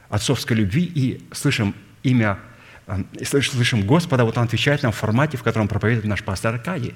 отцовской 0.09 0.55
любви 0.55 0.83
и 0.83 1.25
слышим 1.33 1.77
имя, 2.03 2.41
э, 2.89 3.05
и 3.21 3.25
слышим 3.25 3.87
Господа, 3.87 4.25
вот 4.25 4.37
Он 4.37 4.45
отвечает 4.45 4.83
нам 4.83 4.91
в 4.91 4.97
формате, 4.97 5.37
в 5.37 5.45
котором 5.45 5.69
проповедует 5.69 6.07
наш 6.07 6.25
пастор 6.25 6.55
Аркадий. 6.55 6.93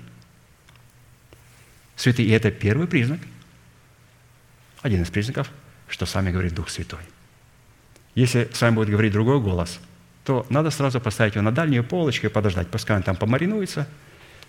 Святые, 1.94 2.26
и 2.26 2.32
это 2.32 2.50
первый 2.50 2.88
признак, 2.88 3.20
один 4.82 5.02
из 5.02 5.10
признаков, 5.10 5.52
что 5.86 6.04
с 6.04 6.12
вами 6.12 6.32
говорит 6.32 6.52
Дух 6.52 6.68
Святой. 6.68 6.98
Если 8.16 8.50
с 8.52 8.60
вами 8.60 8.74
будет 8.74 8.90
говорить 8.90 9.12
другой 9.12 9.38
голос, 9.38 9.78
то 10.24 10.46
надо 10.50 10.70
сразу 10.70 11.00
поставить 11.00 11.36
его 11.36 11.44
на 11.44 11.52
дальнюю 11.52 11.84
полочку 11.84 12.26
и 12.26 12.28
подождать, 12.28 12.66
пускай 12.66 12.96
он 12.96 13.04
там 13.04 13.14
помаринуется– 13.14 13.86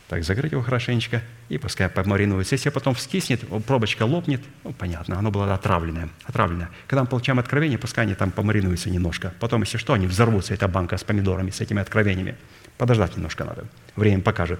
так, 0.07 0.23
закрыть 0.23 0.51
его 0.51 0.61
хорошенечко, 0.61 1.23
и 1.49 1.57
пускай 1.57 1.89
помаринуется. 1.89 2.55
Если 2.55 2.69
потом 2.69 2.93
вскиснет, 2.93 3.41
пробочка 3.65 4.03
лопнет, 4.03 4.41
ну, 4.63 4.71
понятно, 4.71 5.17
оно 5.17 5.31
было 5.31 5.51
отравленное. 5.53 6.09
отравленное. 6.25 6.69
Когда 6.85 7.01
мы 7.01 7.07
получаем 7.09 7.39
откровение, 7.39 7.79
пускай 7.79 8.05
они 8.05 8.13
там 8.13 8.31
помаринуются 8.31 8.91
немножко. 8.91 9.33
Потом, 9.39 9.61
если 9.61 9.77
что, 9.77 9.93
они 9.93 10.05
взорвутся, 10.05 10.53
эта 10.53 10.67
банка 10.67 10.97
с 10.97 11.03
помидорами, 11.03 11.49
с 11.49 11.59
этими 11.59 11.81
откровениями. 11.81 12.35
Подождать 12.77 13.15
немножко 13.15 13.45
надо. 13.45 13.65
Время 13.95 14.21
покажет, 14.21 14.59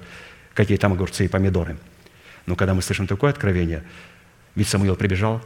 какие 0.56 0.78
там 0.78 0.94
огурцы 0.94 1.26
и 1.26 1.28
помидоры. 1.28 1.78
Но 2.48 2.56
когда 2.56 2.74
мы 2.74 2.82
слышим 2.82 3.06
такое 3.06 3.30
откровение, 3.30 3.84
ведь 4.56 4.68
Самуил 4.68 4.96
прибежал 4.96 5.42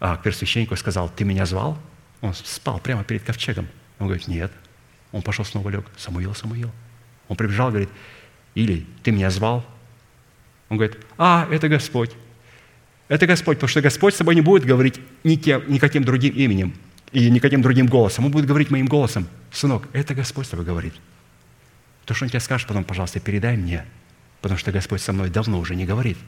а, 0.00 0.16
к 0.16 0.22
первосвященнику 0.22 0.74
и 0.74 0.76
сказал, 0.76 1.08
ты 1.08 1.24
меня 1.24 1.46
звал? 1.46 1.78
Он 2.22 2.34
спал 2.34 2.80
прямо 2.80 3.04
перед 3.04 3.22
ковчегом. 3.22 3.68
Он 3.98 4.06
говорит, 4.06 4.26
нет. 4.26 4.50
Он 5.12 5.22
пошел 5.22 5.44
снова 5.44 5.68
лег. 5.68 5.84
Самуил, 5.96 6.34
Самуил. 6.34 6.72
Он 7.28 7.36
прибежал, 7.36 7.68
говорит, 7.68 7.90
или 8.54 8.86
ты 9.02 9.10
меня 9.10 9.30
звал? 9.30 9.64
Он 10.68 10.76
говорит, 10.76 10.98
а, 11.18 11.48
это 11.50 11.68
Господь. 11.68 12.10
Это 13.08 13.26
Господь, 13.26 13.58
потому 13.58 13.68
что 13.68 13.82
Господь 13.82 14.14
с 14.14 14.18
тобой 14.18 14.34
не 14.34 14.40
будет 14.40 14.64
говорить 14.64 15.00
никем, 15.24 15.62
никаким 15.70 16.04
другим 16.04 16.34
именем 16.34 16.74
и 17.12 17.30
никаким 17.30 17.62
другим 17.62 17.86
голосом. 17.86 18.24
Он 18.24 18.30
будет 18.30 18.46
говорить 18.46 18.70
моим 18.70 18.86
голосом. 18.86 19.28
Сынок, 19.52 19.88
это 19.92 20.14
Господь 20.14 20.46
с 20.46 20.50
тобой 20.50 20.64
говорит. 20.64 20.94
То, 22.06 22.14
что 22.14 22.24
он 22.24 22.30
тебе 22.30 22.40
скажет, 22.40 22.66
потом, 22.66 22.84
пожалуйста, 22.84 23.20
передай 23.20 23.56
мне, 23.56 23.84
потому 24.40 24.58
что 24.58 24.72
Господь 24.72 25.02
со 25.02 25.12
мной 25.12 25.30
давно 25.30 25.58
уже 25.58 25.74
не 25.74 25.84
говорит. 25.84 26.18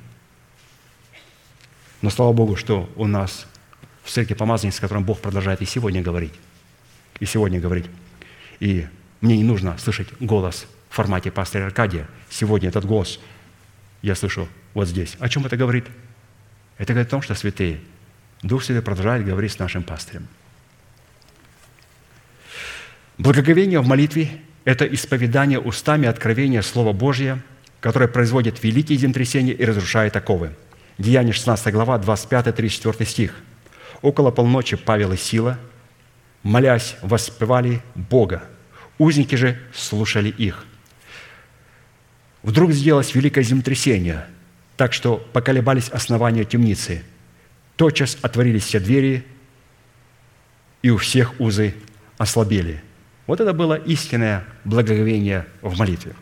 Но 2.03 2.11
слава 2.11 2.33
Богу, 2.33 2.57
что 2.57 2.91
у 2.97 3.07
нас 3.07 3.47
в 4.05 4.11
церкви 4.11 4.35
помазанник, 4.35 4.75
с 4.75 4.81
которым 4.81 5.05
Бог 5.05 5.21
продолжает 5.21 5.63
и 5.63 5.65
сегодня 5.65 6.03
говорить. 6.03 6.35
И 7.21 7.27
сегодня 7.27 7.59
говорить. 7.59 7.87
И 8.61 8.87
мне 9.21 9.37
не 9.39 9.45
нужно 9.45 9.77
слышать 9.79 10.09
голос 10.21 10.67
формате 10.97 11.31
пастыря 11.31 11.67
Аркадия. 11.67 12.09
Сегодня 12.31 12.71
этот 12.71 12.85
голос 12.85 13.21
я 14.03 14.15
слышу 14.15 14.49
вот 14.75 14.89
здесь. 14.89 15.17
О 15.21 15.29
чем 15.29 15.47
это 15.47 15.57
говорит? 15.57 15.87
Это 16.79 16.93
говорит 16.93 17.09
о 17.09 17.11
том, 17.11 17.23
что 17.23 17.35
святые, 17.35 17.81
Дух 18.43 18.65
Святой 18.65 18.83
продолжает 18.83 19.25
говорить 19.25 19.53
с 19.53 19.59
нашим 19.59 19.83
пастырем. 19.83 20.27
Благоговение 23.19 23.81
в 23.81 23.87
молитве– 23.87 24.31
это 24.65 24.85
исповедание 24.85 25.59
устами 25.59 26.07
откровения 26.07 26.63
Слова 26.63 26.93
Божьего, 26.93 27.41
которое 27.81 28.09
производит 28.09 28.63
великие 28.63 28.99
землетрясения 28.99 29.55
и 29.55 29.65
разрушает 29.65 30.17
оковы. 30.17 30.55
Деяние 30.99 31.33
16 31.33 31.73
глава, 31.73 31.99
25-34 31.99 33.05
стих. 33.05 33.35
«Около 34.03 34.31
полночи 34.31 34.77
Павел 34.77 35.13
и 35.13 35.17
Сила, 35.17 35.59
молясь, 36.43 36.97
воспевали 37.01 37.83
Бога. 37.95 38.43
Узники 38.99 39.35
же 39.35 39.59
слушали 39.75 40.29
их. 40.29 40.66
Вдруг 42.47 42.71
сделалось 42.71 43.13
великое 43.13 43.43
землетрясение, 43.43 44.25
так 44.77 44.93
что 44.93 45.17
поколебались 45.33 45.89
основания 45.89 46.45
темницы. 46.45 47.03
Тотчас 47.75 48.17
отворились 48.23 48.63
все 48.63 48.79
двери, 48.79 49.27
и 50.81 50.91
у 50.91 50.97
всех 50.97 51.41
узы 51.41 51.75
ослабели. 52.19 52.81
Вот 53.27 53.41
это 53.41 53.53
было 53.53 53.75
истинное 53.75 54.45
благоговение 54.63 55.45
в 55.61 55.77
молитве. 55.77 56.15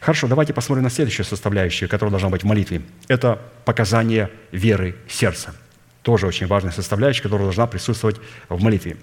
Хорошо, 0.00 0.26
давайте 0.26 0.54
посмотрим 0.54 0.84
на 0.84 0.90
следующую 0.90 1.26
составляющую, 1.26 1.86
которая 1.86 2.12
должна 2.12 2.30
быть 2.30 2.44
в 2.44 2.46
молитве. 2.46 2.80
Это 3.06 3.38
показание 3.66 4.30
веры 4.52 4.96
сердца. 5.06 5.54
Тоже 6.00 6.26
очень 6.26 6.46
важная 6.46 6.72
составляющая, 6.72 7.24
которая 7.24 7.44
должна 7.44 7.66
присутствовать 7.66 8.16
в 8.48 8.62
молитве. 8.62 8.96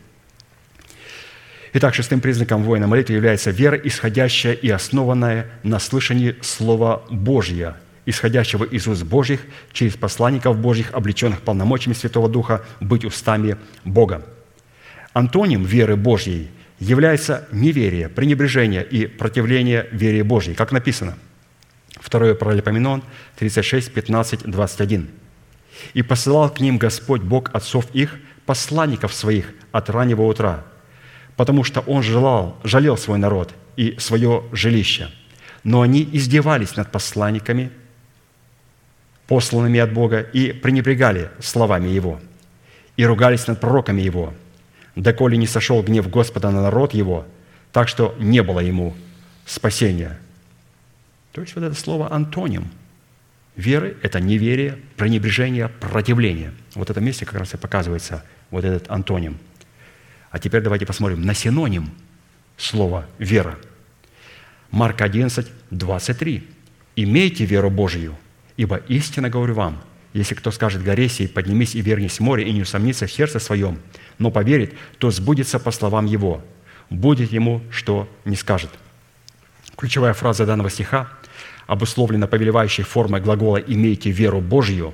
Итак, 1.78 1.94
шестым 1.94 2.22
признаком 2.22 2.64
воина 2.64 2.88
молитвы 2.88 3.16
является 3.16 3.52
вера, 3.52 3.76
исходящая 3.76 4.54
и 4.54 4.70
основанная 4.70 5.48
на 5.64 5.78
слышании 5.80 6.38
Слова 6.42 7.04
Божьего, 7.10 7.76
исходящего 8.06 8.64
из 8.64 8.88
уст 8.88 9.04
Божьих 9.04 9.42
через 9.74 9.98
посланников 9.98 10.58
Божьих, 10.58 10.94
облеченных 10.94 11.42
полномочиями 11.42 11.94
Святого 11.94 12.30
Духа, 12.30 12.64
быть 12.80 13.04
устами 13.04 13.58
Бога. 13.84 14.26
Антоним 15.12 15.66
веры 15.66 15.98
Божьей 15.98 16.50
является 16.80 17.46
неверие, 17.52 18.08
пренебрежение 18.08 18.82
и 18.86 19.06
противление 19.06 19.90
вере 19.92 20.24
Божьей, 20.24 20.56
как 20.56 20.72
написано. 20.72 21.18
Второе 22.00 22.36
Паралипоменон 22.36 23.04
36, 23.38 23.92
15, 23.92 24.44
21. 24.44 25.10
«И 25.94 26.02
посылал 26.04 26.50
к 26.50 26.62
ним 26.62 26.78
Господь 26.78 27.22
Бог 27.22 27.54
отцов 27.54 27.86
их, 27.92 28.16
посланников 28.46 29.14
своих 29.14 29.54
от 29.74 29.90
раннего 29.90 30.22
утра, 30.22 30.64
потому 31.36 31.64
что 31.64 31.82
Он 31.82 32.02
желал, 32.04 32.58
жалел 32.64 32.98
свой 32.98 33.18
народ 33.18 33.54
и 33.76 33.96
свое 34.00 34.44
жилище. 34.52 35.10
Но 35.64 35.82
они 35.82 36.08
издевались 36.12 36.76
над 36.76 36.92
посланниками, 36.92 37.72
посланными 39.28 39.80
от 39.80 39.92
Бога, 39.94 40.20
и 40.20 40.52
пренебрегали 40.52 41.30
словами 41.40 41.90
Его, 41.90 42.20
и 42.98 43.06
ругались 43.06 43.48
над 43.48 43.60
пророками 43.60 44.02
Его– 44.02 44.34
доколе 44.96 45.38
не 45.38 45.48
сошел 45.48 45.82
гнев 45.84 46.10
Господа 46.10 46.52
на 46.52 46.62
народ 46.62 46.94
его, 46.94 47.26
так 47.72 47.88
что 47.88 48.16
не 48.20 48.42
было 48.42 48.60
ему 48.60 48.96
спасения». 49.46 50.18
То 51.34 51.42
есть 51.42 51.56
вот 51.56 51.66
это 51.66 51.76
слово 51.76 52.12
«антоним» 52.14 52.70
веры– 53.56 53.98
это 54.02 54.20
неверие, 54.20 54.80
пренебрежение, 54.96 55.68
противление. 55.68 56.54
Вот 56.76 56.88
в 56.88 56.92
этом 56.92 57.04
месте 57.06 57.26
как 57.26 57.36
раз 57.36 57.54
и 57.54 57.58
показывается 57.58 58.24
вот 58.52 58.64
этот 58.64 58.90
антоним. 58.90 59.38
А 60.36 60.38
теперь 60.38 60.62
давайте 60.62 60.86
посмотрим 60.86 61.22
на 61.22 61.34
синоним 61.34 61.92
слова 62.58 63.06
«вера». 63.20 63.58
Марк 64.70 65.02
11, 65.02 65.48
23. 65.72 66.46
«Имейте 66.98 67.46
веру 67.46 67.70
Божию, 67.70 68.18
ибо 68.58 68.76
истинно 68.90 69.30
говорю 69.30 69.54
вам, 69.54 69.82
если 70.12 70.36
кто 70.36 70.52
скажет 70.52 70.84
горе 70.84 71.08
поднимись 71.34 71.74
и 71.74 71.80
вернись 71.80 72.18
в 72.18 72.20
море, 72.20 72.50
и 72.50 72.52
не 72.52 72.64
усомнится 72.64 73.08
в 73.08 73.14
сердце 73.14 73.40
своем, 73.40 73.80
но 74.18 74.30
поверит, 74.30 74.74
то 74.98 75.10
сбудется 75.10 75.58
по 75.58 75.72
словам 75.72 76.06
его. 76.06 76.44
Будет 76.90 77.32
ему, 77.32 77.62
что 77.72 78.10
не 78.26 78.36
скажет». 78.36 78.72
Ключевая 79.78 80.14
фраза 80.14 80.46
данного 80.46 80.70
стиха 80.70 81.08
обусловлена 81.66 82.28
повелевающей 82.28 82.84
формой 82.84 83.22
глагола 83.22 83.56
«имейте 83.56 84.12
веру 84.12 84.42
Божью», 84.42 84.94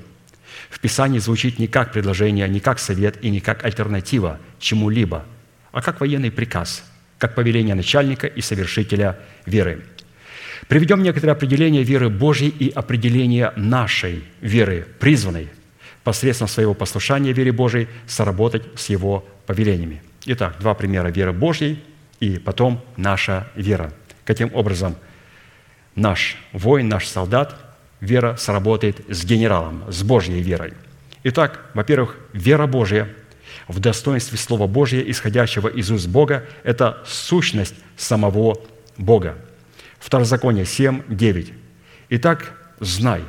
в 0.72 0.80
Писании 0.80 1.20
звучит 1.20 1.60
не 1.60 1.68
как 1.68 1.92
предложение, 1.92 2.50
не 2.50 2.60
как 2.60 2.80
совет 2.80 3.24
и 3.24 3.30
не 3.30 3.40
как 3.40 3.64
альтернатива 3.64 4.40
чему-либо, 4.58 5.24
а 5.72 5.82
как 5.84 6.00
военный 6.00 6.32
приказ, 6.32 6.84
как 7.20 7.36
повеление 7.36 7.76
начальника 7.76 8.26
и 8.26 8.42
совершителя 8.42 9.20
веры. 9.46 9.84
Приведем 10.68 11.04
некоторые 11.04 11.34
определения 11.34 11.84
веры 11.84 12.10
Божьей 12.10 12.50
и 12.50 12.70
определения 12.70 13.54
нашей 13.56 14.24
веры, 14.42 14.88
призванной– 15.00 15.50
посредством 16.04 16.48
своего 16.48 16.74
послушания 16.74 17.32
вере 17.32 17.52
Божией 17.52 17.88
соработать 18.08 18.64
с 18.76 18.90
Его 18.90 19.26
повелениями. 19.46 20.02
Итак, 20.26 20.56
два 20.60 20.74
примера 20.74 21.10
веры 21.10 21.34
Божьей 21.34 21.84
и 22.20 22.38
потом 22.38 22.84
наша 22.98 23.48
вера. 23.56 23.94
Каким 24.26 24.54
образом 24.54 24.96
наш 25.96 26.38
воин, 26.54 26.88
наш 26.90 27.08
солдат, 27.08 27.71
вера 28.02 28.36
сработает 28.36 29.00
с 29.10 29.24
генералом, 29.24 29.84
с 29.90 30.04
Божьей 30.04 30.42
верой. 30.42 30.74
Итак, 31.24 31.62
во-первых, 31.74 32.18
вера 32.34 32.68
Божья 32.68 33.08
в 33.68 33.80
достоинстве 33.80 34.38
Слова 34.38 34.68
Божьего, 34.68 35.10
исходящего 35.10 35.68
из 35.68 35.92
уст 35.92 36.08
Бога, 36.08 36.46
это 36.64 37.02
сущность 37.06 37.76
самого 37.96 38.58
Бога. 38.98 39.38
Второзаконие 40.00 40.66
7, 40.66 41.04
9. 41.08 41.54
«Итак, 42.10 42.54
знай, 42.80 43.22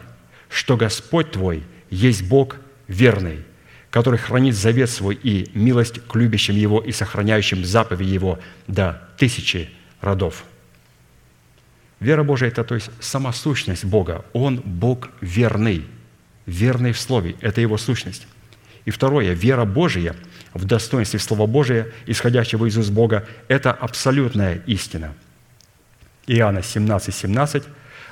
что 0.48 0.76
Господь 0.76 1.32
твой 1.32 1.62
есть 1.90 2.26
Бог 2.28 2.56
верный, 2.88 3.44
который 3.90 4.18
хранит 4.18 4.56
завет 4.56 4.88
свой 4.88 5.14
и 5.14 5.50
милость 5.54 6.00
к 6.00 6.14
любящим 6.16 6.56
Его 6.56 6.80
и 6.80 6.92
сохраняющим 6.92 7.64
заповеди 7.64 8.08
Его 8.08 8.38
до 8.66 9.08
тысячи 9.18 9.70
родов». 10.00 10.44
Вера 12.02 12.24
Божия– 12.24 12.48
это 12.50 12.64
то 12.64 12.74
есть 12.74 12.90
сама 12.98 13.32
сущность 13.32 13.84
Бога. 13.84 14.24
Он 14.32 14.60
Бог 14.64 15.10
верный, 15.20 15.86
верный 16.46 16.90
в 16.90 16.98
Слове. 16.98 17.36
Это 17.40 17.60
Его 17.60 17.78
сущность. 17.78 18.26
И 18.84 18.90
второе, 18.90 19.34
вера 19.34 19.64
Божия 19.64 20.16
в 20.52 20.64
достоинстве 20.64 21.20
Слова 21.20 21.46
Божия, 21.46 21.86
исходящего 22.06 22.66
из 22.66 22.76
уст 22.76 22.90
Бога, 22.90 23.24
это 23.46 23.70
абсолютная 23.70 24.64
истина. 24.66 25.14
Иоанна 26.26 26.62
17, 26.62 27.14
17. 27.14 27.64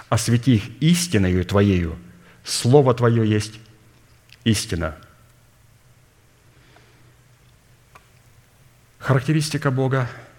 «Освети 0.08 0.56
их 0.56 0.62
истиною 0.80 1.44
Твоею, 1.44 1.96
Слово 2.44 2.94
Твое 2.94 3.28
есть 3.28 3.58
истина. 4.44 4.94
Характеристика 8.98 9.72
Бога– 9.72 10.08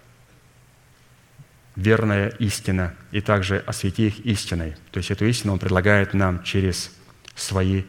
верная 1.76 2.28
истина, 2.38 2.94
и 3.10 3.20
также 3.20 3.58
освети 3.58 4.08
их 4.08 4.20
истиной. 4.20 4.76
То 4.90 4.98
есть 4.98 5.10
эту 5.10 5.26
истину 5.26 5.54
Он 5.54 5.58
предлагает 5.58 6.14
нам 6.14 6.42
через 6.42 6.94
свои 7.34 7.84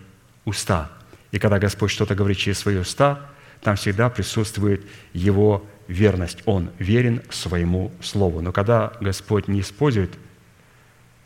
уста. 0.46 0.92
И 1.32 1.40
когда 1.40 1.60
Господь 1.60 1.92
что-то 1.92 2.16
говорит 2.16 2.38
через 2.38 2.60
свои 2.60 2.78
уста, 2.78 3.30
там 3.62 3.76
всегда 3.76 4.10
присутствует 4.10 4.86
Его 5.14 5.66
верность. 5.88 6.40
Он 6.46 6.70
верен 6.80 7.22
своему 7.30 7.92
Слову. 8.02 8.42
Но 8.42 8.52
когда 8.52 8.94
Господь 9.02 9.48
не 9.48 9.62
использует 9.62 10.14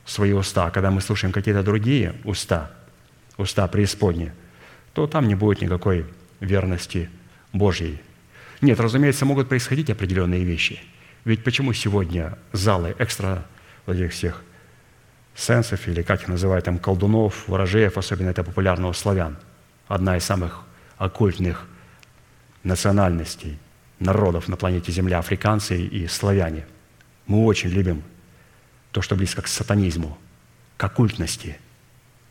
свои 0.05 0.33
уста, 0.33 0.67
а 0.67 0.71
когда 0.71 0.89
мы 0.91 1.01
слушаем 1.01 1.33
какие-то 1.33 1.63
другие 1.63 2.15
уста, 2.23 2.71
уста 3.37 3.67
преисподние– 3.67 4.33
то 4.97 5.05
там 5.05 5.27
не 5.27 5.35
будет 5.35 5.61
никакой 5.61 6.07
верности 6.39 7.07
Божьей. 7.53 7.99
Нет, 8.61 8.79
разумеется, 8.79 9.25
могут 9.25 9.47
происходить 9.47 9.91
определенные 9.91 10.43
вещи. 10.43 10.79
Ведь 11.27 11.43
почему 11.43 11.73
сегодня 11.73 12.37
залы 12.53 12.95
экстра 12.99 13.45
вот 13.85 13.97
этих 13.97 14.13
всех 14.13 14.41
сенсов, 15.35 15.85
или 15.89 16.01
как 16.01 16.21
их 16.21 16.29
называют, 16.29 16.63
там, 16.63 16.79
колдунов, 16.79 17.49
ворожеев, 17.49 17.97
особенно 17.97 18.29
это 18.29 18.45
популярно 18.45 18.87
у 18.87 18.93
славян, 18.93 19.37
одна 19.89 20.15
из 20.15 20.23
самых 20.23 20.63
оккультных 20.97 21.67
национальностей, 22.63 23.59
народов 23.99 24.47
на 24.47 24.55
планете 24.55 24.93
Земля, 24.93 25.19
африканцы 25.19 25.81
и 25.81 26.07
славяне. 26.07 26.65
Мы 27.25 27.43
очень 27.43 27.71
любим 27.71 28.03
то, 28.93 29.01
что 29.01 29.17
близко 29.17 29.41
к 29.41 29.47
сатанизму, 29.47 30.17
к 30.77 30.83
оккультности, 30.85 31.57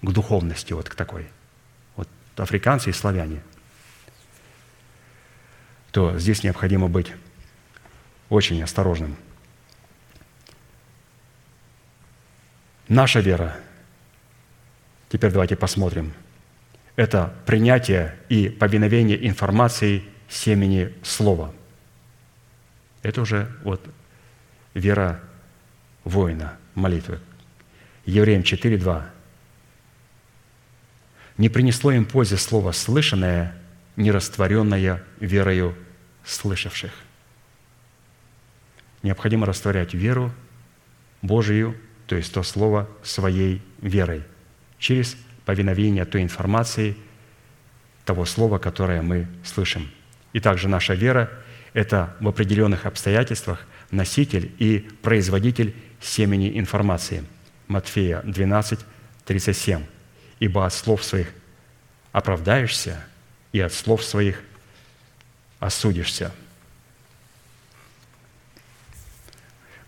к 0.00 0.10
духовности 0.10 0.72
вот 0.72 0.88
к 0.88 0.94
такой– 0.94 1.26
африканцы 2.36 2.88
и 2.88 2.94
славяне, 2.94 3.42
то 5.90 6.18
здесь 6.18 6.42
необходимо 6.42 6.88
быть 6.88 7.12
очень 8.28 8.62
осторожным. 8.62 9.16
Наша 12.88 13.20
вера, 13.20 13.56
теперь 15.08 15.32
давайте 15.32 15.56
посмотрим, 15.56 16.12
это 16.94 17.34
принятие 17.44 18.16
и 18.28 18.48
повиновение 18.48 19.26
информации 19.26 20.04
семени 20.28 20.94
Слова. 21.02 21.52
Это 23.02 23.20
уже 23.20 23.50
вот 23.62 23.84
вера 24.74 25.20
воина, 26.04 26.56
молитвы. 26.74 27.20
Евреям 28.04 28.42
4.2. 28.42 29.04
«Не 31.38 31.48
принесло 31.48 31.92
им 31.92 32.04
пользы 32.04 32.38
слово 32.38 32.72
слышанное, 32.72 33.54
нерастворенное 33.96 35.02
верою 35.20 35.76
слышавших». 36.24 37.05
Необходимо 39.06 39.46
растворять 39.46 39.94
веру 39.94 40.32
Божию, 41.22 41.76
то 42.08 42.16
есть 42.16 42.34
то 42.34 42.42
слово, 42.42 42.88
своей 43.04 43.62
верой, 43.80 44.24
через 44.80 45.16
повиновение 45.44 46.04
той 46.04 46.22
информации, 46.22 46.96
того 48.04 48.24
слова, 48.24 48.58
которое 48.58 49.02
мы 49.02 49.28
слышим. 49.44 49.88
И 50.32 50.40
также 50.40 50.66
наша 50.66 50.94
вера– 50.94 51.30
это 51.72 52.16
в 52.18 52.26
определенных 52.26 52.84
обстоятельствах 52.84 53.64
носитель 53.92 54.50
и 54.58 54.80
производитель 55.02 55.76
семени 56.00 56.58
информации. 56.58 57.22
Матфея 57.68 58.22
12, 58.22 58.80
37. 59.24 59.84
«Ибо 60.40 60.66
от 60.66 60.74
слов 60.74 61.04
своих 61.04 61.28
оправдаешься, 62.10 63.04
и 63.52 63.60
от 63.60 63.72
слов 63.72 64.02
своих 64.02 64.42
осудишься». 65.60 66.32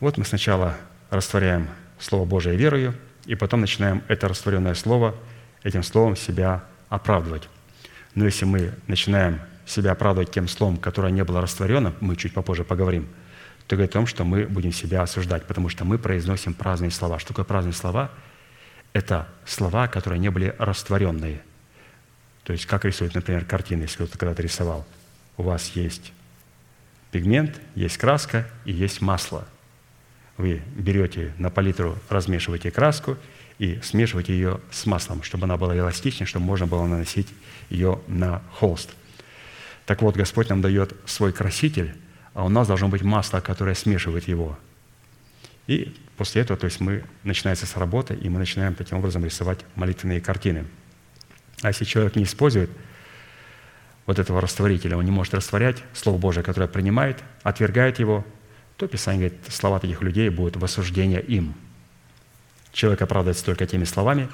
Вот 0.00 0.16
мы 0.16 0.24
сначала 0.24 0.76
растворяем 1.10 1.68
Слово 1.98 2.24
Божие 2.24 2.56
верою, 2.56 2.94
и 3.26 3.34
потом 3.34 3.60
начинаем 3.60 4.02
это 4.06 4.28
растворенное 4.28 4.74
Слово 4.74 5.16
этим 5.64 5.82
Словом 5.82 6.14
себя 6.14 6.64
оправдывать. 6.88 7.48
Но 8.14 8.24
если 8.24 8.44
мы 8.44 8.72
начинаем 8.86 9.40
себя 9.66 9.92
оправдывать 9.92 10.30
тем 10.30 10.48
словом, 10.48 10.76
которое 10.76 11.12
не 11.12 11.24
было 11.24 11.40
растворенным, 11.40 11.94
мы 12.00 12.16
чуть 12.16 12.32
попозже 12.32 12.64
поговорим, 12.64 13.08
то 13.66 13.76
говорит 13.76 13.90
о 13.90 13.98
том, 13.98 14.06
что 14.06 14.24
мы 14.24 14.46
будем 14.46 14.72
себя 14.72 15.02
осуждать, 15.02 15.46
потому 15.46 15.68
что 15.68 15.84
мы 15.84 15.98
произносим 15.98 16.54
праздные 16.54 16.90
слова. 16.90 17.18
Что 17.18 17.28
такое 17.28 17.44
праздные 17.44 17.74
слова? 17.74 18.10
Это 18.92 19.28
слова, 19.44 19.88
которые 19.88 20.20
не 20.20 20.30
были 20.30 20.54
растворенные. 20.58 21.42
То 22.44 22.52
есть, 22.52 22.64
как 22.64 22.84
рисуют, 22.84 23.14
например, 23.14 23.44
картины, 23.44 23.82
если 23.82 23.96
кто-то 23.96 24.16
когда-то 24.16 24.42
рисовал. 24.42 24.86
У 25.36 25.42
вас 25.42 25.72
есть 25.74 26.12
пигмент, 27.10 27.60
есть 27.74 27.98
краска 27.98 28.48
и 28.64 28.72
есть 28.72 29.00
масло– 29.02 29.46
вы 30.38 30.62
берете 30.74 31.34
на 31.36 31.50
палитру, 31.50 31.98
размешиваете 32.08 32.70
краску 32.70 33.18
и 33.58 33.78
смешиваете 33.82 34.32
ее 34.32 34.60
с 34.70 34.86
маслом, 34.86 35.22
чтобы 35.22 35.44
она 35.44 35.56
была 35.56 35.76
эластичнее, 35.76 36.26
чтобы 36.26 36.46
можно 36.46 36.66
было 36.66 36.86
наносить 36.86 37.28
ее 37.68 38.00
на 38.06 38.42
холст. 38.52 38.90
Так 39.84 40.00
вот, 40.00 40.16
Господь 40.16 40.48
нам 40.48 40.62
дает 40.62 40.94
свой 41.06 41.32
краситель, 41.32 41.94
а 42.34 42.44
у 42.44 42.48
нас 42.48 42.68
должно 42.68 42.88
быть 42.88 43.02
масло, 43.02 43.40
которое 43.40 43.74
смешивает 43.74 44.28
его. 44.28 44.56
И 45.66 45.94
после 46.16 46.42
этого, 46.42 46.58
то 46.58 46.66
есть 46.66 46.80
мы 46.80 47.04
начинается 47.24 47.66
с 47.66 47.76
работы, 47.76 48.14
и 48.14 48.28
мы 48.28 48.38
начинаем 48.38 48.74
таким 48.74 48.98
образом 48.98 49.24
рисовать 49.24 49.58
молитвенные 49.74 50.20
картины. 50.20 50.66
А 51.62 51.68
если 51.68 51.84
человек 51.84 52.14
не 52.16 52.22
использует 52.22 52.70
вот 54.06 54.18
этого 54.18 54.40
растворителя, 54.40 54.96
он 54.96 55.04
не 55.04 55.10
может 55.10 55.34
растворять 55.34 55.82
Слово 55.92 56.18
Божие, 56.18 56.44
которое 56.44 56.68
принимает, 56.68 57.22
отвергает 57.42 57.98
его, 57.98 58.24
то 58.78 58.86
Писание 58.86 59.28
говорит, 59.28 59.52
слова 59.52 59.80
таких 59.80 60.02
людей 60.02 60.28
будут 60.30 60.56
в 60.56 60.64
осуждение 60.64 61.20
им. 61.20 61.54
Человек 62.72 63.02
оправдывается 63.02 63.44
только 63.44 63.66
теми 63.66 63.84
словами, 63.84 64.28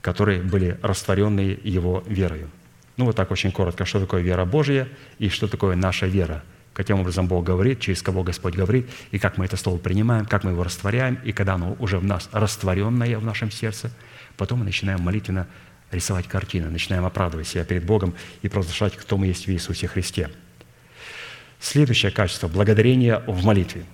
которые 0.00 0.42
были 0.42 0.76
растворенные 0.82 1.58
его 1.62 2.02
верою. 2.08 2.50
Ну, 2.96 3.04
вот 3.04 3.14
так 3.14 3.30
очень 3.30 3.52
коротко, 3.52 3.84
что 3.84 4.00
такое 4.00 4.22
вера 4.22 4.44
Божья 4.44 4.88
и 5.18 5.28
что 5.28 5.46
такое 5.46 5.76
наша 5.76 6.06
вера. 6.06 6.42
Каким 6.72 6.98
образом 6.98 7.28
Бог 7.28 7.44
говорит, 7.44 7.78
через 7.78 8.02
кого 8.02 8.24
Господь 8.24 8.56
говорит, 8.56 8.90
и 9.12 9.20
как 9.20 9.38
мы 9.38 9.44
это 9.44 9.56
слово 9.56 9.78
принимаем, 9.78 10.26
как 10.26 10.42
мы 10.42 10.50
его 10.50 10.64
растворяем, 10.64 11.20
и 11.24 11.32
когда 11.32 11.54
оно 11.54 11.76
уже 11.78 11.98
в 11.98 12.04
нас 12.04 12.28
растворенное 12.32 13.18
в 13.18 13.24
нашем 13.24 13.52
сердце, 13.52 13.92
потом 14.36 14.58
мы 14.58 14.64
начинаем 14.64 15.00
молитвенно 15.00 15.46
рисовать 15.92 16.26
картины, 16.26 16.70
начинаем 16.70 17.04
оправдывать 17.04 17.46
себя 17.46 17.64
перед 17.64 17.84
Богом 17.84 18.14
и 18.42 18.48
провозглашать, 18.48 18.96
кто 18.96 19.16
мы 19.16 19.28
есть 19.28 19.46
в 19.46 19.50
Иисусе 19.52 19.86
Христе– 19.86 20.28
Следующее 21.60 22.12
качество– 22.12 22.48
благодарение 22.52 23.22
в 23.26 23.44
молитве. 23.44 23.84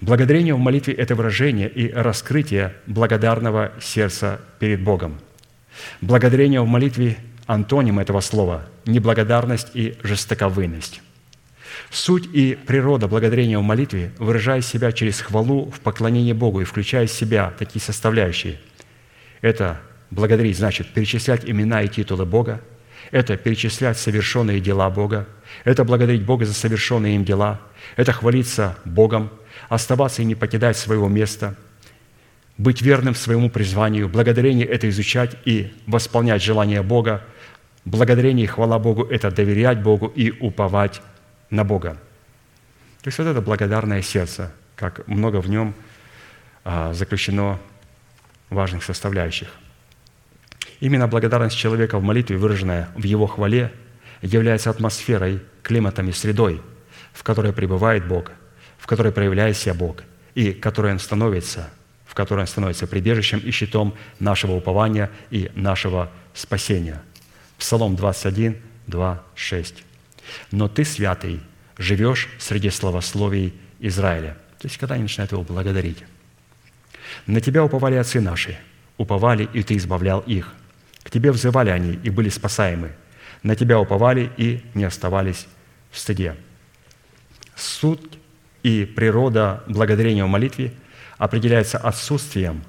Благодарение 0.00 0.54
в 0.54 0.58
молитве– 0.58 0.94
это 0.94 1.14
выражение 1.14 1.68
и 1.68 1.90
раскрытие 1.90 2.74
благодарного 2.86 3.72
сердца 3.80 4.40
перед 4.58 4.82
Богом. 4.82 5.18
Благодарение 6.00 6.60
в 6.60 6.66
молитве– 6.66 7.16
антоним 7.46 7.98
этого 7.98 8.20
слова– 8.20 8.66
неблагодарность 8.86 9.68
и 9.74 9.96
жестоковыйность. 10.02 11.00
Суть 11.90 12.28
и 12.32 12.54
природа 12.54 13.08
благодарения 13.08 13.58
в 13.58 13.62
молитве 13.62 14.12
выражает 14.18 14.64
себя 14.64 14.92
через 14.92 15.20
хвалу 15.20 15.70
в 15.70 15.80
поклонении 15.80 16.32
Богу 16.32 16.60
и 16.60 16.64
включая 16.64 17.06
в 17.06 17.10
себя 17.10 17.52
такие 17.58 17.80
составляющие. 17.80 18.60
Это 19.40 19.80
благодарить 20.10 20.58
значит 20.58 20.88
перечислять 20.88 21.48
имена 21.48 21.82
и 21.82 21.88
титулы 21.88 22.26
Бога– 22.26 22.60
это 23.10 23.36
перечислять 23.36 23.98
совершенные 23.98 24.60
дела 24.60 24.90
Бога, 24.90 25.26
это 25.62 25.84
благодарить 25.84 26.24
Бога 26.24 26.44
за 26.44 26.54
совершенные 26.54 27.14
им 27.14 27.24
дела, 27.24 27.60
это 27.96 28.12
хвалиться 28.12 28.76
Богом, 28.84 29.30
оставаться 29.68 30.22
и 30.22 30.24
не 30.24 30.34
покидать 30.34 30.76
своего 30.76 31.08
места, 31.08 31.56
быть 32.58 32.82
верным 32.82 33.14
своему 33.14 33.50
призванию. 33.50 34.08
Благодарение– 34.08 34.66
это 34.68 34.88
изучать 34.88 35.36
и 35.44 35.72
восполнять 35.86 36.42
желания 36.42 36.82
Бога. 36.82 37.24
Благодарение 37.84 38.44
и 38.44 38.48
хвала 38.48 38.78
Богу– 38.78 39.04
это 39.10 39.30
доверять 39.30 39.82
Богу 39.82 40.06
и 40.06 40.30
уповать 40.30 41.02
на 41.50 41.64
Бога. 41.64 41.98
То 43.02 43.08
есть 43.08 43.18
вот 43.18 43.26
это 43.26 43.40
благодарное 43.40 44.02
сердце, 44.02 44.52
как 44.76 45.06
много 45.06 45.40
в 45.40 45.48
нем 45.48 45.74
а, 46.64 46.94
заключено 46.94 47.58
важных 48.50 48.84
составляющих. 48.84 49.48
Именно 50.80 51.08
благодарность 51.08 51.56
человека 51.56 51.98
в 51.98 52.02
молитве, 52.02 52.36
выраженная 52.36 52.88
в 52.94 53.04
его 53.04 53.26
хвале, 53.26 53.72
является 54.24 54.70
атмосферой, 54.70 55.40
климатом 55.62 56.08
и 56.08 56.12
средой, 56.12 56.60
в 57.12 57.22
которой 57.22 57.52
пребывает 57.52 58.06
Бог, 58.06 58.32
в 58.78 58.86
которой 58.86 59.12
проявляет 59.12 59.56
себя 59.56 59.74
Бог, 59.74 60.02
и 60.34 60.52
которой 60.52 60.92
Он 60.92 60.98
становится, 60.98 61.70
в 62.06 62.14
которой 62.14 62.40
Он 62.40 62.46
становится 62.46 62.86
прибежищем 62.86 63.38
и 63.38 63.50
щитом 63.50 63.94
нашего 64.18 64.52
упования 64.52 65.10
и 65.30 65.50
нашего 65.54 66.10
спасения. 66.32 67.02
Псалом 67.58 67.96
21, 67.96 68.56
2, 68.86 69.22
6. 69.34 69.84
«Но 70.50 70.68
ты, 70.68 70.84
святый, 70.84 71.40
живешь 71.76 72.28
среди 72.38 72.70
славословий 72.70 73.54
Израиля». 73.78 74.36
То 74.58 74.66
есть, 74.66 74.78
когда 74.78 74.94
они 74.94 75.02
начинают 75.02 75.32
его 75.32 75.42
благодарить. 75.42 76.02
«На 77.26 77.40
тебя 77.40 77.62
уповали 77.62 77.96
отцы 77.96 78.20
наши, 78.20 78.58
уповали, 78.96 79.48
и 79.52 79.62
ты 79.62 79.76
избавлял 79.76 80.20
их. 80.20 80.52
К 81.02 81.10
Тебе 81.10 81.30
взывали 81.30 81.68
они 81.68 82.00
и 82.02 82.08
были 82.08 82.30
спасаемы. 82.30 82.92
На 83.44 83.54
Тебя 83.54 83.78
уповали 83.78 84.32
и 84.38 84.64
не 84.74 84.84
оставались 84.84 85.46
в 85.90 85.98
стыде. 85.98 86.34
Суть 87.54 88.18
и 88.62 88.86
природа 88.86 89.62
благодарения 89.68 90.24
в 90.24 90.28
молитве 90.28 90.72
определяется 91.18 91.76
отсутствием 91.78 92.64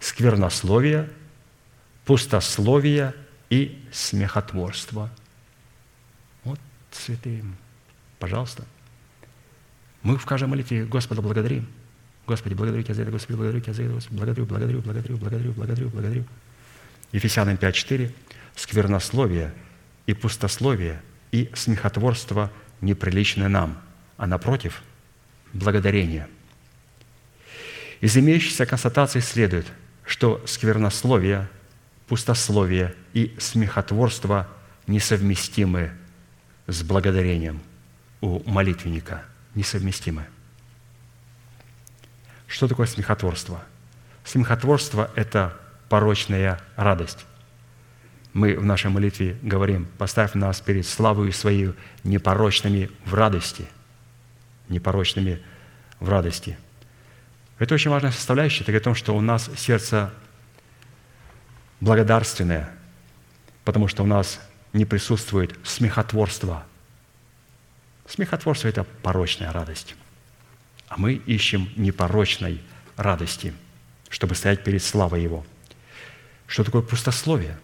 сквернословия, 0.00 1.10
пустословия 2.06 3.14
и 3.50 3.78
смехотворства. 3.92 5.10
Вот, 6.42 6.58
святые, 6.90 7.44
пожалуйста. 8.18 8.64
Мы 10.02 10.16
в 10.16 10.24
каждой 10.24 10.48
молитве 10.48 10.86
Господа 10.86 11.20
благодарим. 11.20 11.68
Господи, 12.26 12.54
благодарю 12.54 12.82
Тебя 12.82 12.94
за 12.94 13.02
это, 13.02 13.10
Господи, 13.10 13.36
благодарю 13.36 13.60
Тебя 13.60 13.74
за 13.74 13.82
это, 13.82 13.92
Господи, 13.92 14.16
благодарю, 14.16 14.46
благодарю, 14.46 14.80
благодарю, 14.80 15.16
благодарю, 15.18 15.52
благодарю, 15.52 15.88
благодарю. 15.90 16.24
Ефесянам 17.12 17.56
5.4, 17.56 18.10
сквернословие 18.56 19.52
и 20.06 20.14
пустословие 20.14 21.02
и 21.32 21.50
смехотворство 21.54 22.50
неприличны 22.80 23.48
нам, 23.48 23.80
а 24.16 24.26
напротив– 24.26 24.82
благодарение. 25.52 26.28
Из 28.00 28.16
имеющейся 28.16 28.66
констатации 28.66 29.20
следует, 29.20 29.66
что 30.04 30.42
сквернословие, 30.46 31.48
пустословие 32.06 32.94
и 33.14 33.34
смехотворство 33.38 34.46
несовместимы 34.86 35.92
с 36.66 36.82
благодарением 36.82 37.62
у 38.20 38.42
молитвенника, 38.48 39.24
несовместимы. 39.54 40.26
Что 42.46 42.68
такое 42.68 42.86
смехотворство? 42.86 43.64
Смехотворство– 44.24 45.10
это 45.16 45.58
порочная 45.88 46.60
радость. 46.76 47.26
Мы 48.34 48.58
в 48.58 48.64
нашей 48.64 48.90
молитве 48.90 49.38
говорим, 49.42 49.86
поставь 49.96 50.34
нас 50.34 50.60
перед 50.60 50.86
славою 50.86 51.32
Своей 51.32 51.72
непорочными 52.02 52.90
в 53.06 53.14
радости. 53.14 53.66
Непорочными 54.68 55.40
в 56.00 56.08
радости. 56.08 56.58
Это 57.60 57.74
очень 57.74 57.92
важная 57.92 58.10
составляющая, 58.10 58.64
это 58.64 58.76
о 58.76 58.80
том, 58.80 58.96
что 58.96 59.14
у 59.14 59.20
нас 59.20 59.48
сердце 59.56 60.12
благодарственное, 61.80 62.74
потому 63.64 63.86
что 63.86 64.02
у 64.02 64.06
нас 64.06 64.40
не 64.72 64.84
присутствует 64.84 65.56
смехотворство. 65.62 66.64
Смехотворство– 68.08 68.66
это 68.68 68.82
порочная 69.02 69.52
радость. 69.52 69.94
А 70.88 70.96
мы 70.98 71.14
ищем 71.14 71.70
непорочной 71.76 72.60
радости, 72.96 73.54
чтобы 74.08 74.34
стоять 74.34 74.64
перед 74.64 74.82
славой 74.82 75.22
Его. 75.22 75.46
Что 76.48 76.64
такое 76.64 76.82
пустословие? 76.82 77.56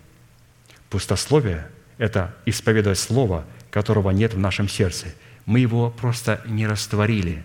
Пустословие– 0.90 1.68
это 1.98 2.34
исповедовать 2.46 2.98
Слово, 2.98 3.44
которого 3.70 4.10
нет 4.10 4.34
в 4.34 4.38
нашем 4.38 4.68
сердце. 4.68 5.06
Мы 5.46 5.60
его 5.60 5.90
просто 5.90 6.42
не 6.46 6.66
растворили, 6.66 7.44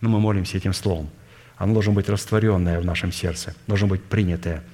но 0.00 0.08
мы 0.08 0.18
молимся 0.18 0.56
этим 0.56 0.74
Словом. 0.74 1.08
Оно 1.56 1.74
должно 1.74 1.92
быть 1.92 2.08
растворенное 2.08 2.80
в 2.80 2.84
нашем 2.84 3.12
сердце, 3.12 3.54
должно 3.68 3.86
быть 3.86 4.02
принятое. 4.02 4.64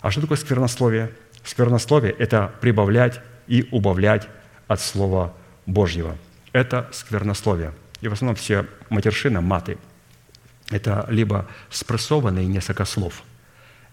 А 0.00 0.10
что 0.10 0.20
такое 0.20 0.36
сквернословие? 0.36 1.10
Сквернословие– 1.44 2.12
это 2.18 2.52
прибавлять 2.60 3.20
и 3.46 3.66
убавлять 3.70 4.28
от 4.66 4.80
Слова 4.80 5.34
Божьего. 5.64 6.16
Это 6.52 6.90
сквернословие. 6.92 7.72
И 8.02 8.08
в 8.08 8.12
основном 8.12 8.36
все 8.36 8.66
матершины, 8.90 9.40
маты– 9.40 9.78
это 10.70 11.06
либо 11.08 11.48
спрессованные 11.70 12.46
несколько 12.46 12.84
слов, 12.84 13.22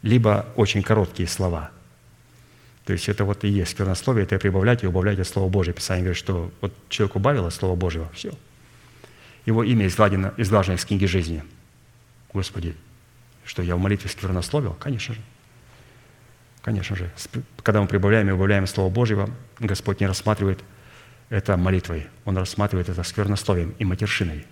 либо 0.02 0.48
очень 0.58 0.84
короткие 0.84 1.30
слова. 1.30 1.72
То 2.86 2.94
есть 2.94 3.10
это 3.10 3.26
вот 3.26 3.44
и 3.44 3.48
есть 3.48 3.72
сквернословие, 3.72 4.26
это 4.26 4.36
и 4.36 4.50
убавлять 4.50 5.20
от 5.20 5.28
Слова 5.28 5.50
Божьего. 5.50 5.76
Писание 5.76 6.04
говорит, 6.04 6.20
что 6.20 6.52
вот 6.62 6.74
человек 6.90 7.16
убавил 7.16 7.46
от 7.48 7.54
Слова 7.54 7.76
Божьего, 7.76 8.10
все. 8.14 8.32
Его 9.46 9.64
имя 9.64 9.88
изгладено, 9.88 10.34
изглажено 10.38 10.76
из 10.76 10.86
книги 10.86 11.06
жизни. 11.06 11.44
Господи, 12.32 12.76
что 13.44 13.64
я 13.64 13.76
в 13.76 13.80
молитве 13.80 14.10
сквернословил? 14.10 14.74
Конечно 14.74 15.16
же. 15.16 15.22
Конечно 16.62 16.96
же, 16.96 17.12
когда 17.62 17.82
мы 17.82 17.88
прибавляем 17.88 18.30
и 18.30 18.32
убавляем 18.32 18.66
Слово 18.66 18.92
Божьего, 18.92 19.30
Господь 19.60 20.00
не 20.00 20.08
рассматривает 20.08 20.64
это 21.30 21.58
молитвой, 21.58 22.08
Он 22.24 22.38
рассматривает 22.38 22.90
это 22.90 23.04
сквернословием 23.04 23.76
и 23.80 23.86
матершиной. 23.86 24.46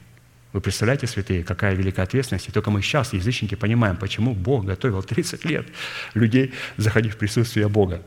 Вы 0.53 0.61
представляете, 0.61 1.07
святые, 1.07 1.43
какая 1.43 1.73
великая 1.73 2.03
ответственность? 2.03 2.47
И 2.47 2.51
только 2.51 2.69
мы 2.69 2.83
сейчас, 2.83 3.13
язычники, 3.13 3.55
понимаем, 3.55 3.97
почему 3.97 4.33
Бог 4.35 4.65
готовил 4.65 5.01
30 5.01 5.45
лет 5.45 5.67
людей 6.13 6.53
заходить 6.77 7.13
в 7.13 7.17
присутствие 7.17 7.67
Бога. 7.67 8.03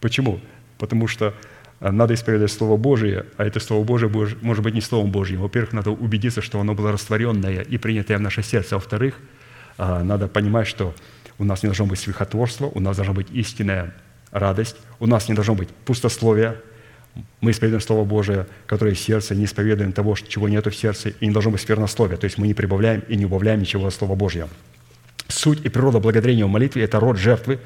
Почему? 0.00 0.40
Потому 0.78 1.06
что 1.06 1.34
а, 1.80 1.92
надо 1.92 2.14
исповедовать 2.14 2.52
Слово 2.52 2.76
Божие, 2.76 3.26
а 3.36 3.44
это 3.44 3.60
Слово 3.60 3.84
Божие 3.84 4.10
может 4.42 4.62
быть 4.62 4.74
не 4.74 4.80
Словом 4.80 5.10
Божьим. 5.10 5.40
Во-первых, 5.40 5.72
надо 5.72 5.90
убедиться, 5.90 6.42
что 6.42 6.60
оно 6.60 6.74
было 6.74 6.92
растворенное 6.92 7.62
и 7.62 7.78
принятое 7.78 8.18
в 8.18 8.20
наше 8.20 8.42
сердце. 8.42 8.74
Во-вторых, 8.74 9.18
а, 9.78 10.02
надо 10.02 10.28
понимать, 10.28 10.66
что 10.66 10.94
у 11.38 11.44
нас 11.44 11.62
не 11.62 11.68
должно 11.68 11.86
быть 11.86 11.98
свихотворства, 11.98 12.66
у 12.66 12.80
нас 12.80 12.96
должна 12.96 13.14
быть 13.14 13.28
истинная 13.32 13.94
радость, 14.30 14.76
у 14.98 15.06
нас 15.06 15.28
не 15.28 15.34
должно 15.34 15.54
быть 15.54 15.68
пустословия. 15.68 16.56
Мы 17.40 17.50
исповедуем 17.50 17.80
Слово 17.80 18.04
Божие, 18.04 18.46
которое 18.66 18.94
в 18.94 18.98
сердце, 18.98 19.34
не 19.34 19.44
исповедуем 19.46 19.92
того, 19.92 20.14
чего 20.16 20.48
нет 20.48 20.66
в 20.66 20.74
сердце, 20.74 21.08
и 21.08 21.26
не 21.26 21.32
должно 21.32 21.50
быть 21.50 21.60
сквернословия. 21.60 22.16
То 22.16 22.26
есть 22.26 22.38
мы 22.38 22.46
не 22.46 22.54
прибавляем 22.54 23.00
и 23.08 23.16
не 23.16 23.24
убавляем 23.24 23.60
ничего 23.60 23.86
от 23.86 23.94
Слова 23.94 24.14
Божьего. 24.14 24.48
Суть 25.28 25.64
и 25.64 25.68
природа 25.68 25.98
благодарения 25.98 26.44
в 26.44 26.48
молитве– 26.48 26.82
это 26.84 27.00
род 27.00 27.16
жертвы, 27.16 27.58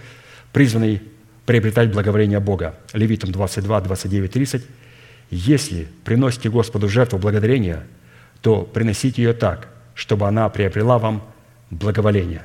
призванный 0.53 1.03
приобретать 1.47 1.93
благоволение 1.93 2.41
Бога. 2.41 2.75
Левитам 2.93 3.33
22, 3.33 3.81
29, 3.81 4.33
30. 4.33 4.65
«Если 5.31 5.89
приносите 6.05 6.49
Господу 6.49 6.89
жертву 6.89 7.19
благодарения, 7.19 7.85
то 8.41 8.63
приносите 8.63 9.23
ее 9.23 9.33
так, 9.33 9.69
чтобы 9.95 10.27
она 10.27 10.49
приобрела 10.49 10.99
вам 10.99 11.23
благоволение». 11.71 12.43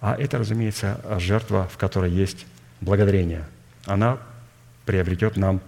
А 0.00 0.16
это, 0.18 0.38
разумеется, 0.38 1.00
жертва, 1.18 1.68
в 1.72 1.76
которой 1.76 2.10
есть 2.10 2.46
благодарение. 2.80 3.44
Она 3.86 4.18
приобретет 4.84 5.36
нам 5.36 5.60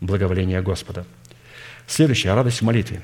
благоволение 0.00 0.60
Господа. 0.62 1.06
Следующее– 1.86 2.34
радость 2.34 2.60
в 2.60 2.64
молитве. 2.64 3.00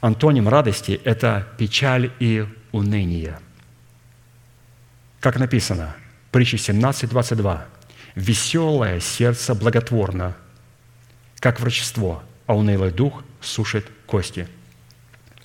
Антоним 0.00 0.48
радости– 0.48 0.98
это 1.04 1.46
печаль 1.58 2.10
и 2.18 2.46
уныние. 2.72 3.38
Как 5.20 5.38
написано, 5.38 5.94
притча 6.30 6.58
17, 6.58 7.08
22. 7.10 7.66
«Веселое 8.14 9.00
сердце 9.00 9.54
благотворно, 9.54 10.36
как 11.38 11.60
врачество, 11.60 12.22
а 12.46 12.56
унылый 12.56 12.90
дух 12.90 13.22
сушит 13.40 13.86
кости». 14.06 14.48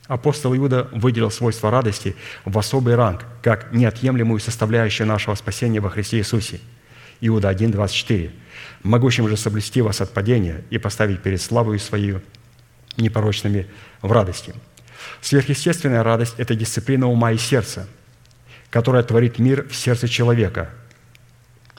Апостол 0.07 0.55
Иуда 0.55 0.89
выделил 0.91 1.31
свойство 1.31 1.72
радости 1.72 2.15
в 2.43 2.57
особый 2.57 2.95
ранг, 2.95 3.26
как 3.41 3.72
неотъемлемую 3.72 4.39
составляющую 4.39 5.07
нашего 5.07 5.35
спасения 5.35 5.80
во 5.80 5.89
Христе 5.89 6.18
Иисусе. 6.18 6.60
Иуда 7.22 7.49
1, 7.49 7.72
24. 7.72 8.31
«Могущим 8.84 9.30
же 9.30 9.38
соблюсти 9.38 9.81
вас 9.81 10.01
от 10.01 10.14
падения 10.14 10.64
и 10.69 10.77
поставить 10.77 11.22
перед 11.22 11.41
славою 11.41 11.80
свою 11.80 12.22
непорочными 12.97 13.68
в 14.01 14.11
радости». 14.11 14.53
Сверхъестественная 15.22 16.03
радость– 16.03 16.35
это 16.38 16.55
дисциплина 16.55 17.07
ума 17.07 17.31
и 17.31 17.38
сердца, 17.38 17.88
которая 18.74 19.04
творит 19.04 19.40
мир 19.40 19.70
в 19.70 19.76
сердце 19.76 20.10
человека, 20.10 20.70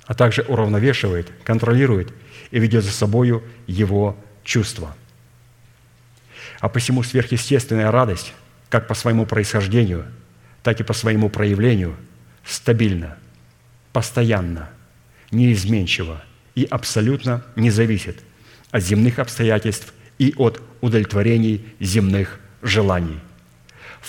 а 0.07 0.15
также 0.15 0.41
уравновешивает, 0.43 1.31
контролирует 1.45 2.15
и 2.51 2.59
ведет 2.59 2.85
за 2.85 2.93
собою 2.93 3.43
его 3.67 4.17
чувства– 4.45 4.97
а 6.65 6.69
посему 6.71 7.03
сверхъестественная 7.03 7.91
радость, 7.91 8.33
как 8.71 8.89
по 8.89 8.95
своему 8.95 9.27
происхождению, 9.27 10.07
так 10.63 10.81
и 10.81 10.83
по 10.83 10.95
своему 10.95 11.29
проявлению, 11.29 11.95
стабильна, 12.43 13.19
постоянна, 13.93 14.71
неизменчива 15.31 16.25
и 16.55 16.65
абсолютно 16.65 17.45
не 17.55 17.71
зависит 17.71 18.23
от 18.71 18.83
земных 18.83 19.19
обстоятельств 19.19 19.93
и 20.19 20.33
от 20.39 20.63
удовлетворений 20.81 21.67
земных 21.81 22.41
желаний. 22.63 23.21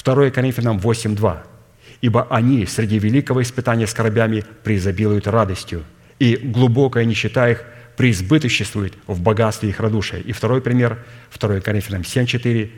2 0.02 0.30
Коринфянам 0.30 0.78
8.2. 0.78 1.55
«Ибо 2.02 2.28
они 2.30 2.66
среди 2.66 3.00
великого 3.00 3.42
испытания 3.42 3.88
скорбями 3.88 4.44
преизобилуют 4.64 5.28
радостью, 5.28 5.84
и 6.20 6.36
глубокая 6.36 7.06
нищета 7.06 7.50
их 7.50 7.64
преизбыточествует 7.98 8.94
в 9.08 9.22
богатстве 9.22 9.70
их 9.70 9.80
радушия. 9.80 10.20
И 10.20 10.32
второй 10.32 10.62
пример, 10.62 11.04
2 11.38 11.62
Коринфянам 11.62 12.02
7:4. 12.02 12.70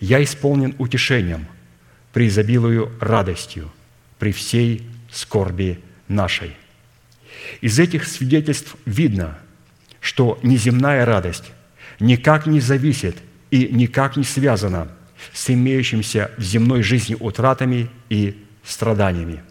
«Я 0.00 0.22
исполнен 0.22 0.74
утешением, 0.78 1.46
преизобилую 2.12 2.90
радостью 3.00 3.70
при 4.18 4.32
всей 4.32 4.86
скорби 5.10 5.80
нашей». 6.08 6.56
Из 7.60 7.78
этих 7.78 8.06
свидетельств 8.06 8.76
видно, 8.84 9.38
что 10.00 10.38
неземная 10.42 11.04
радость 11.04 11.52
никак 12.00 12.46
не 12.46 12.60
зависит 12.60 13.16
и 13.50 13.68
никак 13.68 14.16
не 14.16 14.24
связана 14.24 14.88
с 15.32 15.50
имеющимся 15.50 16.30
в 16.36 16.42
земной 16.42 16.82
жизни 16.82 17.16
утратами 17.18 17.90
и 18.08 18.44
страданиями. 18.62 19.42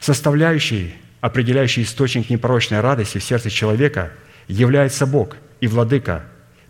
Составляющей 0.00 0.94
определяющий 1.24 1.84
источник 1.84 2.28
непорочной 2.28 2.80
радости 2.80 3.16
в 3.16 3.24
сердце 3.24 3.48
человека, 3.48 4.12
является 4.46 5.06
Бог 5.06 5.38
и 5.58 5.66
Владыка 5.66 6.22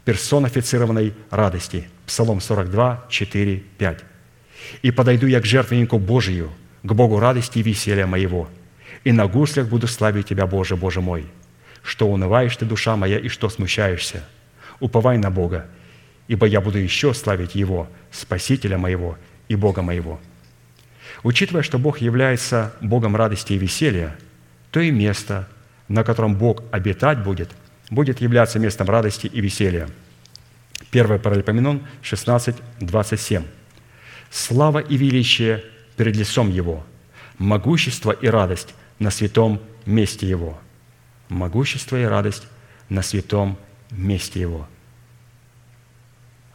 персонифицированной 0.04 1.12
радости. 1.30 1.88
Псалом 2.06 2.40
42, 2.40 3.06
4, 3.08 3.62
5. 3.78 4.04
«И 4.82 4.92
подойду 4.92 5.26
я 5.26 5.40
к 5.40 5.44
жертвеннику 5.44 5.98
Божию, 5.98 6.52
к 6.84 6.92
Богу 6.92 7.18
радости 7.18 7.58
и 7.58 7.62
веселья 7.62 8.06
моего, 8.06 8.48
и 9.02 9.10
на 9.10 9.26
гуслях 9.26 9.66
буду 9.66 9.88
славить 9.88 10.28
Тебя, 10.28 10.46
Боже, 10.46 10.76
Боже 10.76 11.00
мой. 11.00 11.26
Что 11.82 12.06
унываешь 12.06 12.56
ты, 12.56 12.64
душа 12.64 12.94
моя, 12.94 13.18
и 13.18 13.26
что 13.26 13.48
смущаешься? 13.48 14.22
Уповай 14.78 15.18
на 15.18 15.32
Бога, 15.32 15.66
ибо 16.28 16.46
я 16.46 16.60
буду 16.60 16.78
еще 16.78 17.14
славить 17.14 17.54
Его, 17.54 17.88
Спасителя 18.10 18.78
моего 18.78 19.18
и 19.48 19.56
Бога 19.56 19.82
моего». 19.82 20.20
Учитывая, 21.22 21.62
что 21.62 21.78
Бог 21.78 21.98
является 21.98 22.74
Богом 22.80 23.16
радости 23.16 23.54
и 23.54 23.58
веселья, 23.58 24.16
то 24.70 24.80
и 24.80 24.90
место, 24.90 25.48
на 25.88 26.04
котором 26.04 26.34
Бог 26.34 26.62
обитать 26.70 27.22
будет, 27.22 27.50
будет 27.90 28.20
являться 28.20 28.58
местом 28.58 28.88
радости 28.88 29.26
и 29.26 29.40
веселья. 29.40 29.88
1 30.90 31.18
Паралипоменон 31.20 31.82
16, 32.02 32.56
27. 32.80 33.44
«Слава 34.30 34.78
и 34.78 34.96
величие 34.96 35.64
перед 35.96 36.16
лицом 36.16 36.50
Его, 36.50 36.84
могущество 37.38 38.10
и 38.12 38.26
радость 38.26 38.74
на 38.98 39.10
святом 39.10 39.60
месте 39.86 40.28
Его». 40.28 40.58
Могущество 41.28 41.96
и 42.00 42.04
радость 42.04 42.46
на 42.88 43.02
святом 43.02 43.58
месте 43.90 44.40
Его. 44.40 44.68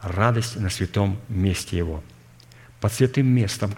Радость 0.02 0.58
на 0.58 0.70
святом 0.70 1.18
месте 1.28 1.76
Его. 1.76 2.02
Под 2.80 2.92
святым 2.92 3.26
местом, 3.26 3.74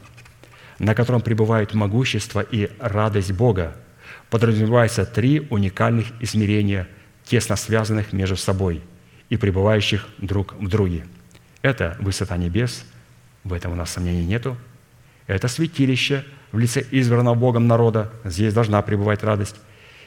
на 0.79 0.95
котором 0.95 1.21
пребывает 1.21 1.75
могущество 1.75 2.41
и 2.41 2.71
радость 2.79 3.33
Бога, 3.33 3.77
подразумевается 4.31 5.05
три 5.05 5.41
уникальных 5.51 6.07
измерения, 6.21 6.89
тесно 7.25 7.57
связанных 7.57 8.13
между 8.13 8.37
собой 8.37 8.83
и 9.31 9.37
пребывающих 9.37 10.07
друг 10.19 10.55
в 10.55 10.69
друге. 10.69 11.07
Это 11.61 11.97
высота 12.01 12.37
небес, 12.37 12.85
в 13.43 13.53
этом 13.53 13.73
у 13.73 13.75
нас 13.75 13.91
сомнений 13.91 14.25
нету. 14.25 14.57
Это 15.27 15.49
святилище 15.49 16.25
в 16.53 16.59
лице 16.59 16.85
избранного 16.91 17.35
Богом 17.35 17.67
народа, 17.67 18.13
здесь 18.25 18.55
должна 18.55 18.81
пребывать 18.83 19.25
радость. 19.25 19.57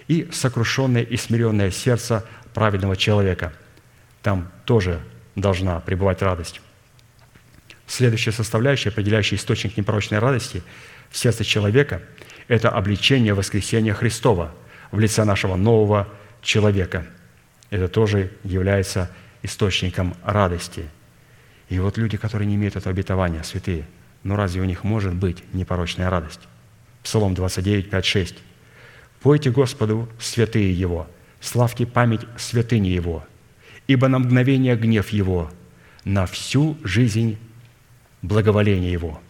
И 0.08 0.30
сокрушенное 0.32 1.02
и 1.02 1.18
смиренное 1.18 1.72
сердце 1.72 2.24
праведного 2.54 2.96
человека, 2.96 3.54
там 4.22 4.52
тоже 4.66 5.02
должна 5.36 5.80
пребывать 5.80 6.22
радость. 6.22 6.62
Следующая 7.88 8.32
составляющая, 8.32 8.90
определяющая 8.90 9.38
источник 9.38 9.78
непорочной 9.78 10.20
радости 10.20 10.64
в 11.10 11.18
сердце 11.18 11.44
человека– 11.44 12.02
это 12.48 12.70
обличение 12.70 13.34
воскресения 13.34 13.94
Христова 13.94 14.54
в 14.92 15.00
лице 15.00 15.24
нашего 15.24 15.56
нового 15.56 16.08
человека. 16.42 17.06
Это 17.70 17.88
тоже 17.88 18.32
является 18.44 19.12
источником 19.44 20.16
радости. 20.24 20.86
И 21.70 21.80
вот 21.80 21.98
люди, 21.98 22.18
которые 22.18 22.48
не 22.48 22.56
имеют 22.56 22.76
этого 22.76 22.92
обетования, 22.92 23.44
святые, 23.44 23.86
ну 24.24 24.36
разве 24.36 24.62
у 24.62 24.66
них 24.66 24.84
может 24.84 25.14
быть 25.14 25.44
непорочная 25.54 26.10
радость? 26.10 26.42
Псалом 27.04 27.36
29, 27.36 27.90
5, 27.90 28.06
6. 28.06 28.36
«Пойте 29.22 29.50
Господу, 29.52 30.08
святые 30.20 30.72
Его, 30.72 31.08
славьте 31.40 31.86
память 31.86 32.22
святыни 32.38 32.90
Его, 32.90 33.26
ибо 33.88 34.08
на 34.08 34.20
мгновение 34.20 34.76
гнев 34.76 35.10
Его, 35.10 35.52
на 36.04 36.26
всю 36.26 36.78
жизнь 36.84 37.38
благоволение 38.22 38.92
Его. 38.92 39.22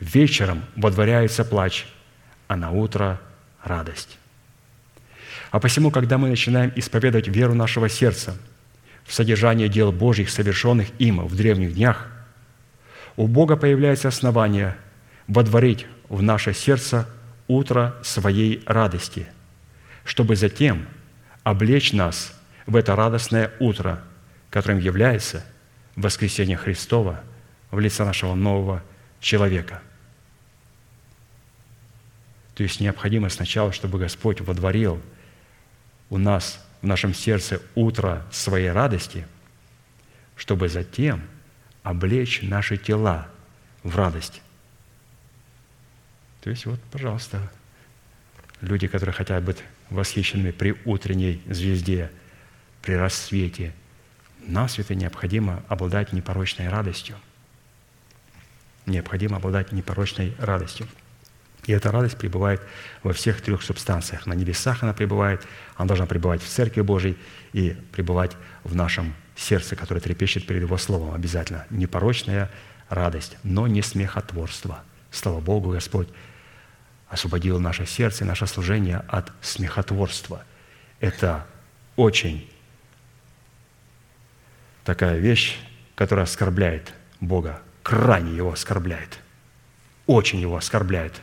Вечером 0.00 0.64
водворяется 0.76 1.44
плач, 1.44 1.86
а 2.48 2.56
на 2.56 2.70
утро 2.70 3.20
радость. 3.62 4.18
А 5.50 5.60
посему, 5.60 5.90
когда 5.90 6.18
мы 6.18 6.28
начинаем 6.28 6.72
исповедовать 6.76 7.28
веру 7.28 7.54
нашего 7.54 7.88
сердца 7.88 8.36
в 9.04 9.12
содержание 9.12 9.68
дел 9.68 9.92
Божьих, 9.92 10.30
совершенных 10.30 10.88
им 10.98 11.24
в 11.26 11.36
древних 11.36 11.74
днях, 11.74 12.08
у 13.16 13.26
Бога 13.26 13.56
появляется 13.56 14.08
основание 14.08 14.76
водворить 15.28 15.86
в 16.08 16.22
наше 16.22 16.54
сердце 16.54 17.08
утро 17.48 17.94
своей 18.02 18.62
радости, 18.66 19.26
чтобы 20.04 20.36
затем 20.36 20.86
облечь 21.42 21.92
нас 21.92 22.32
в 22.66 22.76
это 22.76 22.96
радостное 22.96 23.52
утро, 23.60 24.02
которым 24.50 24.78
является 24.78 25.44
воскресение 25.96 26.56
Христова– 26.56 27.22
в 27.72 27.80
лице 27.80 28.04
нашего 28.04 28.34
нового 28.34 28.84
человека. 29.18 29.82
То 32.54 32.62
есть 32.62 32.78
необходимо 32.80 33.30
сначала, 33.30 33.72
чтобы 33.72 33.98
Господь 33.98 34.40
водворил 34.40 35.02
у 36.10 36.18
нас 36.18 36.64
в 36.82 36.86
нашем 36.86 37.14
сердце 37.14 37.60
утро 37.74 38.24
своей 38.30 38.70
радости, 38.70 39.26
чтобы 40.36 40.68
затем 40.68 41.22
облечь 41.82 42.42
наши 42.42 42.76
тела 42.76 43.26
в 43.82 43.96
радость. 43.96 44.42
То 46.42 46.50
есть 46.50 46.66
вот, 46.66 46.80
пожалуйста, 46.90 47.50
люди, 48.60 48.86
которые 48.86 49.14
хотят 49.14 49.42
быть 49.42 49.58
восхищенными 49.88 50.50
при 50.50 50.76
утренней 50.84 51.40
звезде, 51.48 52.10
при 52.82 52.92
рассвете, 52.94 53.72
нам, 54.46 54.68
святые, 54.68 54.96
необходимо 54.96 55.62
обладать 55.68 56.12
непорочной 56.12 56.68
радостью– 56.68 57.16
необходимо 58.86 59.36
обладать 59.36 59.72
непорочной 59.72 60.34
радостью. 60.38 60.86
И 61.66 61.72
эта 61.72 61.92
радость 61.92 62.18
пребывает 62.18 62.60
во 63.02 63.12
всех 63.12 63.40
трех 63.40 63.62
субстанциях. 63.62 64.26
На 64.26 64.32
небесах 64.32 64.82
она 64.82 64.92
пребывает, 64.92 65.46
она 65.76 65.86
должна 65.86 66.06
пребывать 66.06 66.42
в 66.42 66.48
Церкви 66.48 66.80
Божьей 66.80 67.16
и 67.52 67.76
пребывать 67.92 68.32
в 68.64 68.74
нашем 68.74 69.14
сердце, 69.36 69.76
которое 69.76 70.00
трепещет 70.00 70.46
перед 70.46 70.62
Его 70.62 70.76
Словом 70.76 71.14
обязательно. 71.14 71.66
Непорочная 71.70 72.50
радость, 72.88 73.36
но 73.44 73.68
не 73.68 73.80
смехотворство. 73.80 74.82
Слава 75.12 75.40
Богу, 75.40 75.70
Господь 75.70 76.08
освободил 77.08 77.60
наше 77.60 77.86
сердце 77.86 78.24
и 78.24 78.26
наше 78.26 78.46
служение 78.48 79.04
от 79.06 79.30
смехотворства. 79.40 80.44
Это 80.98 81.46
очень 81.94 82.50
такая 84.84 85.18
вещь, 85.18 85.58
которая 85.94 86.24
оскорбляет 86.24 86.92
Бога 87.20 87.62
крайне 87.82 88.36
его 88.36 88.52
оскорбляет. 88.52 89.18
Очень 90.06 90.40
его 90.40 90.56
оскорбляет. 90.56 91.20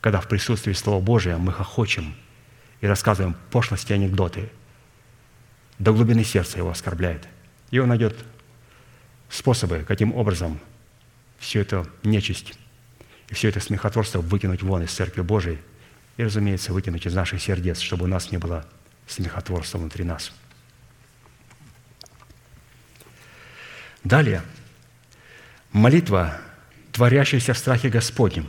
Когда 0.00 0.20
в 0.20 0.28
присутствии 0.28 0.72
Слова 0.72 1.02
Божия 1.02 1.36
мы 1.38 1.52
хохочем 1.52 2.14
и 2.80 2.86
рассказываем 2.86 3.36
пошлости 3.50 3.92
и 3.92 3.94
анекдоты, 3.94 4.50
до 5.78 5.92
глубины 5.92 6.24
сердца 6.24 6.58
его 6.58 6.70
оскорбляет. 6.70 7.26
И 7.70 7.78
он 7.78 7.88
найдет 7.88 8.16
способы, 9.28 9.84
каким 9.86 10.14
образом 10.14 10.60
все 11.38 11.60
это 11.60 11.86
нечисть 12.02 12.54
и 13.28 13.34
все 13.34 13.48
это 13.48 13.60
смехотворство 13.60 14.20
выкинуть 14.20 14.62
вон 14.62 14.82
из 14.82 14.92
Церкви 14.92 15.22
Божией 15.22 15.58
и, 16.16 16.24
разумеется, 16.24 16.72
выкинуть 16.72 17.06
из 17.06 17.14
наших 17.14 17.42
сердец, 17.42 17.80
чтобы 17.80 18.04
у 18.04 18.08
нас 18.08 18.30
не 18.30 18.38
было 18.38 18.64
смехотворства 19.06 19.78
внутри 19.78 20.04
нас. 20.04 20.32
Далее– 24.06 24.42
Молитва, 25.72 26.38
творящаяся 26.92 27.54
в 27.54 27.58
страхе 27.58 27.88
Господнем. 27.88 28.46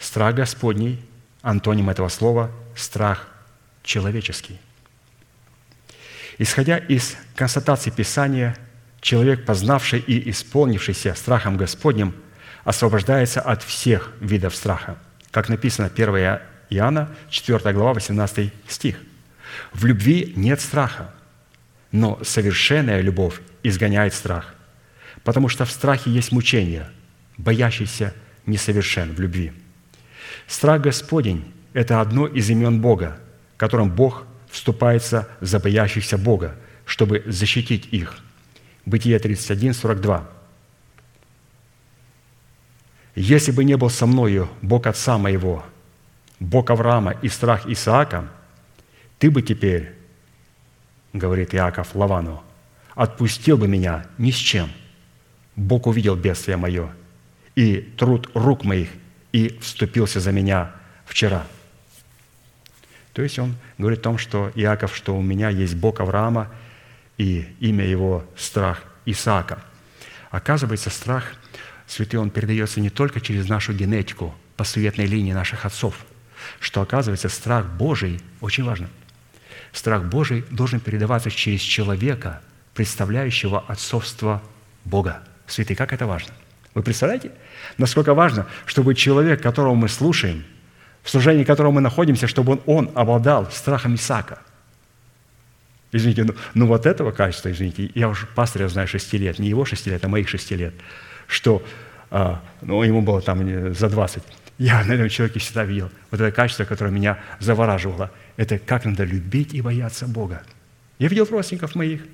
Страх 0.00 0.34
Господний, 0.34 1.00
антоним 1.40 1.88
этого 1.88 2.08
слова– 2.08 2.50
страх 2.76 3.28
человеческий. 3.84 4.58
Исходя 6.36 6.78
из 6.78 7.16
констатации 7.36 7.90
Писания, 7.90 8.56
человек, 9.00 9.46
познавший 9.46 10.00
и 10.00 10.30
исполнившийся 10.30 11.14
страхом 11.14 11.56
Господним, 11.56 12.12
освобождается 12.64 13.40
от 13.40 13.62
всех 13.62 14.10
видов 14.18 14.56
страха. 14.56 14.98
Как 15.30 15.48
написано 15.48 15.88
1 15.94 16.40
Иоанна, 16.70 17.08
4 17.30 17.72
глава, 17.72 17.94
18 17.94 18.52
стих. 18.66 18.96
«В 19.72 19.84
любви 19.84 20.32
нет 20.34 20.60
страха, 20.60 21.14
но 21.92 22.18
совершенная 22.22 23.00
любовь 23.00 23.40
изгоняет 23.62 24.14
страх, 24.14 24.54
потому 25.22 25.48
что 25.48 25.64
в 25.64 25.70
страхе 25.70 26.10
есть 26.10 26.32
мучение, 26.32 26.88
боящийся 27.36 28.14
несовершен 28.46 29.14
в 29.14 29.20
любви. 29.20 29.52
Страх 30.46 30.82
Господень– 30.82 31.52
это 31.72 32.00
одно 32.00 32.26
из 32.26 32.50
имен 32.50 32.80
Бога, 32.80 33.20
которым 33.56 33.90
Бог 33.90 34.24
вступается 34.50 35.28
за 35.40 35.60
боящихся 35.60 36.18
Бога, 36.18 36.56
чтобы 36.84 37.22
защитить 37.26 37.88
их. 37.92 38.18
Бытие 38.84 39.18
31, 39.18 39.74
42. 39.74 40.28
«Если 43.14 43.52
бы 43.52 43.64
не 43.64 43.76
был 43.76 43.90
со 43.90 44.06
мною 44.06 44.48
Бог 44.62 44.86
Отца 44.86 45.18
моего, 45.18 45.64
Бог 46.40 46.70
Авраама 46.70 47.12
и 47.22 47.28
страх 47.28 47.66
Исаака, 47.66 48.28
ты 49.18 49.30
бы 49.30 49.42
теперь, 49.42 49.92
говорит 51.12 51.54
Иаков 51.54 51.94
Лавану, 51.94 52.42
отпустил 52.94 53.56
бы 53.56 53.68
меня 53.68 54.06
ни 54.18 54.30
с 54.30 54.36
чем– 54.36 54.70
Бог 55.56 55.86
увидел 55.86 56.16
бедствие 56.16 56.56
мое 56.56 56.90
и 57.54 57.76
труд 57.76 58.30
рук 58.34 58.64
моих, 58.64 58.88
и 59.32 59.58
вступился 59.60 60.20
за 60.20 60.32
меня 60.32 60.72
вчера». 61.06 61.46
То 63.12 63.20
есть 63.20 63.38
он 63.38 63.56
говорит 63.76 64.00
о 64.00 64.02
том, 64.04 64.18
что 64.18 64.50
Иаков, 64.54 64.96
что 64.96 65.14
у 65.14 65.20
меня 65.20 65.50
есть 65.50 65.74
Бог 65.74 66.00
Авраама, 66.00 66.48
и 67.18 67.46
имя 67.60 67.84
его– 67.84 68.24
страх 68.36 68.82
Исаака. 69.04 69.62
Оказывается, 70.30 70.88
страх, 70.88 71.34
святый, 71.86 72.18
он 72.18 72.30
передается 72.30 72.80
не 72.80 72.88
только 72.88 73.20
через 73.20 73.48
нашу 73.48 73.74
генетику, 73.74 74.34
по 74.56 74.64
суетной 74.64 75.06
линии 75.06 75.32
наших 75.32 75.66
отцов, 75.66 75.94
что, 76.58 76.80
оказывается, 76.80 77.28
страх 77.28 77.66
Божий, 77.66 78.20
очень 78.40 78.64
важно, 78.64 78.88
страх 79.72 80.04
Божий 80.04 80.44
должен 80.50 80.80
передаваться 80.80 81.30
через 81.30 81.60
человека, 81.60 82.40
представляющего 82.74 83.64
отцовство 83.66 84.42
Бога– 84.84 85.22
Святые, 85.52 85.76
как 85.76 85.92
это 85.92 86.06
важно? 86.06 86.32
Вы 86.74 86.82
представляете, 86.82 87.32
насколько 87.76 88.14
важно, 88.14 88.46
чтобы 88.64 88.94
человек, 88.94 89.42
которого 89.42 89.74
мы 89.74 89.88
слушаем, 89.88 90.44
в 91.02 91.10
служении 91.10 91.44
которого 91.44 91.72
мы 91.72 91.80
находимся, 91.80 92.26
чтобы 92.26 92.52
он, 92.52 92.62
он 92.66 92.90
обладал 92.94 93.50
страхом 93.50 93.96
Исаака. 93.96 94.38
Извините, 95.90 96.24
ну, 96.24 96.34
ну 96.54 96.66
вот 96.66 96.86
этого 96.86 97.10
качества, 97.10 97.52
извините, 97.52 97.90
я 97.94 98.08
уже 98.08 98.26
пастыря 98.34 98.68
знаю 98.68 98.88
шести 98.88 99.18
лет, 99.18 99.38
не 99.38 99.48
его 99.48 99.66
шести 99.66 99.90
лет, 99.90 100.02
а 100.04 100.08
моих 100.08 100.28
шести 100.28 100.56
лет, 100.56 100.72
что 101.26 101.62
а, 102.10 102.40
ну, 102.62 102.82
ему 102.82 103.02
было 103.02 103.20
там 103.20 103.74
за 103.74 103.90
20. 103.90 104.22
Я 104.58 104.84
на 104.84 104.92
этом 104.92 105.08
человеке 105.08 105.40
всегда 105.40 105.64
видел 105.64 105.90
вот 106.10 106.20
это 106.20 106.30
качество, 106.34 106.64
которое 106.64 106.90
меня 106.90 107.18
завораживало. 107.40 108.10
Это 108.36 108.58
как 108.58 108.84
надо 108.84 109.04
любить 109.04 109.54
и 109.54 109.60
бояться 109.60 110.06
Бога. 110.06 110.42
Я 110.98 111.08
видел 111.08 111.26
родственников 111.30 111.74
моих– 111.74 112.02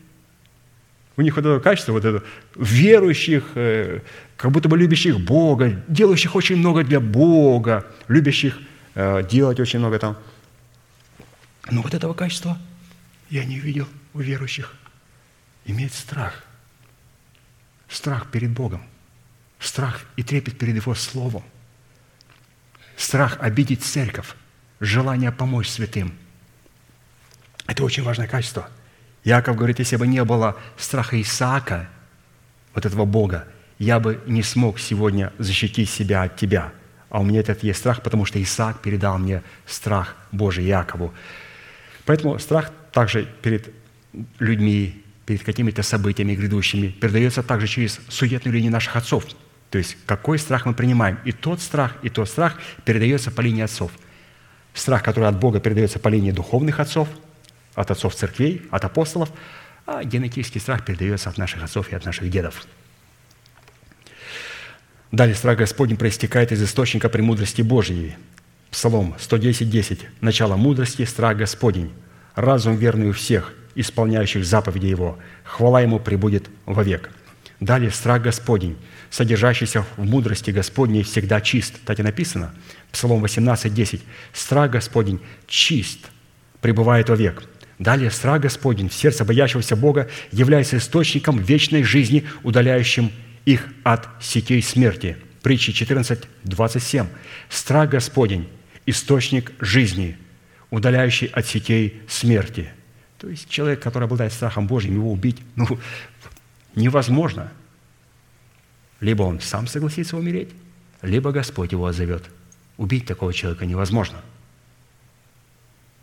у 1.19 1.21
них 1.21 1.35
вот 1.35 1.45
это 1.45 1.59
качество, 1.59 1.93
вот 1.93 2.05
это 2.05 2.25
верующих, 2.55 3.51
э, 3.57 4.03
как 4.37 4.53
будто 4.53 4.69
бы 4.69 4.79
любящих 4.79 5.19
Бога, 5.19 5.83
делающих 5.89 6.37
очень 6.37 6.55
много 6.57 6.85
для 6.85 7.01
Бога, 7.01 7.85
любящих 8.07 8.57
э, 8.95 9.25
делать 9.29 9.59
очень 9.59 9.81
много 9.81 9.99
там. 9.99 10.17
Но 11.69 11.83
вот 11.83 11.93
этого 11.93 12.15
качества 12.15 12.57
я 13.31 13.45
не 13.45 13.59
видел 13.59 13.89
у 14.15 14.21
верующих. 14.21 14.73
Иметь 15.65 15.93
страх. 15.93 16.45
Страх 17.89 18.31
перед 18.31 18.53
Богом. 18.53 18.83
Страх 19.59 20.03
и 20.15 20.23
трепет 20.23 20.57
перед 20.57 20.77
Его 20.77 20.95
Словом. 20.95 21.43
Страх 22.99 23.39
обидеть 23.41 23.85
церковь. 23.85 24.35
Желание 24.81 25.31
помочь 25.31 25.69
святым. 25.69 26.13
Это 27.69 27.85
очень 27.85 28.03
важное 28.03 28.27
качество. 28.27 28.69
Яков 29.23 29.57
говорит, 29.57 29.79
если 29.79 29.95
бы 29.95 30.07
не 30.07 30.23
было 30.25 30.57
страха 30.77 31.21
Исаака, 31.21 31.89
вот 32.75 32.87
этого 32.87 33.05
Бога, 33.05 33.47
я 33.79 34.01
бы 34.01 34.21
не 34.27 34.43
смог 34.43 34.81
сегодня 34.81 35.33
защитить 35.39 35.89
себя 35.89 36.25
от 36.25 36.37
тебя. 36.37 36.73
А 37.09 37.21
у 37.21 37.25
меня 37.25 37.39
этот 37.41 37.63
есть 37.63 37.79
страх, 37.79 38.03
потому 38.03 38.25
что 38.25 38.43
Исаак 38.43 38.83
передал 38.83 39.17
мне 39.19 39.45
страх 39.65 40.17
Божий 40.33 40.65
Якову. 40.65 41.15
Поэтому 42.05 42.39
страх 42.41 42.73
также 42.93 43.29
перед 43.43 43.73
людьми, 44.41 45.05
перед 45.25 45.45
какими-то 45.45 45.85
событиями 45.85 46.35
грядущими 46.35 46.89
передается 46.89 47.45
также 47.45 47.69
через 47.69 48.01
суетную 48.09 48.55
линию 48.55 48.73
наших 48.73 48.97
отцов. 48.97 49.25
То 49.71 49.79
есть 49.79 49.97
какой 50.07 50.39
страх 50.39 50.67
мы 50.67 50.75
принимаем. 50.75 51.19
И 51.25 51.33
тот 51.33 51.61
страх, 51.61 51.97
и 52.03 52.09
тот 52.09 52.29
страх 52.29 52.59
передается 52.85 53.31
по 53.31 53.41
линии 53.41 53.63
отцов. 53.63 53.93
Страх, 54.75 55.03
который 55.03 55.29
от 55.29 55.39
Бога 55.39 55.61
передается 55.61 55.99
по 55.99 56.09
линии 56.09 56.31
духовных 56.31 56.81
отцов, 56.81 57.09
от 57.75 57.91
отцов 57.91 58.15
церквей, 58.15 58.63
от 58.71 58.85
апостолов, 58.85 59.31
а 59.87 60.05
генетический 60.05 60.61
страх 60.61 60.85
передается 60.85 61.29
от 61.31 61.39
наших 61.39 61.63
отцов 61.63 61.91
и 61.93 61.97
от 61.97 62.05
наших 62.05 62.31
дедов– 62.31 62.67
Далее 65.11 65.35
страх 65.35 65.57
Господень 65.57 65.97
проистекает 65.97 66.53
из 66.53 66.63
источника 66.63 67.09
премудрости 67.09 67.63
Божьей. 67.63 68.17
Псалом 68.71 69.17
110.10. 69.19 70.01
Начало 70.21 70.57
мудрости– 70.57 71.03
страх 71.07 71.39
Господень. 71.39 71.93
Разум 72.35 72.77
верный 72.77 73.09
у 73.09 73.13
всех, 73.13 73.55
исполняющих 73.75 74.45
заповеди 74.45 74.85
Его. 74.85 75.19
Хвала 75.45 75.81
Ему 75.81 75.99
прибудет 75.99 76.51
вовек. 76.67 77.11
Далее 77.61 77.91
страх 77.91 78.23
Господень, 78.23 78.77
содержащийся 79.11 79.85
в 79.97 80.05
мудрости 80.05 80.51
Господней, 80.51 81.03
всегда 81.03 81.41
чист. 81.41 81.75
Так 81.85 81.99
и 81.99 82.03
написано. 82.03 82.55
Псалом 82.93 83.25
18.10. 83.25 84.01
Страх 84.33 84.71
Господень 84.71 85.21
чист, 85.47 85.99
пребывает 86.61 87.09
вовек. 87.09 87.43
Далее 87.79 88.11
страх 88.11 88.43
Господень 88.43 88.89
в 88.89 88.95
сердце 88.95 89.25
боящегося 89.25 89.77
Бога 89.77 90.09
является 90.33 90.79
источником 90.79 91.39
вечной 91.39 91.83
жизни, 91.83 92.27
удаляющим 92.43 93.13
их 93.45 93.67
от 93.85 94.09
сетей 94.21 94.63
смерти. 94.63 95.17
Притчи 95.43 95.73
14, 95.73 96.25
27. 96.45 97.07
Страх 97.49 97.91
Господень– 97.91 98.49
источник 98.87 99.53
жизни, 99.61 100.17
удаляющий 100.71 101.29
от 101.29 101.47
сетей 101.47 102.03
смерти. 102.09 102.71
То 103.19 103.29
есть 103.29 103.49
человек, 103.49 103.81
который 103.81 104.05
обладает 104.05 104.33
страхом 104.33 104.67
Божьим, 104.67 104.95
его 104.95 105.13
убить 105.13 105.39
ну, 105.57 105.79
невозможно. 106.75 107.53
Либо 109.01 109.23
он 109.23 109.41
сам 109.41 109.67
согласится 109.67 110.17
умереть, 110.17 110.51
либо 111.03 111.33
Господь 111.33 111.73
его 111.73 111.87
отзовет. 111.87 112.25
Убить 112.77 113.07
такого 113.07 113.33
человека 113.33 113.67
невозможно. 113.67 114.21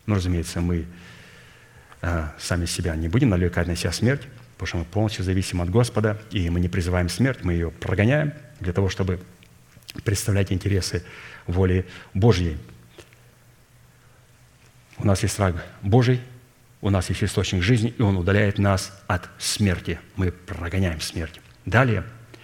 Но, 0.06 0.16
разумеется, 0.16 0.62
мы 0.62 0.86
э, 2.02 2.28
сами 2.38 2.66
себя 2.66 2.96
не 2.96 3.08
будем 3.08 3.30
навлекать 3.30 3.68
на 3.68 3.76
себя 3.76 3.92
смерть, 3.92 4.22
потому 4.54 4.68
что 4.68 4.78
мы 4.78 4.86
полностью 4.86 5.24
зависим 5.24 5.62
от 5.62 5.70
Господа, 5.70 6.22
и 6.32 6.50
мы 6.50 6.60
не 6.60 6.70
призываем 6.70 7.10
смерть, 7.10 7.40
мы 7.44 7.54
ее 7.54 7.72
прогоняем 7.72 8.34
для 8.60 8.72
того, 8.72 8.90
чтобы 8.90 9.20
представлять 10.04 10.52
интересы 10.52 11.04
воли 11.48 11.86
Божьей. 12.14 12.58
У 14.98 15.06
нас 15.06 15.22
есть 15.24 15.34
страх 15.34 15.56
Божий, 15.82 16.22
у 16.86 16.92
нас 16.92 17.10
есть 17.10 17.24
источник 17.24 17.64
жизни, 17.64 17.96
и 17.98 18.02
Он 18.04 18.16
удаляет 18.16 18.60
нас 18.60 18.94
от 19.08 19.28
смерти. 19.40 20.00
Мы 20.18 20.32
прогоняем 20.32 21.02
смерть. 21.02 21.42
Далее, 21.66 22.04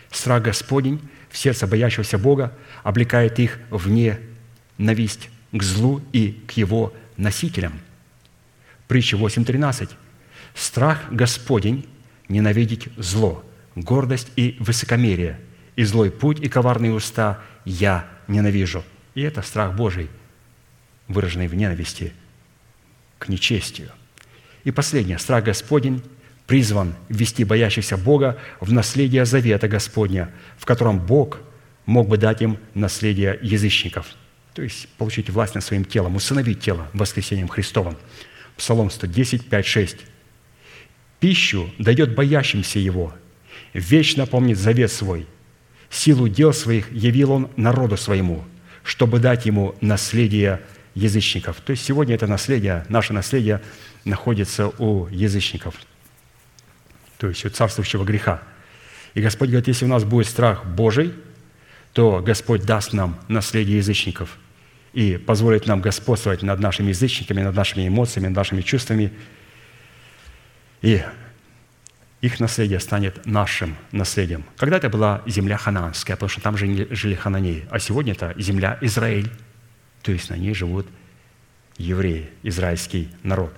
страх 0.10 0.42
Господень 0.42 1.00
в 1.30 1.38
сердце 1.38 1.68
боящегося 1.68 2.18
Бога 2.18 2.52
облекает 2.82 3.38
их 3.38 3.60
в 3.70 3.88
ненависть 3.88 5.30
к 5.52 5.62
злу 5.62 6.02
и 6.12 6.44
к 6.48 6.54
его 6.54 6.92
носителям. 7.18 7.82
Притча 8.88 9.16
8.13. 9.16 9.92
Страх 10.56 11.12
Господень 11.12 11.88
ненавидеть 12.28 12.90
зло, 12.98 13.46
гордость 13.76 14.32
и 14.38 14.58
высокомерие, 14.60 15.40
и 15.76 15.84
злой 15.84 16.10
путь 16.10 16.40
и 16.40 16.50
коварные 16.50 16.94
уста 16.94 17.42
я 17.64 18.08
ненавижу. 18.28 18.84
И 19.14 19.22
это 19.22 19.44
страх 19.44 19.76
Божий, 19.76 20.10
выраженный 21.08 21.48
в 21.48 21.54
ненависти 21.54 22.12
к 23.20 23.30
нечестию. 23.30 23.92
И 24.64 24.72
последнее. 24.72 25.18
Страх 25.18 25.44
Господень 25.44 26.04
призван 26.48 26.96
ввести 27.10 27.44
боящихся 27.44 27.98
Бога 27.98 28.38
в 28.60 28.72
наследие 28.72 29.26
завета 29.26 29.68
Господня, 29.68 30.30
в 30.58 30.66
котором 30.66 31.00
Бог 31.00 31.40
мог 31.86 32.08
бы 32.08 32.18
дать 32.18 32.42
им 32.42 32.58
наследие 32.74 33.40
язычников, 33.42 34.08
то 34.54 34.62
есть 34.62 34.88
получить 34.98 35.30
власть 35.30 35.56
над 35.56 35.64
своим 35.64 35.86
телом, 35.86 36.16
усыновить 36.16 36.60
тело 36.60 36.88
воскресением 36.94 37.48
Христовым. 37.48 37.98
Псалом 38.58 38.92
110, 38.92 39.50
5, 39.50 39.66
6 39.66 39.98
пищу 41.22 41.70
дает 41.78 42.16
боящимся 42.16 42.80
Его, 42.80 43.14
вечно 43.74 44.26
помнит 44.26 44.58
завет 44.58 44.92
свой. 44.92 45.26
Силу 45.90 46.28
дел 46.28 46.52
своих 46.52 46.92
явил 46.92 47.32
Он 47.32 47.50
народу 47.56 47.96
своему, 47.96 48.44
чтобы 48.84 49.20
дать 49.20 49.46
Ему 49.46 49.76
наследие 49.80 50.62
язычников. 50.96 51.62
То 51.62 51.72
есть 51.72 51.86
сегодня 51.86 52.16
это 52.16 52.28
наследие, 52.28 52.86
наше 52.90 53.14
наследие 53.14 53.62
находится 54.06 54.70
у 54.78 55.08
язычников, 55.08 55.76
то 57.18 57.28
есть 57.28 57.46
у 57.46 57.50
царствующего 57.50 58.04
греха. 58.04 58.42
И 59.14 59.22
Господь 59.22 59.50
говорит, 59.50 59.68
если 59.68 59.86
у 59.86 59.90
нас 59.90 60.04
будет 60.04 60.28
страх 60.28 60.66
Божий, 60.66 61.14
то 61.94 62.22
Господь 62.22 62.64
даст 62.64 62.94
нам 62.94 63.20
наследие 63.28 63.78
язычников 63.78 64.38
и 64.94 65.18
позволит 65.18 65.68
нам 65.68 65.82
господствовать 65.82 66.42
над 66.42 66.60
нашими 66.60 66.90
язычниками, 66.90 67.42
над 67.42 67.56
нашими 67.56 67.88
эмоциями, 67.88 68.28
над 68.28 68.38
нашими 68.38 68.62
чувствами– 68.62 69.12
и 70.82 71.04
их 72.22 72.40
наследие 72.40 72.80
станет 72.80 73.26
нашим 73.26 73.78
наследием. 73.92 74.44
Когда 74.58 74.78
это 74.78 74.90
была 74.90 75.24
земля 75.26 75.58
ханаанская, 75.58 76.16
потому 76.16 76.30
что 76.30 76.42
там 76.42 76.58
жили 76.58 77.16
хананеи, 77.16 77.66
а 77.70 77.80
сегодня 77.80 78.14
это 78.14 78.34
земля 78.38 78.78
Израиль, 78.82 79.32
то 80.02 80.12
есть 80.12 80.30
на 80.30 80.36
ней 80.36 80.54
живут 80.54 80.88
евреи, 81.78 82.30
израильский 82.44 83.10
народ. 83.24 83.54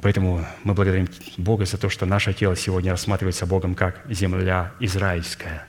Поэтому 0.00 0.46
мы 0.62 0.74
благодарим 0.74 1.08
Бога 1.36 1.64
за 1.64 1.76
то, 1.76 1.88
что 1.88 2.06
наше 2.06 2.32
тело 2.32 2.54
сегодня 2.54 2.92
рассматривается 2.92 3.46
Богом 3.46 3.74
как 3.74 4.00
земля 4.08 4.72
израильская, 4.78 5.66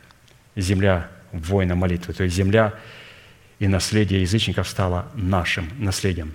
земля 0.56 1.10
воина 1.32 1.76
молитвы, 1.76 2.14
то 2.14 2.24
есть 2.24 2.36
земля 2.36 2.76
и 3.58 3.68
наследие 3.68 4.22
язычников 4.22 4.68
стало 4.68 5.12
нашим 5.16 5.68
наследием. 5.80 6.34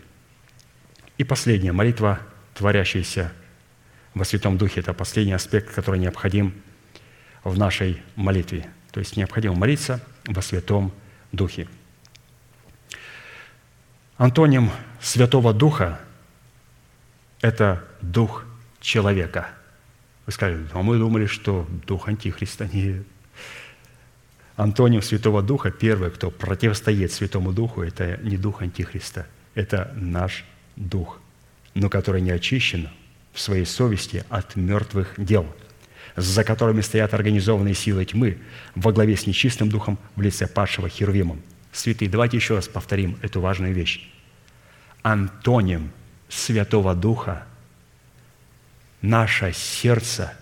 И 1.19 1.25
последняя 1.25 1.73
молитва, 1.73 2.19
творящаяся 2.55 3.33
во 4.12 4.25
Святом 4.25 4.59
Духе. 4.59 4.81
Это 4.81 4.93
последний 4.93 5.33
аспект, 5.33 5.73
который 5.73 6.01
необходим 6.01 6.55
в 7.45 7.57
нашей 7.57 8.03
молитве. 8.16 8.69
То 8.91 9.01
есть 9.01 9.16
необходимо 9.16 9.55
молиться 9.55 10.01
во 10.27 10.43
Святом 10.43 10.93
Духе. 11.33 11.69
Антоним 14.16 14.71
Святого 15.01 15.55
Духа– 15.55 16.01
это 17.45 17.85
Дух 18.01 18.47
человека. 18.81 19.49
Вы 20.25 20.33
скажете, 20.33 20.66
а 20.73 20.81
мы 20.81 20.97
думали, 20.97 21.27
что 21.27 21.69
Дух 21.87 22.09
Антихриста. 22.09 22.66
Не... 22.73 23.05
Антоним 24.57 25.03
Святого 25.03 25.43
Духа, 25.43 25.71
первый, 25.71 26.11
кто 26.11 26.31
противостоит 26.31 27.12
Святому 27.12 27.53
Духу, 27.53 27.83
это 27.83 28.19
не 28.23 28.39
Дух 28.39 28.62
Антихриста, 28.62 29.27
это 29.55 29.93
наш 29.95 30.45
Дух, 30.77 31.21
но 31.75 31.91
который 31.91 32.23
не 32.23 32.31
очищен, 32.31 32.89
в 33.35 33.41
своей 33.41 33.66
совести 33.66 34.25
от 34.31 34.57
мертвых 34.57 35.15
дел, 35.19 35.45
за 36.16 36.45
которыми 36.45 36.81
стоят 36.81 37.12
организованные 37.12 37.75
силы 37.75 38.05
тьмы 38.05 38.39
во 38.77 38.93
главе 38.93 39.16
с 39.16 39.27
нечистым 39.27 39.69
духом 39.69 39.99
в 40.15 40.23
лице 40.23 40.47
падшего 40.47 40.89
Херувимом. 40.89 41.43
Святые, 41.73 42.09
давайте 42.09 42.37
еще 42.37 42.55
раз 42.55 42.69
повторим 42.69 43.19
эту 43.23 43.41
важную 43.41 43.75
вещь. 43.75 44.09
Антоним 45.03 45.91
Святого 46.28 46.94
Духа– 46.94 47.46
наше 49.05 49.52
сердце, 49.52 50.32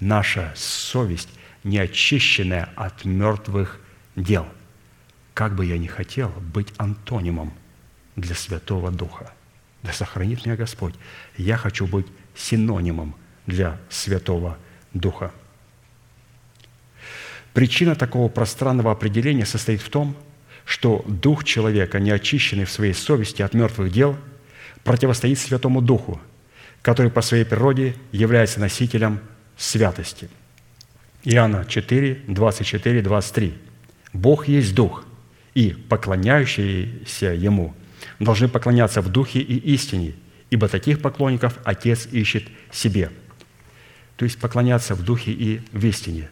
наша 0.00 0.52
совесть, 0.56 1.28
не 1.62 1.78
очищенная 1.78 2.68
от 2.74 3.04
мертвых 3.04 3.80
дел. 4.16 4.46
Как 5.32 5.54
бы 5.54 5.64
я 5.64 5.78
ни 5.78 5.86
хотел 5.86 6.30
быть 6.52 6.72
антонимом 6.76 7.52
для 8.16 8.34
Святого 8.34 8.90
Духа. 8.90 9.32
Да 9.82 9.92
сохранит 9.92 10.44
меня 10.44 10.56
Господь. 10.56 10.94
Я 11.36 11.56
хочу 11.56 11.86
быть 11.86 12.06
синонимом 12.34 13.14
для 13.46 13.78
Святого 13.88 14.58
Духа. 14.92 15.32
Причина 17.54 17.94
такого 17.94 18.28
пространного 18.28 18.90
определения 18.90 19.46
состоит 19.46 19.80
в 19.80 19.88
том, 19.88 20.16
что 20.64 21.04
дух 21.06 21.44
человека, 21.44 22.00
не 22.00 22.10
очищенный 22.10 22.64
в 22.64 22.70
своей 22.70 22.92
совести 22.92 23.42
от 23.42 23.54
мертвых 23.54 23.92
дел, 23.92 24.16
противостоит 24.84 25.38
Святому 25.38 25.80
Духу, 25.80 26.20
который 26.82 27.10
по 27.10 27.22
своей 27.22 27.44
природе 27.44 27.94
является 28.12 28.60
носителем 28.60 29.20
святости. 29.56 30.28
Иоанна 31.24 31.64
4, 31.66 32.22
24, 32.28 33.02
23. 33.02 33.54
«Бог 34.12 34.48
есть 34.48 34.74
Дух, 34.74 35.04
и 35.54 35.70
поклоняющиеся 35.70 37.26
Ему 37.34 37.74
должны 38.18 38.48
поклоняться 38.48 39.02
в 39.02 39.08
Духе 39.08 39.40
и 39.40 39.56
истине, 39.74 40.14
ибо 40.48 40.68
таких 40.68 41.02
поклонников 41.02 41.58
Отец 41.64 42.06
ищет 42.10 42.44
себе». 42.72 43.10
То 44.16 44.24
есть 44.24 44.38
поклоняться 44.38 44.94
в 44.94 45.02
Духе 45.02 45.32
и 45.32 45.60
в 45.72 45.84
истине. 45.86 46.30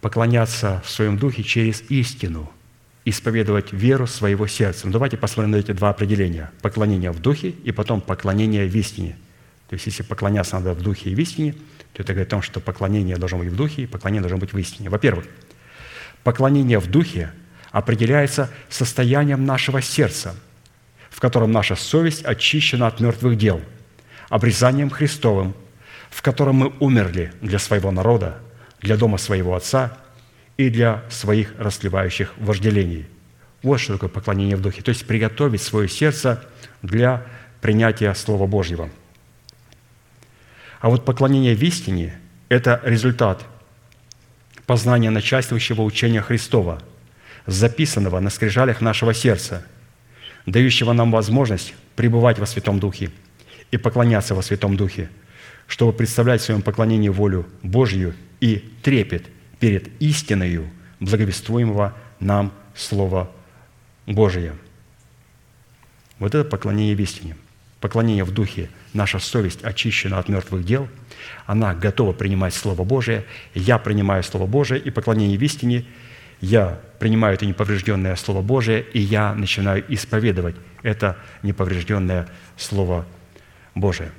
Поклоняться 0.00 0.82
в 0.84 0.90
своем 0.90 1.18
Духе 1.18 1.42
через 1.42 1.82
истину– 1.90 2.50
исповедовать 3.04 3.72
веру 3.72 4.06
своего 4.06 4.46
сердца. 4.46 4.86
Ну, 4.86 4.92
давайте 4.92 5.16
посмотрим 5.16 5.52
на 5.52 5.56
эти 5.56 5.72
два 5.72 5.90
определения. 5.90 6.52
Поклонение 6.60 7.10
в 7.10 7.20
духе 7.20 7.50
и 7.50 7.72
потом 7.72 8.00
поклонение 8.00 8.66
в 8.66 8.76
истине. 8.76 9.16
То 9.68 9.74
есть, 9.74 9.86
если 9.86 10.02
поклоняться 10.02 10.56
надо 10.56 10.74
в 10.74 10.82
духе 10.82 11.10
и 11.10 11.14
в 11.14 11.18
истине, 11.18 11.54
то 11.94 12.02
это 12.02 12.12
говорит 12.12 12.28
о 12.28 12.30
том, 12.30 12.42
что 12.42 12.60
поклонение 12.60 13.16
должно 13.16 13.38
быть 13.38 13.48
в 13.48 13.56
духе 13.56 13.82
и 13.82 13.86
поклонение 13.86 14.22
должно 14.22 14.38
быть 14.38 14.52
в 14.52 14.58
истине. 14.58 14.88
Во-первых, 14.88 15.26
поклонение 16.22 16.78
в 16.78 16.90
духе 16.90 17.32
определяется 17.70 18.50
состоянием 18.68 19.44
нашего 19.44 19.82
сердца, 19.82 20.36
в 21.10 21.20
котором 21.20 21.52
наша 21.52 21.74
совесть 21.74 22.24
очищена 22.24 22.86
от 22.86 23.00
мертвых 23.00 23.36
дел, 23.36 23.60
обрезанием 24.28 24.90
Христовым, 24.90 25.54
в 26.10 26.22
котором 26.22 26.56
мы 26.56 26.72
умерли 26.78 27.32
для 27.40 27.58
своего 27.58 27.90
народа, 27.90 28.38
для 28.80 28.96
дома 28.96 29.18
своего 29.18 29.54
Отца 29.54 29.98
и 30.66 30.70
для 30.70 31.02
своих 31.10 31.54
расслевающих 31.58 32.34
вожделений. 32.38 33.06
Вот 33.62 33.80
что 33.80 33.94
такое 33.94 34.08
поклонение 34.08 34.56
в 34.56 34.60
духе. 34.60 34.82
То 34.82 34.90
есть 34.90 35.06
приготовить 35.06 35.62
свое 35.62 35.88
сердце 35.88 36.44
для 36.82 37.24
принятия 37.60 38.14
Слова 38.14 38.46
Божьего. 38.46 38.90
А 40.80 40.88
вот 40.88 41.04
поклонение 41.04 41.54
в 41.54 41.62
истине– 41.62 42.18
это 42.48 42.80
результат 42.84 43.44
познания 44.66 45.10
начальствующего 45.10 45.82
учения 45.82 46.22
Христова, 46.22 46.82
записанного 47.46 48.20
на 48.20 48.30
скрижалях 48.30 48.80
нашего 48.80 49.14
сердца, 49.14 49.66
дающего 50.46 50.92
нам 50.92 51.10
возможность 51.10 51.74
пребывать 51.94 52.38
во 52.38 52.46
Святом 52.46 52.78
Духе 52.80 53.10
и 53.70 53.76
поклоняться 53.76 54.34
во 54.34 54.42
Святом 54.42 54.76
Духе, 54.76 55.08
чтобы 55.66 55.92
представлять 55.92 56.40
в 56.40 56.44
своем 56.44 56.62
поклонении 56.62 57.08
волю 57.08 57.46
Божью 57.62 58.14
и 58.40 58.56
трепет– 58.82 59.26
перед 59.62 59.92
истиною 60.02 60.68
благовествуемого 60.98 61.96
нам 62.18 62.52
Слова 62.74 63.30
Божия. 64.08 64.56
Вот 66.18 66.34
это 66.34 66.42
поклонение 66.42 66.96
в 66.96 67.00
истине. 67.00 67.36
Поклонение 67.78 68.24
в 68.24 68.32
духе. 68.32 68.70
Наша 68.92 69.20
совесть 69.20 69.62
очищена 69.62 70.18
от 70.18 70.28
мертвых 70.28 70.64
дел. 70.64 70.88
Она 71.46 71.74
готова 71.74 72.12
принимать 72.12 72.54
Слово 72.54 72.82
Божие. 72.82 73.24
Я 73.54 73.78
принимаю 73.78 74.24
Слово 74.24 74.48
Божие 74.48 74.80
и 74.80 74.90
поклонение 74.90 75.38
в 75.38 75.42
истине. 75.44 75.84
Я 76.40 76.80
принимаю 76.98 77.34
это 77.34 77.46
неповрежденное 77.46 78.16
Слово 78.16 78.42
Божие, 78.42 78.84
и 78.92 78.98
я 78.98 79.32
начинаю 79.32 79.84
исповедовать 79.86 80.56
это 80.82 81.16
неповрежденное 81.44 82.26
Слово 82.56 83.06
Божие. 83.76 84.10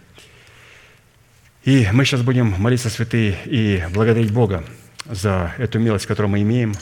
И 1.66 1.86
мы 1.92 2.06
сейчас 2.06 2.22
будем 2.22 2.56
молиться, 2.58 2.90
святые, 2.90 3.38
и 3.44 3.84
благодарить 3.94 4.32
Бога 4.32 4.64
за 5.06 5.54
эту 5.58 5.80
милость, 5.80 6.06
которую 6.06 6.32
мы 6.32 6.42
имеем. 6.42 6.74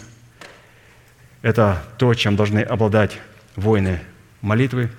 Это 1.42 1.84
то, 1.98 2.14
чем 2.14 2.36
должны 2.36 2.60
обладать 2.60 3.20
воины 3.56 4.00
молитвы. 4.42 4.90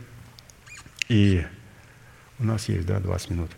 И 1.09 1.45
у 2.39 2.45
нас 2.45 2.69
есть, 2.69 2.87
да, 2.87 2.99
20 2.99 3.31
минут. 3.31 3.51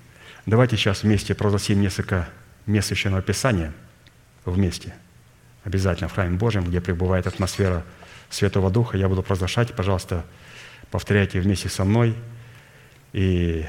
Давайте 0.47 0.77
сейчас 0.77 1.03
вместе 1.03 1.35
прогласим 1.35 1.81
несколько 1.81 2.29
мест 2.67 2.89
Священного 2.89 3.23
Писания 3.23 3.73
вместе. 4.45 4.95
Обязательно 5.65 6.09
в 6.09 6.13
храме 6.13 6.37
Божьем, 6.37 6.65
где 6.65 6.81
пребывает 6.81 7.27
атмосфера 7.27 7.85
Святого 8.29 8.71
Духа. 8.71 8.99
Я 8.99 9.09
буду 9.09 9.23
провозглашать, 9.23 9.75
пожалуйста, 9.75 10.25
повторяйте 10.91 11.41
вместе 11.41 11.71
со 11.71 11.85
мной. 11.85 12.15
И 13.15 13.65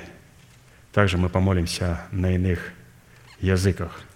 также 0.91 1.17
мы 1.17 1.29
помолимся 1.29 2.01
на 2.11 2.35
иных 2.35 2.59
языках– 3.39 4.01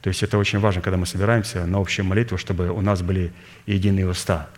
то 0.00 0.08
есть 0.08 0.22
это 0.22 0.38
очень 0.38 0.60
важно, 0.60 0.80
когда 0.80 0.96
мы 0.96 1.06
собираемся 1.06 1.66
на 1.66 1.78
общую 1.78 2.06
молитву, 2.06 2.38
чтобы 2.38 2.70
у 2.70 2.80
нас 2.80 3.02
были 3.02 3.32
единые 3.66 4.08
уста. 4.08 4.48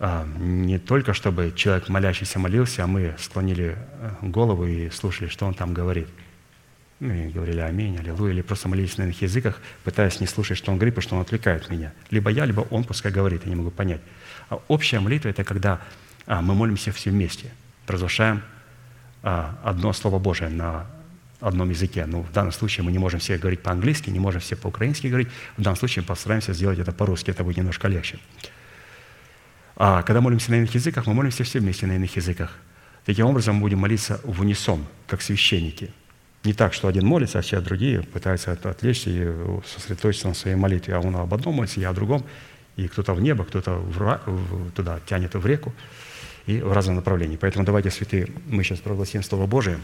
А, 0.00 0.26
не 0.36 0.78
только 0.78 1.14
чтобы 1.14 1.52
человек 1.54 1.88
молящийся 1.88 2.40
молился, 2.40 2.82
а 2.82 2.86
мы 2.88 3.14
склонили 3.18 3.76
э, 3.78 4.10
голову 4.22 4.66
и 4.66 4.90
слушали, 4.90 5.28
что 5.28 5.46
он 5.46 5.54
там 5.54 5.72
говорит. 5.72 6.08
Ну 6.98 7.12
и 7.12 7.28
говорили 7.28 7.60
«Аминь», 7.60 7.98
«Аллилуйя», 7.98 8.32
или 8.32 8.42
просто 8.42 8.68
молились 8.68 8.96
на 8.98 9.04
иных 9.04 9.22
языках, 9.22 9.60
пытаясь 9.84 10.20
не 10.20 10.26
слушать, 10.26 10.58
что 10.58 10.72
он 10.72 10.78
говорит, 10.78 10.94
потому 10.94 11.08
что 11.08 11.16
он 11.16 11.22
отвлекает 11.22 11.70
меня. 11.70 11.92
Либо 12.10 12.30
я, 12.30 12.44
либо 12.44 12.60
он 12.70 12.84
пускай 12.84 13.12
говорит, 13.12 13.42
я 13.44 13.50
не 13.50 13.56
могу 13.56 13.70
понять. 13.70 14.00
А 14.48 14.60
общая 14.68 15.00
молитва– 15.00 15.28
это 15.30 15.44
когда 15.44 15.80
а, 16.26 16.42
мы 16.42 16.54
молимся 16.54 16.90
все 16.92 17.10
вместе, 17.10 17.50
провозглашаем 17.86 18.42
а, 19.22 19.58
одно 19.64 19.92
Слово 19.92 20.18
Божие 20.18 20.48
на 20.48 20.86
одном 21.46 21.70
языке. 21.70 22.06
Но 22.06 22.22
в 22.22 22.32
данном 22.32 22.52
случае 22.52 22.84
мы 22.84 22.92
не 22.92 22.98
можем 22.98 23.20
все 23.20 23.38
говорить 23.38 23.60
по-английски, 23.60 24.10
не 24.10 24.20
можем 24.20 24.40
все 24.40 24.56
по-украински 24.56 25.08
говорить. 25.08 25.28
В 25.56 25.62
данном 25.62 25.76
случае 25.76 26.04
постараемся 26.04 26.52
сделать 26.52 26.78
это 26.78 26.92
по-русски, 26.92 27.30
это 27.30 27.44
будет 27.44 27.56
немножко 27.56 27.88
легче. 27.88 28.18
А 29.76 30.02
когда 30.02 30.20
молимся 30.20 30.50
на 30.50 30.56
иных 30.56 30.74
языках, 30.74 31.06
мы 31.06 31.14
молимся 31.14 31.44
все 31.44 31.60
вместе 31.60 31.86
на 31.86 31.96
иных 31.96 32.16
языках. 32.16 32.56
Таким 33.04 33.26
образом, 33.26 33.56
мы 33.56 33.62
будем 33.62 33.78
молиться 33.78 34.20
в 34.22 34.40
унисон, 34.40 34.86
как 35.08 35.22
священники. 35.22 35.90
Не 36.44 36.52
так, 36.52 36.72
что 36.72 36.88
один 36.88 37.06
молится, 37.06 37.38
а 37.38 37.42
все 37.42 37.60
другие 37.60 38.02
пытаются 38.02 38.52
отвлечься 38.52 39.10
и 39.10 39.60
сосредоточиться 39.66 40.28
на 40.28 40.34
своей 40.34 40.56
молитве. 40.56 40.94
А 40.94 41.00
он 41.00 41.16
об 41.16 41.32
одном 41.32 41.54
молится, 41.54 41.80
я 41.80 41.90
о 41.90 41.92
другом. 41.92 42.24
И 42.76 42.88
кто-то 42.88 43.14
в 43.14 43.20
небо, 43.20 43.44
кто-то 43.44 43.74
в, 43.74 44.70
туда 44.72 45.00
тянет 45.06 45.34
в 45.34 45.46
реку 45.46 45.74
и 46.46 46.60
в 46.60 46.72
разном 46.72 46.96
направлении. 46.96 47.36
Поэтому 47.36 47.64
давайте, 47.64 47.90
святые, 47.90 48.28
мы 48.46 48.64
сейчас 48.64 48.78
прогласим 48.78 49.22
Слово 49.22 49.46
Божие 49.46 49.78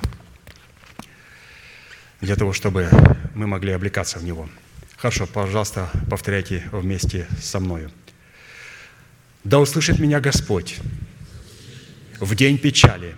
для 2.21 2.37
того, 2.37 2.53
чтобы 2.53 2.89
мы 3.35 3.47
могли 3.47 3.73
облекаться 3.73 4.19
в 4.19 4.25
него. 4.25 4.49
Хорошо, 4.97 5.27
пожалуйста, 5.27 5.91
повторяйте 6.11 6.65
вместе 6.73 7.27
со 7.41 7.61
мною. 7.61 7.91
«Да 9.45 9.61
услышит 9.61 9.99
меня 9.99 10.21
Господь 10.21 10.79
в 12.19 12.35
день 12.35 12.59
печали, 12.59 13.15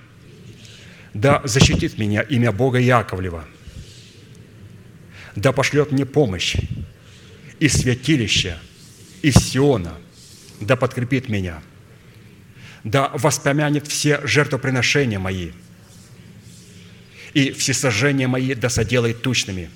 да 1.15 1.41
защитит 1.45 1.97
меня 1.97 2.21
имя 2.21 2.53
Бога 2.53 2.79
Яковлева, 2.79 3.47
да 5.35 5.53
пошлет 5.53 5.91
мне 5.91 6.05
помощь 6.05 6.57
из 7.59 7.73
святилища, 7.73 8.59
из 9.23 9.35
Сиона, 9.37 9.97
да 10.61 10.77
подкрепит 10.77 11.31
меня, 11.31 11.63
да 12.85 13.09
воспомянет 13.15 13.87
все 13.87 14.21
жертвоприношения 14.27 15.19
мои– 15.19 15.53
и 17.35 17.53
всесожжения 17.53 18.29
мои 18.29 18.55
да 18.55 18.69
соделает 18.69 19.23
тучными. 19.23 19.71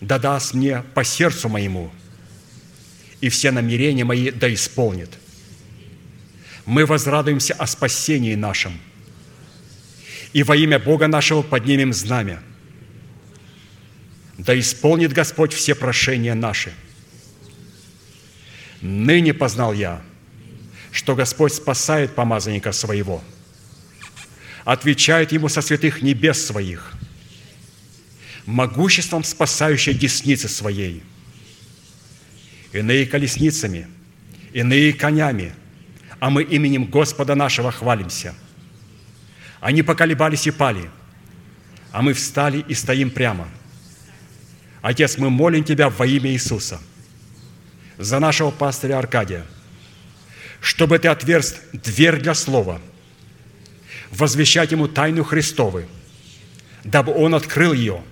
Да 0.00 0.18
даст 0.18 0.54
мне 0.54 0.82
по 0.94 1.04
сердцу 1.04 1.48
моему, 1.48 1.90
и 3.20 3.28
все 3.28 3.50
намерения 3.50 4.04
мои 4.04 4.30
да 4.30 4.52
исполнит. 4.52 5.10
Мы 6.64 6.84
возрадуемся 6.84 7.54
о 7.54 7.66
спасении 7.66 8.34
нашем, 8.34 8.78
и 10.32 10.42
во 10.42 10.56
имя 10.56 10.78
Бога 10.78 11.06
нашего 11.06 11.42
поднимем 11.42 11.92
знамя. 11.92 12.42
Да 14.36 14.58
исполнит 14.58 15.12
Господь 15.12 15.54
все 15.54 15.74
прошения 15.74 16.34
наши. 16.34 16.74
Ныне 18.82 19.32
познал 19.32 19.72
я, 19.72 20.02
что 20.92 21.14
Господь 21.14 21.54
спасает 21.54 22.14
помазанника 22.14 22.72
своего– 22.72 23.22
отвечает 24.66 25.30
ему 25.30 25.48
со 25.48 25.62
святых 25.62 26.02
небес 26.02 26.44
своих, 26.44 26.92
могуществом 28.46 29.22
спасающей 29.22 29.94
десницы 29.94 30.48
своей, 30.48 31.04
иные 32.72 33.06
колесницами, 33.06 33.86
иные 34.52 34.92
конями, 34.92 35.54
а 36.18 36.30
мы 36.30 36.42
именем 36.42 36.84
Господа 36.84 37.36
нашего 37.36 37.70
хвалимся. 37.70 38.34
Они 39.60 39.82
поколебались 39.82 40.48
и 40.48 40.50
пали, 40.50 40.90
а 41.92 42.02
мы 42.02 42.12
встали 42.12 42.64
и 42.66 42.74
стоим 42.74 43.10
прямо. 43.10 43.48
Отец, 44.82 45.16
мы 45.16 45.30
молим 45.30 45.62
Тебя 45.62 45.90
во 45.90 46.06
имя 46.08 46.32
Иисуса 46.32 46.80
за 47.98 48.18
нашего 48.18 48.50
пастыря 48.50 48.98
Аркадия, 48.98 49.46
чтобы 50.60 50.98
Ты 50.98 51.06
отверз 51.06 51.54
дверь 51.72 52.20
для 52.20 52.34
слова– 52.34 52.80
возвещать 54.10 54.72
ему 54.72 54.88
тайну 54.88 55.24
Христовы, 55.24 55.86
дабы 56.84 57.12
он 57.12 57.34
открыл 57.34 57.72
ее, 57.72 58.02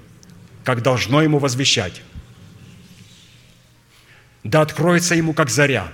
как 0.65 0.83
должно 0.83 1.23
ему 1.23 1.39
возвещать. 1.39 2.03
Да 4.43 4.61
откроется 4.61 5.15
ему, 5.15 5.33
как 5.33 5.51
заря, 5.51 5.93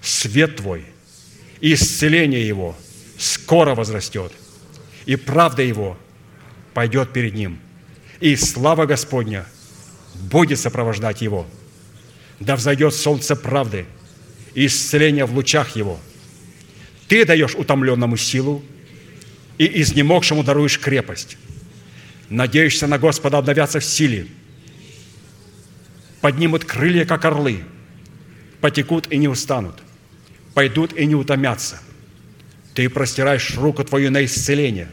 свет 0.00 0.56
Твой, 0.56 0.84
и 1.60 1.74
исцеление 1.74 2.46
его 2.46 2.76
скоро 3.18 3.74
возрастет, 3.74 4.32
и 5.06 5.16
правда 5.16 5.62
его 5.62 5.98
пойдет 6.74 7.12
перед 7.12 7.34
ним, 7.34 7.58
и 8.20 8.36
слава 8.36 8.86
Господня 8.86 9.46
будет 10.14 10.58
сопровождать 10.58 11.22
его. 11.22 11.46
Да 12.40 12.54
взойдет 12.56 12.94
солнце 12.94 13.34
правды 13.34 13.86
и 14.54 14.66
исцеление 14.66 15.24
в 15.24 15.34
лучах 15.34 15.74
его. 15.76 15.98
Ты 17.08 17.24
даешь 17.24 17.54
утомленному 17.54 18.16
силу 18.16 18.62
и 19.56 19.80
изнемогшему 19.82 20.44
даруешь 20.44 20.78
крепость. 20.78 21.38
Надеешься 22.28 22.86
на 22.86 22.98
Господа 22.98 23.38
обновятся 23.38 23.80
в 23.80 23.84
силе. 23.84 24.26
Поднимут 26.20 26.64
крылья, 26.64 27.06
как 27.06 27.24
орлы. 27.24 27.64
Потекут 28.60 29.10
и 29.10 29.16
не 29.16 29.28
устанут. 29.28 29.76
Пойдут 30.52 30.92
и 30.92 31.06
не 31.06 31.14
утомятся. 31.14 31.80
Ты 32.74 32.88
простираешь 32.90 33.56
руку 33.56 33.82
Твою 33.84 34.10
на 34.10 34.24
исцеление 34.24 34.90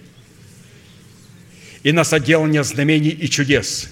и 1.83 1.91
на 1.91 2.03
соделание 2.03 2.63
знамений 2.63 3.09
и 3.09 3.29
чудес 3.29 3.89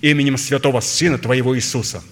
именем 0.00 0.38
Святого 0.38 0.80
Сына 0.80 1.18
Твоего 1.18 1.56
Иисуса. 1.56 2.02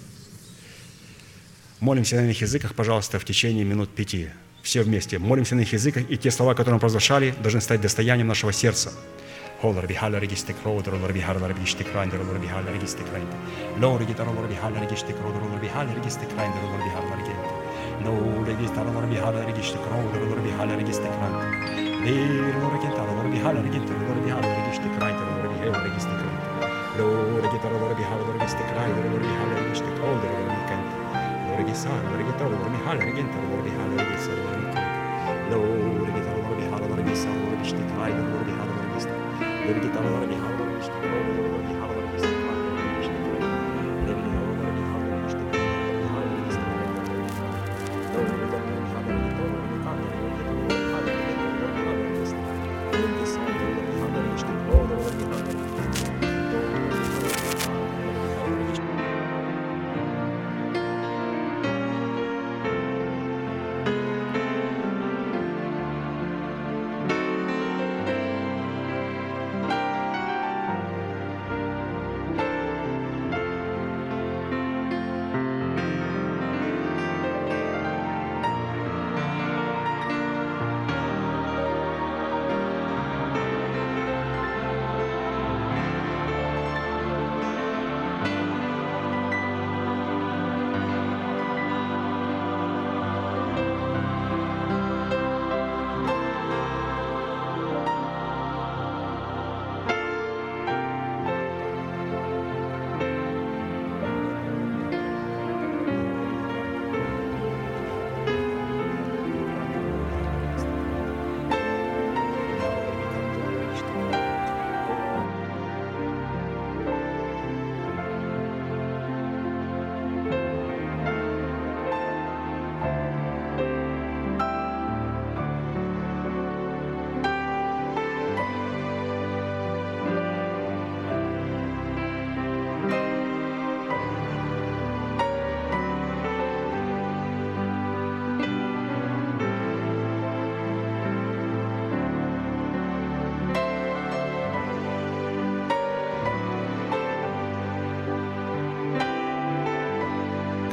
Молимся 1.81 2.17
на 2.17 2.25
иных 2.25 2.41
языках, 2.41 2.75
пожалуйста, 2.75 3.19
в 3.19 3.25
течение 3.25 3.65
минут 3.65 3.95
пяти. 3.95 4.29
Все 4.63 4.83
вместе. 4.83 5.19
Молимся 5.19 5.57
на 5.57 5.61
иных 5.61 5.73
языках, 5.73 6.05
и 6.09 6.17
те 6.17 6.31
слова, 6.31 6.55
которые 6.55 6.75
мы 6.75 6.81
провозглашали, 6.81 7.35
должны 7.43 7.61
стать 7.61 7.81
достоянием 7.81 8.29
нашего 8.29 8.53
сердца. 8.53 8.93
Холар 9.61 9.87
бихала 9.87 10.17
регистик 10.17 10.57
родер, 10.65 10.95
лор 10.95 11.13
бихала 11.13 11.47
регистик 11.49 11.87
райндер, 11.95 12.21
лор 12.21 12.39
бихала 12.39 12.69
регистик 12.73 13.07
райндер. 13.13 13.35
Лор 13.81 14.05
гитар, 14.05 14.29
лор 14.29 14.49
бихала 14.49 14.77
регистик 14.77 15.17
родер, 15.21 15.43
лор 15.43 15.61
бихала 15.61 15.89
регистик 15.95 16.29
райндер, 16.37 16.63
лор 16.63 16.79
бихала 16.79 17.17
регистик. 17.17 17.63
No 18.03 18.45
registrar, 18.45 18.87
lor 18.87 19.07
bihala 19.07 19.45
registik 19.47 19.81
rodер, 19.91 20.23
lor 20.27 20.41
bihала 20.43 20.77
регистик 20.79 21.11
райндер. 21.21 21.47
Lir, 22.07 22.55
lor 22.63 22.75
гитар, 22.83 23.09
лор 23.11 23.29
бихала 23.31 23.63
регистик, 23.63 23.99
лор 24.09 24.19
бихала 24.25 24.51
регистик 24.59 24.95
райндер, 25.01 25.27
лор 25.39 25.47
бихала 25.55 25.85
регистик 25.87 26.19
райндер. 26.23 26.43
Lor 26.99 27.45
гитар, 27.53 27.73
лор 27.73 27.95
бихала 27.95 28.33
регистик 28.35 28.69
райндер, 28.77 29.05
лор 29.11 29.21
бихала 29.23 29.55
регистик 29.63 29.99
родер, 30.03 30.31
лор 30.33 30.43
бихала 30.43 30.43
Lor 30.43 30.52
ورجع 31.53 31.73
سهر 31.73 32.03
ورجع 32.13 32.31
ترى 32.39 32.49
ورمي 32.49 32.79
حالة 32.87 33.05
رجع 33.05 33.21
انت 33.21 33.35
ورجع 33.53 33.71
حالة 33.79 33.95
رجع 33.95 34.17
سهر 34.17 34.39
ورجع 34.47 34.83
لو 35.51 35.63
رجع 36.05 36.19
ترى 36.25 36.41
ورجع 36.51 36.71
حالة 36.71 36.95
رجع 36.97 37.15
سهر 37.15 37.37
ورجع 37.49 37.61
اشتكى 37.61 37.95
رايدر 37.99 38.25
ورجع 38.35 38.55
حالة 38.59 38.73
رجع 38.83 38.99
سهر 38.99 39.17
ورجع 39.69 39.95
ترى 39.95 40.09
ورجع 40.15 40.37
حالة 40.45 40.52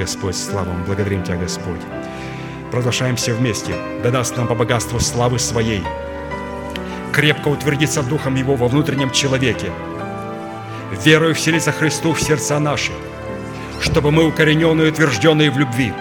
Господь, 0.10 0.36
слава 0.36 0.70
вам, 0.70 0.84
благодарим 0.86 1.22
Тебя, 1.22 1.36
Господь. 1.36 1.82
Продолжаем 2.72 3.16
все 3.16 3.32
вместе. 3.32 3.76
Да 4.02 4.10
даст 4.10 4.36
нам 4.38 4.48
по 4.48 4.56
богатству 4.56 5.00
славы 5.00 5.38
Своей 5.38 5.84
крепко 7.14 7.50
утвердиться 7.50 8.02
Духом 8.02 8.34
Его 8.34 8.56
во 8.56 8.68
внутреннем 8.68 9.12
человеке, 9.12 9.72
верою 11.06 11.36
вселиться 11.36 11.72
Христу 11.72 12.14
в 12.14 12.22
сердца 12.22 12.58
наши, 12.60 12.92
чтобы 13.80 14.10
мы, 14.10 14.26
укорененные 14.26 14.88
и 14.88 14.92
утвержденные 14.92 15.52
в 15.52 15.60
любви, 15.60 15.94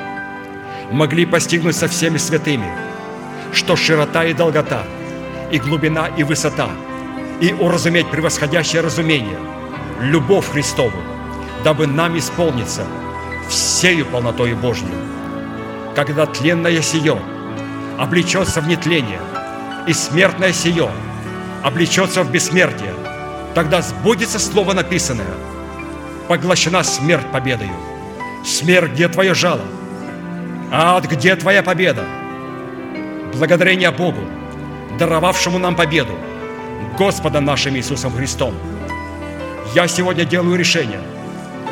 могли 0.91 1.27
постигнуть 1.27 1.77
со 1.77 1.87
всеми 1.87 2.17
святыми, 2.17 2.73
что 3.53 3.77
широта 3.77 4.25
и 4.25 4.33
долгота, 4.33 4.85
и 5.53 5.59
глубина 5.59 6.07
и 6.07 6.23
высота, 6.23 6.71
и 7.43 7.53
уразуметь 7.53 8.11
превосходящее 8.11 8.81
разумение, 8.81 9.39
любовь 10.01 10.51
Христову, 10.51 10.97
дабы 11.63 11.87
нам 11.87 12.17
исполниться 12.17 12.87
всею 13.79 14.07
полнотою 14.07 14.57
Божью, 14.57 14.89
когда 15.95 16.27
тленное 16.27 16.83
сие 16.83 17.17
облечется 17.97 18.61
в 18.61 18.67
нетление, 18.67 19.21
и 19.87 19.93
смертное 19.93 20.53
сие 20.53 20.91
облечется 21.63 22.25
в 22.25 22.31
бессмертие, 22.33 22.93
тогда 23.55 23.81
сбудется 23.81 24.41
слово 24.41 24.73
написанное, 24.73 25.33
поглощена 26.27 26.83
смерть 26.83 27.31
победою. 27.31 27.71
Смерть, 28.45 28.95
где 28.95 29.07
твое 29.07 29.33
жало? 29.33 29.63
Ад, 30.73 31.05
где 31.05 31.37
твоя 31.37 31.63
победа? 31.63 32.05
Благодарение 33.33 33.93
Богу, 33.93 34.23
даровавшему 34.99 35.59
нам 35.59 35.77
победу, 35.77 36.19
Господа 36.99 37.41
нашим 37.41 37.77
Иисусом 37.77 38.13
Христом. 38.13 38.55
Я 39.73 39.87
сегодня 39.87 40.25
делаю 40.25 40.59
решение 40.59 41.01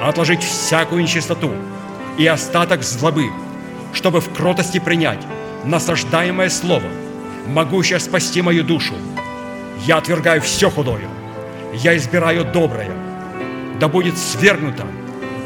отложить 0.01 0.45
всякую 0.45 1.03
нечистоту 1.03 1.51
и 2.19 2.27
остаток 2.27 2.83
злобы, 2.83 3.31
чтобы 3.93 4.21
в 4.21 4.33
кротости 4.33 4.79
принять 4.79 5.21
насаждаемое 5.65 6.49
Слово, 6.49 6.89
могущее 7.47 7.99
спасти 7.99 8.43
мою 8.43 8.65
душу. 8.65 8.95
Я 9.85 9.99
отвергаю 9.99 10.41
все 10.41 10.71
худое, 10.71 11.09
я 11.75 11.97
избираю 11.97 12.45
доброе, 12.45 12.91
да 13.79 13.89
будет 13.89 14.17
свергнуто 14.17 14.87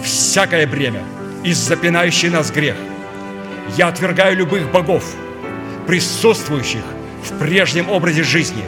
всякое 0.02 0.66
бремя 0.66 1.02
из 1.42 1.56
запинающий 1.56 2.28
нас 2.28 2.51
грех. 2.51 2.76
Я 3.76 3.88
отвергаю 3.88 4.36
любых 4.36 4.70
богов, 4.70 5.05
присутствующих 5.86 6.82
в 7.24 7.38
прежнем 7.38 7.90
образе 7.90 8.22
жизни, 8.22 8.64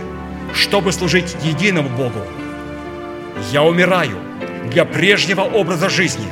чтобы 0.55 0.93
служить 0.93 1.37
единому 1.43 1.89
Богу. 1.89 2.21
Я 3.51 3.63
умираю 3.63 4.19
для 4.71 4.85
прежнего 4.85 5.43
образа 5.43 5.89
жизни 5.89 6.27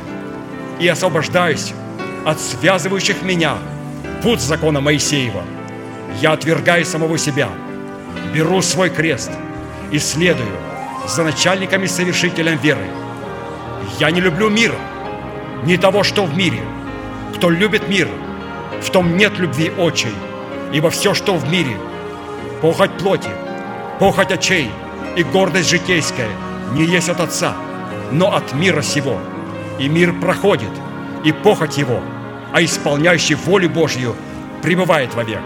и 0.80 0.88
освобождаюсь 0.88 1.72
от 2.24 2.40
связывающих 2.40 3.22
меня 3.22 3.58
путь 4.22 4.40
закона 4.40 4.80
Моисеева. 4.80 5.42
Я 6.20 6.32
отвергаю 6.32 6.84
самого 6.84 7.18
себя, 7.18 7.48
беру 8.34 8.62
свой 8.62 8.90
крест 8.90 9.30
и 9.92 9.98
следую 9.98 10.48
за 11.06 11.22
начальниками 11.22 11.86
совершителем 11.86 12.56
веры. 12.58 12.86
Я 13.98 14.10
не 14.10 14.20
люблю 14.20 14.48
мира, 14.48 14.76
не 15.64 15.76
того, 15.76 16.02
что 16.02 16.24
в 16.24 16.36
мире. 16.36 16.62
Кто 17.36 17.50
любит 17.50 17.88
мир, 17.88 18.08
в 18.82 18.90
том 18.90 19.16
нет 19.16 19.38
любви 19.38 19.70
очей, 19.78 20.14
ибо 20.72 20.90
все, 20.90 21.14
что 21.14 21.34
в 21.34 21.50
мире, 21.50 21.76
похоть 22.62 22.96
плоти, 22.98 23.30
похоть 23.98 24.32
очей 24.32 24.70
и 25.16 25.22
гордость 25.22 25.70
житейская, 25.70 26.28
не 26.72 26.84
есть 26.84 27.08
от 27.08 27.20
Отца, 27.20 27.54
но 28.12 28.34
от 28.34 28.52
мира 28.54 28.82
сего. 28.82 29.18
И 29.80 29.88
мир 29.88 30.12
проходит, 30.20 30.70
и 31.24 31.32
похоть 31.32 31.78
его, 31.78 32.00
а 32.52 32.62
исполняющий 32.62 33.34
волю 33.34 33.70
Божью 33.70 34.14
пребывает 34.62 35.14
вовек. 35.14 35.40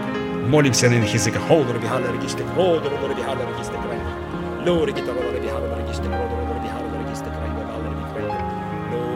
Молимся 0.49 0.89
на 0.89 0.95
иных 0.95 1.13
языках. 1.13 1.41
Холдер, 1.47 1.77
бихалер, 1.79 2.17
гистек, 2.21 2.45
родер, 2.53 2.91
родер, 3.01 3.15
бихалер, 3.15 3.47
гистек, 3.57 3.79
райдер. 3.89 4.69
Лори, 4.69 4.91
гитар, 4.91 5.15
родер, 5.15 5.41
бихалер, 5.41 5.87
гистек, 5.87 6.11
родер, 6.11 6.37
родер, 6.37 6.59
бихалер, 6.63 7.09
гистек, 7.09 7.33
райдер, 7.39 7.63
бихалер, 7.63 7.93
бихалер. 7.95 8.35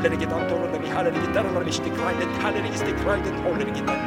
لا 0.03 0.09
رجيت 0.09 0.33
أنا 0.33 0.49
ترى 0.49 0.59
مرة 0.59 0.79
بحال 0.79 1.07
رجستان 1.07 1.45
مرة 1.55 1.65
مش 1.65 1.79
تكراي 1.79 2.15
لا 2.21 2.43
حال 2.43 2.65
رجستان 2.65 2.97
كراي 2.97 3.21
لا 3.21 3.43
حول 3.43 3.69
رجستان 3.69 3.99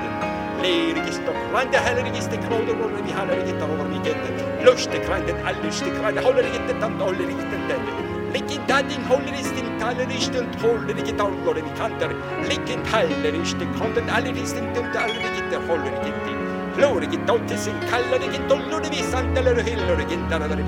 لا 0.62 1.02
رجستان 1.02 1.34
كراي 1.52 1.66
لا 1.72 1.80
حال 1.80 1.98
رجستان 2.08 2.40
كراي 2.40 2.66
لا 2.66 2.74
مرة 2.74 3.02
بحال 3.08 3.30
رجستان 3.30 3.70
مرة 3.78 4.00
بجد 4.00 4.66
لوش 4.66 4.86
تكراي 4.86 5.22
لا 5.22 5.46
حال 5.46 5.56
لوش 5.64 5.80
تكراي 5.80 6.12
لا 6.12 6.22
حول 6.22 6.36
رجستان 6.36 6.80
تام 6.80 7.00
حول 7.00 7.22
رجستان 7.22 7.68
تام 7.70 8.12
Liggen 8.34 8.62
da 8.68 8.82
din 8.82 9.04
håller 9.10 9.34
ist 9.42 9.54
den 9.58 9.78
Taler 9.78 10.10
ist 10.18 10.34
und 10.40 10.54
håller 10.64 10.98
i 10.98 11.04
gitarrer 11.04 11.58
i 11.58 11.64
kanter. 11.80 12.12
Liggen 12.50 12.82
taler 12.90 13.34
ist 13.44 13.60
den 13.60 13.76
Konten 13.76 14.10
aller 14.10 14.36
ist 14.44 14.56
den 14.56 14.74
Taler 14.74 15.20
i 15.28 15.30
gitarrer 15.36 15.68
håller 15.68 15.94
i 15.98 16.06
gitarrer. 16.06 16.41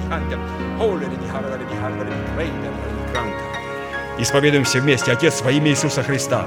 Handen. 0.09 0.39
Håller 0.77 1.07
i 1.07 1.29
harrar 1.31 1.59
i 1.59 1.75
harrar 1.81 2.07
i 2.07 2.17
krejder 2.35 2.73
i 2.91 3.11
krantar. 3.11 3.53
Исповедуемся 4.19 4.79
вместе, 4.79 5.11
Отец, 5.11 5.41
во 5.41 5.51
имя 5.51 5.69
Иисуса 5.71 6.03
Христа. 6.03 6.45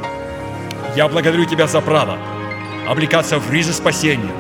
Я 0.95 1.09
благодарю 1.09 1.45
Тебя 1.45 1.67
за 1.67 1.81
право 1.81 2.17
облекаться 2.89 3.39
в 3.39 3.53
ризы 3.53 3.73
спасения, 3.73 4.33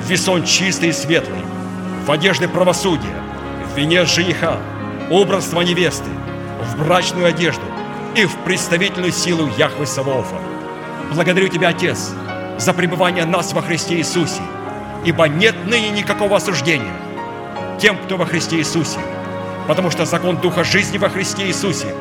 в 0.00 0.08
весон 0.08 0.44
чистый 0.44 0.90
и 0.90 0.92
светлый, 0.92 1.42
в 2.06 2.10
одежде 2.10 2.48
правосудия, 2.48 3.16
в 3.66 3.76
венец 3.76 4.08
жениха, 4.08 4.58
образство 5.10 5.62
невесты, 5.62 6.10
в 6.62 6.84
брачную 6.84 7.26
одежду 7.26 7.64
и 8.14 8.24
в 8.24 8.36
представительную 8.44 9.12
силу 9.12 9.48
Яхвы 9.58 9.86
Саваофа. 9.86 10.36
Благодарю 11.12 11.48
Тебя, 11.48 11.68
Отец, 11.68 12.12
за 12.60 12.74
пребывание 12.74 13.24
нас 13.24 13.54
во 13.54 13.62
Христе 13.62 13.96
Иисусе, 13.96 14.42
ибо 15.04 15.26
нет 15.28 15.54
ныне 15.66 15.90
никакого 15.90 16.36
осуждения 16.36 16.92
тем, 17.80 17.96
кто 17.96 18.18
во 18.18 18.26
Христе 18.26 18.58
Иисусе, 18.58 19.00
потому 19.66 19.90
что 19.90 20.04
закон 20.04 20.36
Духа 20.36 20.62
жизни 20.62 20.98
во 20.98 21.08
Христе 21.08 21.46
Иисусе 21.46 21.94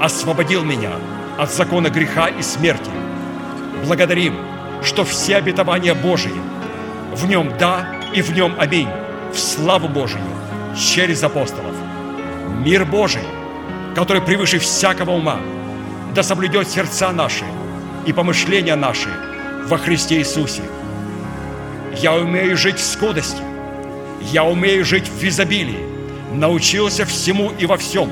освободил 0.00 0.64
меня 0.64 0.90
от 1.38 1.52
закона 1.52 1.88
греха 1.88 2.26
и 2.26 2.42
смерти. 2.42 2.90
Благодарим, 3.84 4.36
что 4.82 5.04
все 5.04 5.36
обетования 5.36 5.94
Божии 5.94 6.34
в 7.14 7.28
нем 7.28 7.56
да 7.56 7.86
и 8.12 8.22
в 8.22 8.34
нем 8.34 8.56
аминь, 8.58 8.88
в 9.32 9.38
славу 9.38 9.88
Божию 9.88 10.24
через 10.76 11.22
апостолов. 11.22 11.76
Мир 12.64 12.84
Божий, 12.84 13.22
который 13.94 14.20
превыше 14.20 14.58
всякого 14.58 15.12
ума, 15.12 15.38
да 16.12 16.24
соблюдет 16.24 16.68
сердца 16.68 17.12
наши 17.12 17.44
и 18.04 18.12
помышления 18.12 18.74
наши 18.74 19.08
во 19.66 19.78
Христе 19.78 20.18
Иисусе. 20.18 20.62
Я 21.96 22.14
умею 22.14 22.56
жить 22.56 22.78
в 22.78 22.84
скудости, 22.84 23.42
я 24.32 24.44
умею 24.44 24.84
жить 24.84 25.08
в 25.08 25.24
изобилии, 25.24 25.84
научился 26.32 27.04
всему 27.04 27.50
и 27.58 27.66
во 27.66 27.76
всем, 27.76 28.10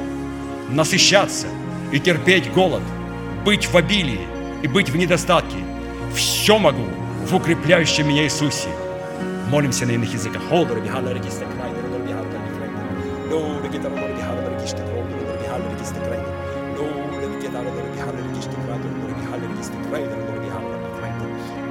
насыщаться 0.71 1.47
и 1.93 2.01
терпеть 2.01 2.53
голод, 2.53 2.83
быть 3.45 3.69
в 3.69 3.77
обилии 3.77 4.27
и 4.63 4.67
быть 4.67 4.91
в 4.91 4.97
недостатке. 4.97 5.59
Все 6.15 6.59
могу 6.59 6.87
в 7.25 7.35
укрепляющем 7.35 8.09
меня 8.09 8.25
Иисусе. 8.25 8.69
Молимся 9.49 9.87
на 9.87 9.93
иных 9.93 10.13
языках. 10.13 10.43
Холдер, 10.49 10.79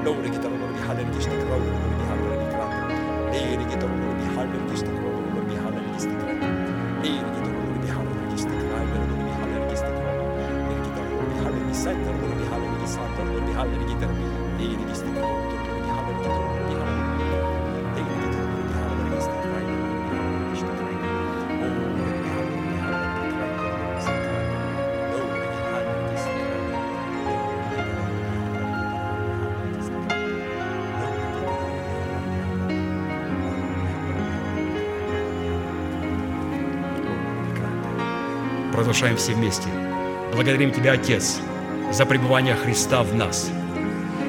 لو 0.05 0.13
لقيت 0.21 0.45
ربنا 0.45 0.71
بيحلل 0.71 1.11
جيشتك 1.11 1.33
ربنا 1.33 1.87
بيحلل 1.97 2.39
جيشتك 2.39 2.59
اي 3.33 3.55
لقيت 3.57 3.83
ربنا 3.83 4.13
بيحلل 4.13 4.67
جيشتك 4.71 4.89
ربنا 4.89 5.41
بيحلل 5.49 5.93
جيشتك 5.93 6.27
اي 7.03 7.09
لقيت 7.21 7.42
Продолжаем 38.83 39.15
все 39.15 39.31
вместе. 39.31 39.69
Благодарим 40.33 40.69
Тебя, 40.73 40.91
Отец, 40.91 41.39
за 41.93 42.05
пребывание 42.05 42.53
Христа 42.53 43.01
в 43.01 43.15
нас. 43.15 43.49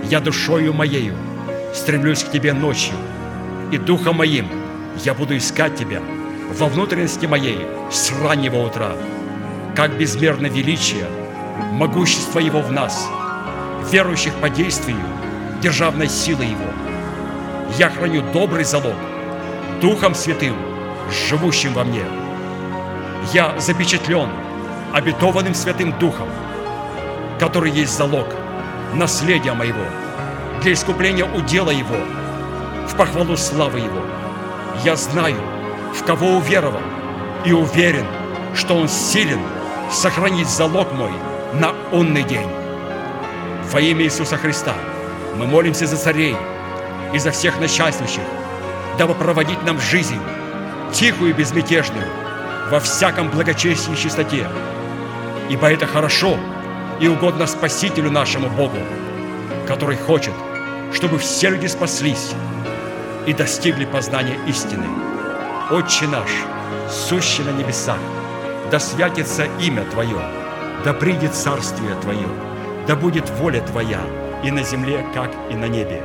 Я 0.09 0.21
душою 0.21 0.73
моею 0.73 1.17
стремлюсь 1.75 2.23
к 2.23 2.31
Тебе 2.31 2.53
ночью, 2.53 2.95
и 3.73 3.79
духом 3.79 4.19
моим 4.19 4.47
я 5.03 5.13
буду 5.13 5.37
искать 5.37 5.75
Тебя 5.75 6.01
во 6.57 6.69
внутренности 6.69 7.27
моей 7.27 7.67
с 7.91 8.13
раннего 8.23 8.59
утра. 8.59 8.93
Как 9.75 9.99
безмерно 9.99 10.47
величие, 10.47 11.07
могущество 11.73 12.39
Его 12.39 12.61
в 12.61 12.71
нас, 12.71 13.09
верующих 13.91 14.35
по 14.35 14.49
действию 14.49 15.03
державной 15.61 16.09
силы 16.09 16.45
Его. 16.45 16.71
Я 17.77 17.91
храню 17.91 18.23
добрый 18.33 18.63
залог 18.63 18.95
Духом 19.81 20.15
Святым, 20.15 20.55
живущим 21.11 21.75
во 21.75 21.83
мне. 21.83 22.05
Я 23.33 23.59
запечатлен 23.59 24.44
обетованным 24.95 25.55
Святым 25.55 25.93
Духом, 25.99 26.29
который 27.41 27.73
есть 27.73 27.97
залог 27.97 28.29
наследия 28.95 29.53
моего, 29.53 29.85
для 30.63 30.73
искупления 30.73 31.25
удела 31.25 31.71
Его, 31.71 31.97
в 32.89 32.97
похвалу 32.97 33.37
славы 33.37 33.81
Его. 33.81 34.01
Я 34.85 34.95
знаю, 34.95 35.37
в 35.93 36.05
кого 36.05 36.37
уверовал, 36.37 36.81
и 37.45 37.53
уверен, 37.53 38.07
что 38.55 38.77
Он 38.77 38.89
силен 38.89 39.41
сохранить 39.91 40.49
залог 40.49 40.93
мой 40.93 41.11
на 41.55 41.75
онный 41.91 42.23
день. 42.23 42.49
Во 43.73 43.81
имя 43.81 44.05
Иисуса 44.05 44.37
Христа 44.37 44.75
мы 45.37 45.49
молимся 45.49 45.89
за 45.89 45.97
царей 45.97 46.37
и 47.13 47.19
за 47.19 47.33
всех 47.33 47.59
начальствующих, 47.59 48.23
дабы 48.97 49.15
проводить 49.15 49.63
нам 49.65 49.81
жизнь, 49.81 50.21
тихую 50.93 51.31
и 51.31 51.33
безмятежную, 51.33 52.07
во 52.71 52.79
всяком 52.79 53.29
благочестии 53.29 53.93
и 53.93 53.97
чистоте, 53.97 54.47
ибо 55.51 55.71
это 55.71 55.87
хорошо 55.87 56.37
и 57.01 57.09
угодно 57.09 57.47
Спасителю 57.47 58.11
нашему 58.11 58.49
Богу, 58.49 58.79
который 59.67 59.97
хочет, 59.97 60.35
чтобы 60.93 61.19
все 61.19 61.51
люди 61.51 61.67
спаслись 61.67 62.33
и 63.27 63.33
достигли 63.33 63.85
познания 63.85 64.39
истины. 64.47 64.87
Отче 65.71 66.07
наш, 66.07 66.31
сущий 66.91 67.45
на 67.45 67.51
небесах, 67.51 67.99
да 68.71 68.79
святится 68.79 69.47
имя 69.61 69.85
Твое, 69.85 70.21
да 70.85 70.93
придет 70.93 71.35
царствие 71.35 71.95
Твое, 72.03 72.29
да 72.87 72.97
будет 72.97 73.29
воля 73.31 73.61
Твоя 73.61 74.01
и 74.43 74.51
на 74.51 74.63
земле, 74.63 75.05
как 75.15 75.31
и 75.51 75.55
на 75.55 75.67
небе. 75.67 76.03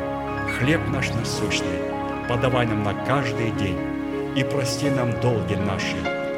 Хлеб 0.57 0.81
наш 0.89 1.09
насущный, 1.09 1.81
подавай 2.27 2.65
нам 2.65 2.83
на 2.83 2.93
каждый 3.05 3.51
день, 3.51 3.77
и 4.35 4.43
прости 4.43 4.89
нам 4.89 5.11
долги 5.19 5.55
наши, 5.55 5.97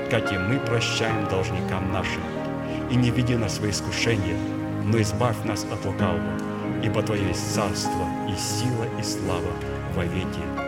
как 0.09 0.31
и 0.31 0.37
мы 0.37 0.59
прощаем 0.59 1.27
должникам 1.29 1.91
нашим. 1.91 2.40
И 2.91 2.95
не 2.95 3.09
веди 3.09 3.37
нас 3.37 3.59
в 3.59 3.69
искушение, 3.69 4.35
но 4.83 5.01
избавь 5.01 5.45
нас 5.45 5.65
от 5.71 5.85
лукавого, 5.85 6.37
ибо 6.83 7.01
Твое 7.01 7.29
есть 7.29 7.55
царство 7.55 8.05
и 8.27 8.35
сила 8.37 8.85
и 8.99 9.01
слава 9.01 9.53
во 9.95 10.03
веки. 10.03 10.60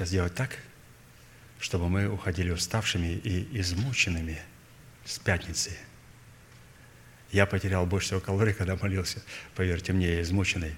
Сейчас 0.00 0.08
сделать 0.08 0.34
так, 0.34 0.56
чтобы 1.58 1.90
мы 1.90 2.08
уходили 2.08 2.50
уставшими 2.50 3.08
и 3.08 3.60
измученными 3.60 4.40
с 5.04 5.18
пятницы. 5.18 5.76
Я 7.32 7.44
потерял 7.44 7.84
больше 7.84 8.06
всего 8.06 8.20
калорий, 8.20 8.54
когда 8.54 8.76
молился. 8.76 9.22
Поверьте 9.54 9.92
мне, 9.92 10.08
я 10.08 10.22
измученный. 10.22 10.74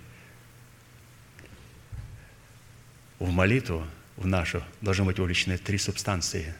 В 3.21 3.31
молитву, 3.31 3.87
в 4.17 4.27
нашу, 4.27 4.65
должны 4.81 5.05
быть 5.05 5.21
увлечены 5.21 5.57
три 5.57 5.79
субстанции. 5.79 6.53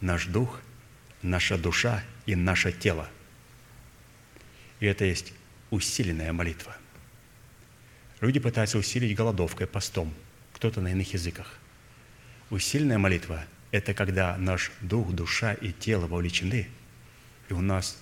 Наш 0.00 0.26
дух, 0.26 0.60
наша 1.22 1.56
душа 1.56 2.02
и 2.26 2.34
наше 2.34 2.72
тело. 2.72 3.08
И 4.80 4.86
это 4.86 5.04
есть 5.04 5.32
усиленная 5.70 6.32
молитва. 6.32 6.76
Люди 8.20 8.40
пытаются 8.40 8.78
усилить 8.78 9.16
голодовкой, 9.16 9.68
постом, 9.68 10.12
кто-то 10.54 10.80
на 10.80 10.88
иных 10.88 11.12
языках. 11.12 11.60
Усиленная 12.54 12.98
молитва– 12.98 13.44
это 13.72 13.94
когда 13.94 14.36
наш 14.36 14.70
дух, 14.80 15.10
душа 15.10 15.54
и 15.54 15.72
тело 15.72 16.06
вовлечены, 16.06 16.68
и 17.48 17.52
у 17.52 17.60
нас 17.60 17.98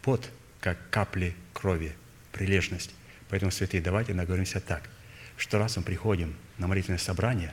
пот, 0.00 0.30
как 0.60 0.78
капли 0.90 1.34
крови, 1.52 1.92
прилежность. 2.30 2.92
Поэтому, 3.28 3.50
святые, 3.50 3.82
давайте 3.82 4.14
наговоримся 4.14 4.60
так, 4.60 4.88
что 5.36 5.58
раз 5.58 5.76
мы 5.76 5.82
приходим 5.82 6.36
на 6.58 6.68
молитвенное 6.68 7.00
собрание, 7.00 7.52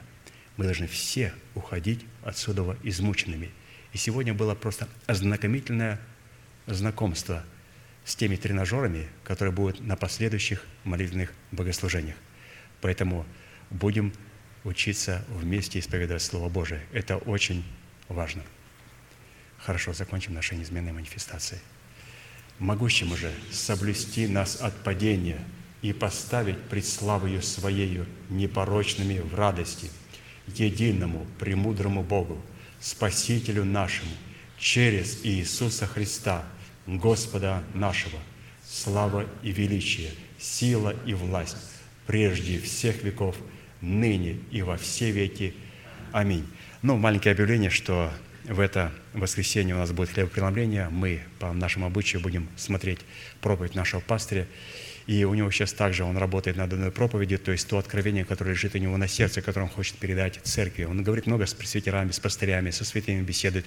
мы 0.58 0.66
должны 0.66 0.86
все 0.86 1.34
уходить 1.56 2.06
отсюда 2.24 2.78
измученными. 2.84 3.50
И 3.92 3.98
сегодня 3.98 4.36
было 4.36 4.54
просто 4.54 4.88
ознакомительное 5.08 6.00
знакомство 6.68 7.44
с 8.04 8.16
теми 8.16 8.36
тренажерами, 8.36 9.08
которые 9.24 9.54
будут 9.54 9.82
на 9.82 9.96
последующих 9.96 10.68
молитвенных 10.84 11.34
богослужениях. 11.52 12.18
Поэтому 12.80 13.26
будем 13.72 14.14
учиться 14.66 15.24
вместе 15.30 15.80
исповедовать 15.80 16.24
Слово 16.24 16.50
Божие. 16.50 16.82
Это 16.92 17.18
очень 17.18 17.64
важно. 18.10 18.44
Хорошо, 19.60 19.94
закончим 19.94 20.34
наши 20.34 20.56
неизменные 20.56 20.94
манифестации. 20.94 21.60
Могущему 22.60 23.16
же 23.16 23.32
соблюсти 23.52 24.28
нас 24.28 24.62
от 24.62 24.76
падения 24.84 25.40
и 25.82 25.94
поставить 25.94 26.62
пред 26.64 26.86
славою 26.86 27.42
Своею 27.42 28.06
непорочными 28.30 29.20
в 29.20 29.36
радости, 29.36 29.90
единому, 30.48 31.26
премудрому 31.40 32.04
Богу, 32.04 32.42
Спасителю 32.80 33.66
нашему, 33.66 34.12
через 34.58 35.24
Иисуса 35.24 35.86
Христа, 35.86 36.46
Господа 36.88 37.64
нашего, 37.74 38.20
слава 38.68 39.26
и 39.44 39.52
величие, 39.52 40.12
сила 40.40 40.96
и 41.06 41.14
власть, 41.14 41.58
прежде 42.08 42.60
всех 42.60 43.04
веков, 43.04 43.36
ныне 43.82 44.40
и 44.52 44.62
во 44.62 44.78
все 44.78 45.12
веки. 45.12 45.54
Аминь. 46.12 46.46
Ну, 46.82 46.98
маленькое 46.98 47.34
объявление, 47.34 47.70
что 47.70 48.12
в 48.44 48.60
это 48.60 48.92
воскресенье 49.14 49.76
у 49.76 49.80
нас 49.80 49.92
будет 49.92 50.10
хлебопреломление. 50.10 50.90
Мы 50.90 51.22
по 51.40 51.52
нашему 51.52 51.88
обычаю 51.88 52.22
будем 52.22 52.48
смотреть 52.56 53.00
проповедь 53.42 53.76
нашего 53.76 54.02
пастыря. 54.02 54.48
И 55.08 55.24
у 55.24 55.34
него 55.36 55.52
сейчас 55.52 55.74
также 55.74 56.04
он 56.04 56.18
работает 56.18 56.58
над 56.58 56.74
одной 56.74 56.92
проповедью, 56.92 57.38
то 57.38 57.52
есть 57.52 57.68
то 57.68 57.78
откровение, 57.78 58.26
которое 58.26 58.52
лежит 58.52 58.74
у 58.74 58.80
него 58.80 58.98
на 58.98 59.08
сердце, 59.08 59.42
которое 59.42 59.66
он 59.66 59.72
хочет 59.72 59.98
передать 59.98 60.40
церкви. 60.44 60.84
Он 60.84 61.04
говорит 61.04 61.28
много 61.28 61.46
с 61.46 61.54
пресвитерами, 61.54 62.12
с 62.12 62.20
пастырями, 62.20 62.72
со 62.72 62.86
святыми 62.86 63.22
беседует. 63.22 63.66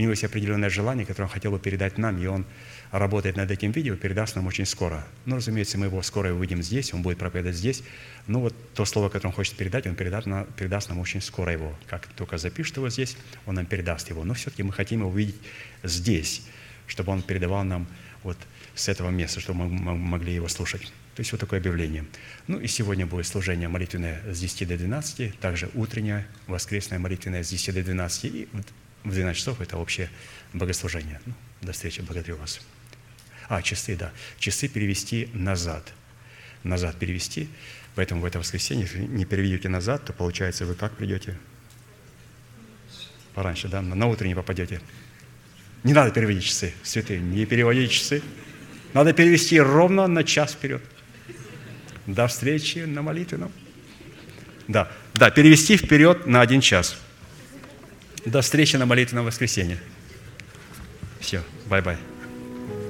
У 0.00 0.02
него 0.02 0.12
есть 0.12 0.24
определенное 0.24 0.70
желание, 0.70 1.04
которое 1.04 1.26
он 1.26 1.30
хотел 1.30 1.50
бы 1.50 1.58
передать 1.58 1.98
нам, 1.98 2.16
и 2.16 2.24
он 2.24 2.46
работает 2.90 3.36
над 3.36 3.50
этим 3.50 3.70
видео, 3.70 3.96
передаст 3.96 4.34
нам 4.34 4.46
очень 4.46 4.64
скоро. 4.64 5.06
Ну, 5.26 5.36
разумеется, 5.36 5.76
мы 5.76 5.86
его 5.86 6.00
скоро 6.00 6.32
увидим 6.32 6.62
здесь, 6.62 6.94
он 6.94 7.02
будет 7.02 7.18
проповедовать 7.18 7.58
здесь. 7.58 7.82
Но 8.26 8.40
вот 8.40 8.54
то 8.72 8.86
слово, 8.86 9.10
которое 9.10 9.28
он 9.28 9.34
хочет 9.34 9.56
передать, 9.56 9.86
он 9.86 9.96
передаст, 9.96 10.26
на- 10.26 10.44
передаст 10.56 10.88
нам 10.88 11.00
очень 11.00 11.20
скоро 11.20 11.52
его. 11.52 11.78
Как 11.86 12.06
только 12.16 12.38
запишет 12.38 12.78
его 12.78 12.88
здесь, 12.88 13.14
он 13.44 13.56
нам 13.56 13.66
передаст 13.66 14.08
его. 14.08 14.24
Но 14.24 14.32
все-таки 14.32 14.62
мы 14.62 14.72
хотим 14.72 15.00
его 15.00 15.10
увидеть 15.10 15.36
здесь, 15.82 16.44
чтобы 16.86 17.12
он 17.12 17.20
передавал 17.20 17.64
нам 17.64 17.86
вот 18.22 18.38
с 18.74 18.88
этого 18.88 19.10
места, 19.10 19.40
чтобы 19.40 19.68
мы 19.68 19.98
могли 19.98 20.32
его 20.32 20.48
слушать. 20.48 20.90
То 21.14 21.20
есть 21.20 21.32
вот 21.32 21.42
такое 21.42 21.60
объявление. 21.60 22.06
Ну 22.46 22.58
и 22.58 22.68
сегодня 22.68 23.04
будет 23.04 23.26
служение 23.26 23.68
молитвенное 23.68 24.22
с 24.32 24.40
10 24.40 24.66
до 24.66 24.78
12, 24.78 25.38
также 25.40 25.68
утреннее, 25.74 26.26
воскресное 26.46 26.98
молитвенное 26.98 27.42
с 27.42 27.50
10 27.50 27.74
до 27.74 27.82
12, 27.82 28.24
и 28.24 28.48
в 29.04 29.12
12 29.12 29.38
часов 29.38 29.60
это 29.60 29.76
общее 29.78 30.10
богослужение. 30.52 31.20
Ну, 31.26 31.34
до 31.62 31.72
встречи, 31.72 32.00
благодарю 32.00 32.36
вас. 32.36 32.60
А, 33.48 33.62
часы, 33.62 33.96
да. 33.96 34.12
Часы 34.38 34.68
перевести 34.68 35.28
назад. 35.32 35.92
Назад 36.62 36.98
перевести. 36.98 37.48
Поэтому 37.94 38.20
в 38.20 38.24
это 38.24 38.38
воскресенье, 38.38 38.86
если 38.86 39.00
не 39.00 39.24
переведете 39.24 39.68
назад, 39.68 40.04
то 40.04 40.12
получается 40.12 40.64
вы 40.64 40.74
как 40.74 40.96
придете? 40.96 41.36
Пораньше, 43.34 43.68
да? 43.68 43.82
На 43.82 44.06
утренний 44.06 44.34
попадете. 44.34 44.80
Не 45.82 45.94
надо 45.94 46.10
переводить 46.10 46.44
часы, 46.44 46.74
святые, 46.82 47.20
не 47.20 47.46
переводите 47.46 47.92
часы. 47.92 48.22
Надо 48.92 49.12
перевести 49.12 49.58
ровно 49.60 50.06
на 50.06 50.24
час 50.24 50.52
вперед. 50.52 50.82
До 52.06 52.26
встречи 52.26 52.80
на 52.80 53.02
молитвенном. 53.02 53.52
Да, 54.68 54.90
да, 55.14 55.30
перевести 55.30 55.76
вперед 55.76 56.26
на 56.26 56.40
один 56.40 56.60
час. 56.60 56.96
До 58.24 58.42
встречи 58.42 58.76
на 58.76 58.86
молитвенном 58.86 59.24
воскресенье. 59.24 59.78
Все, 61.20 61.42
bye-bye. 61.66 61.96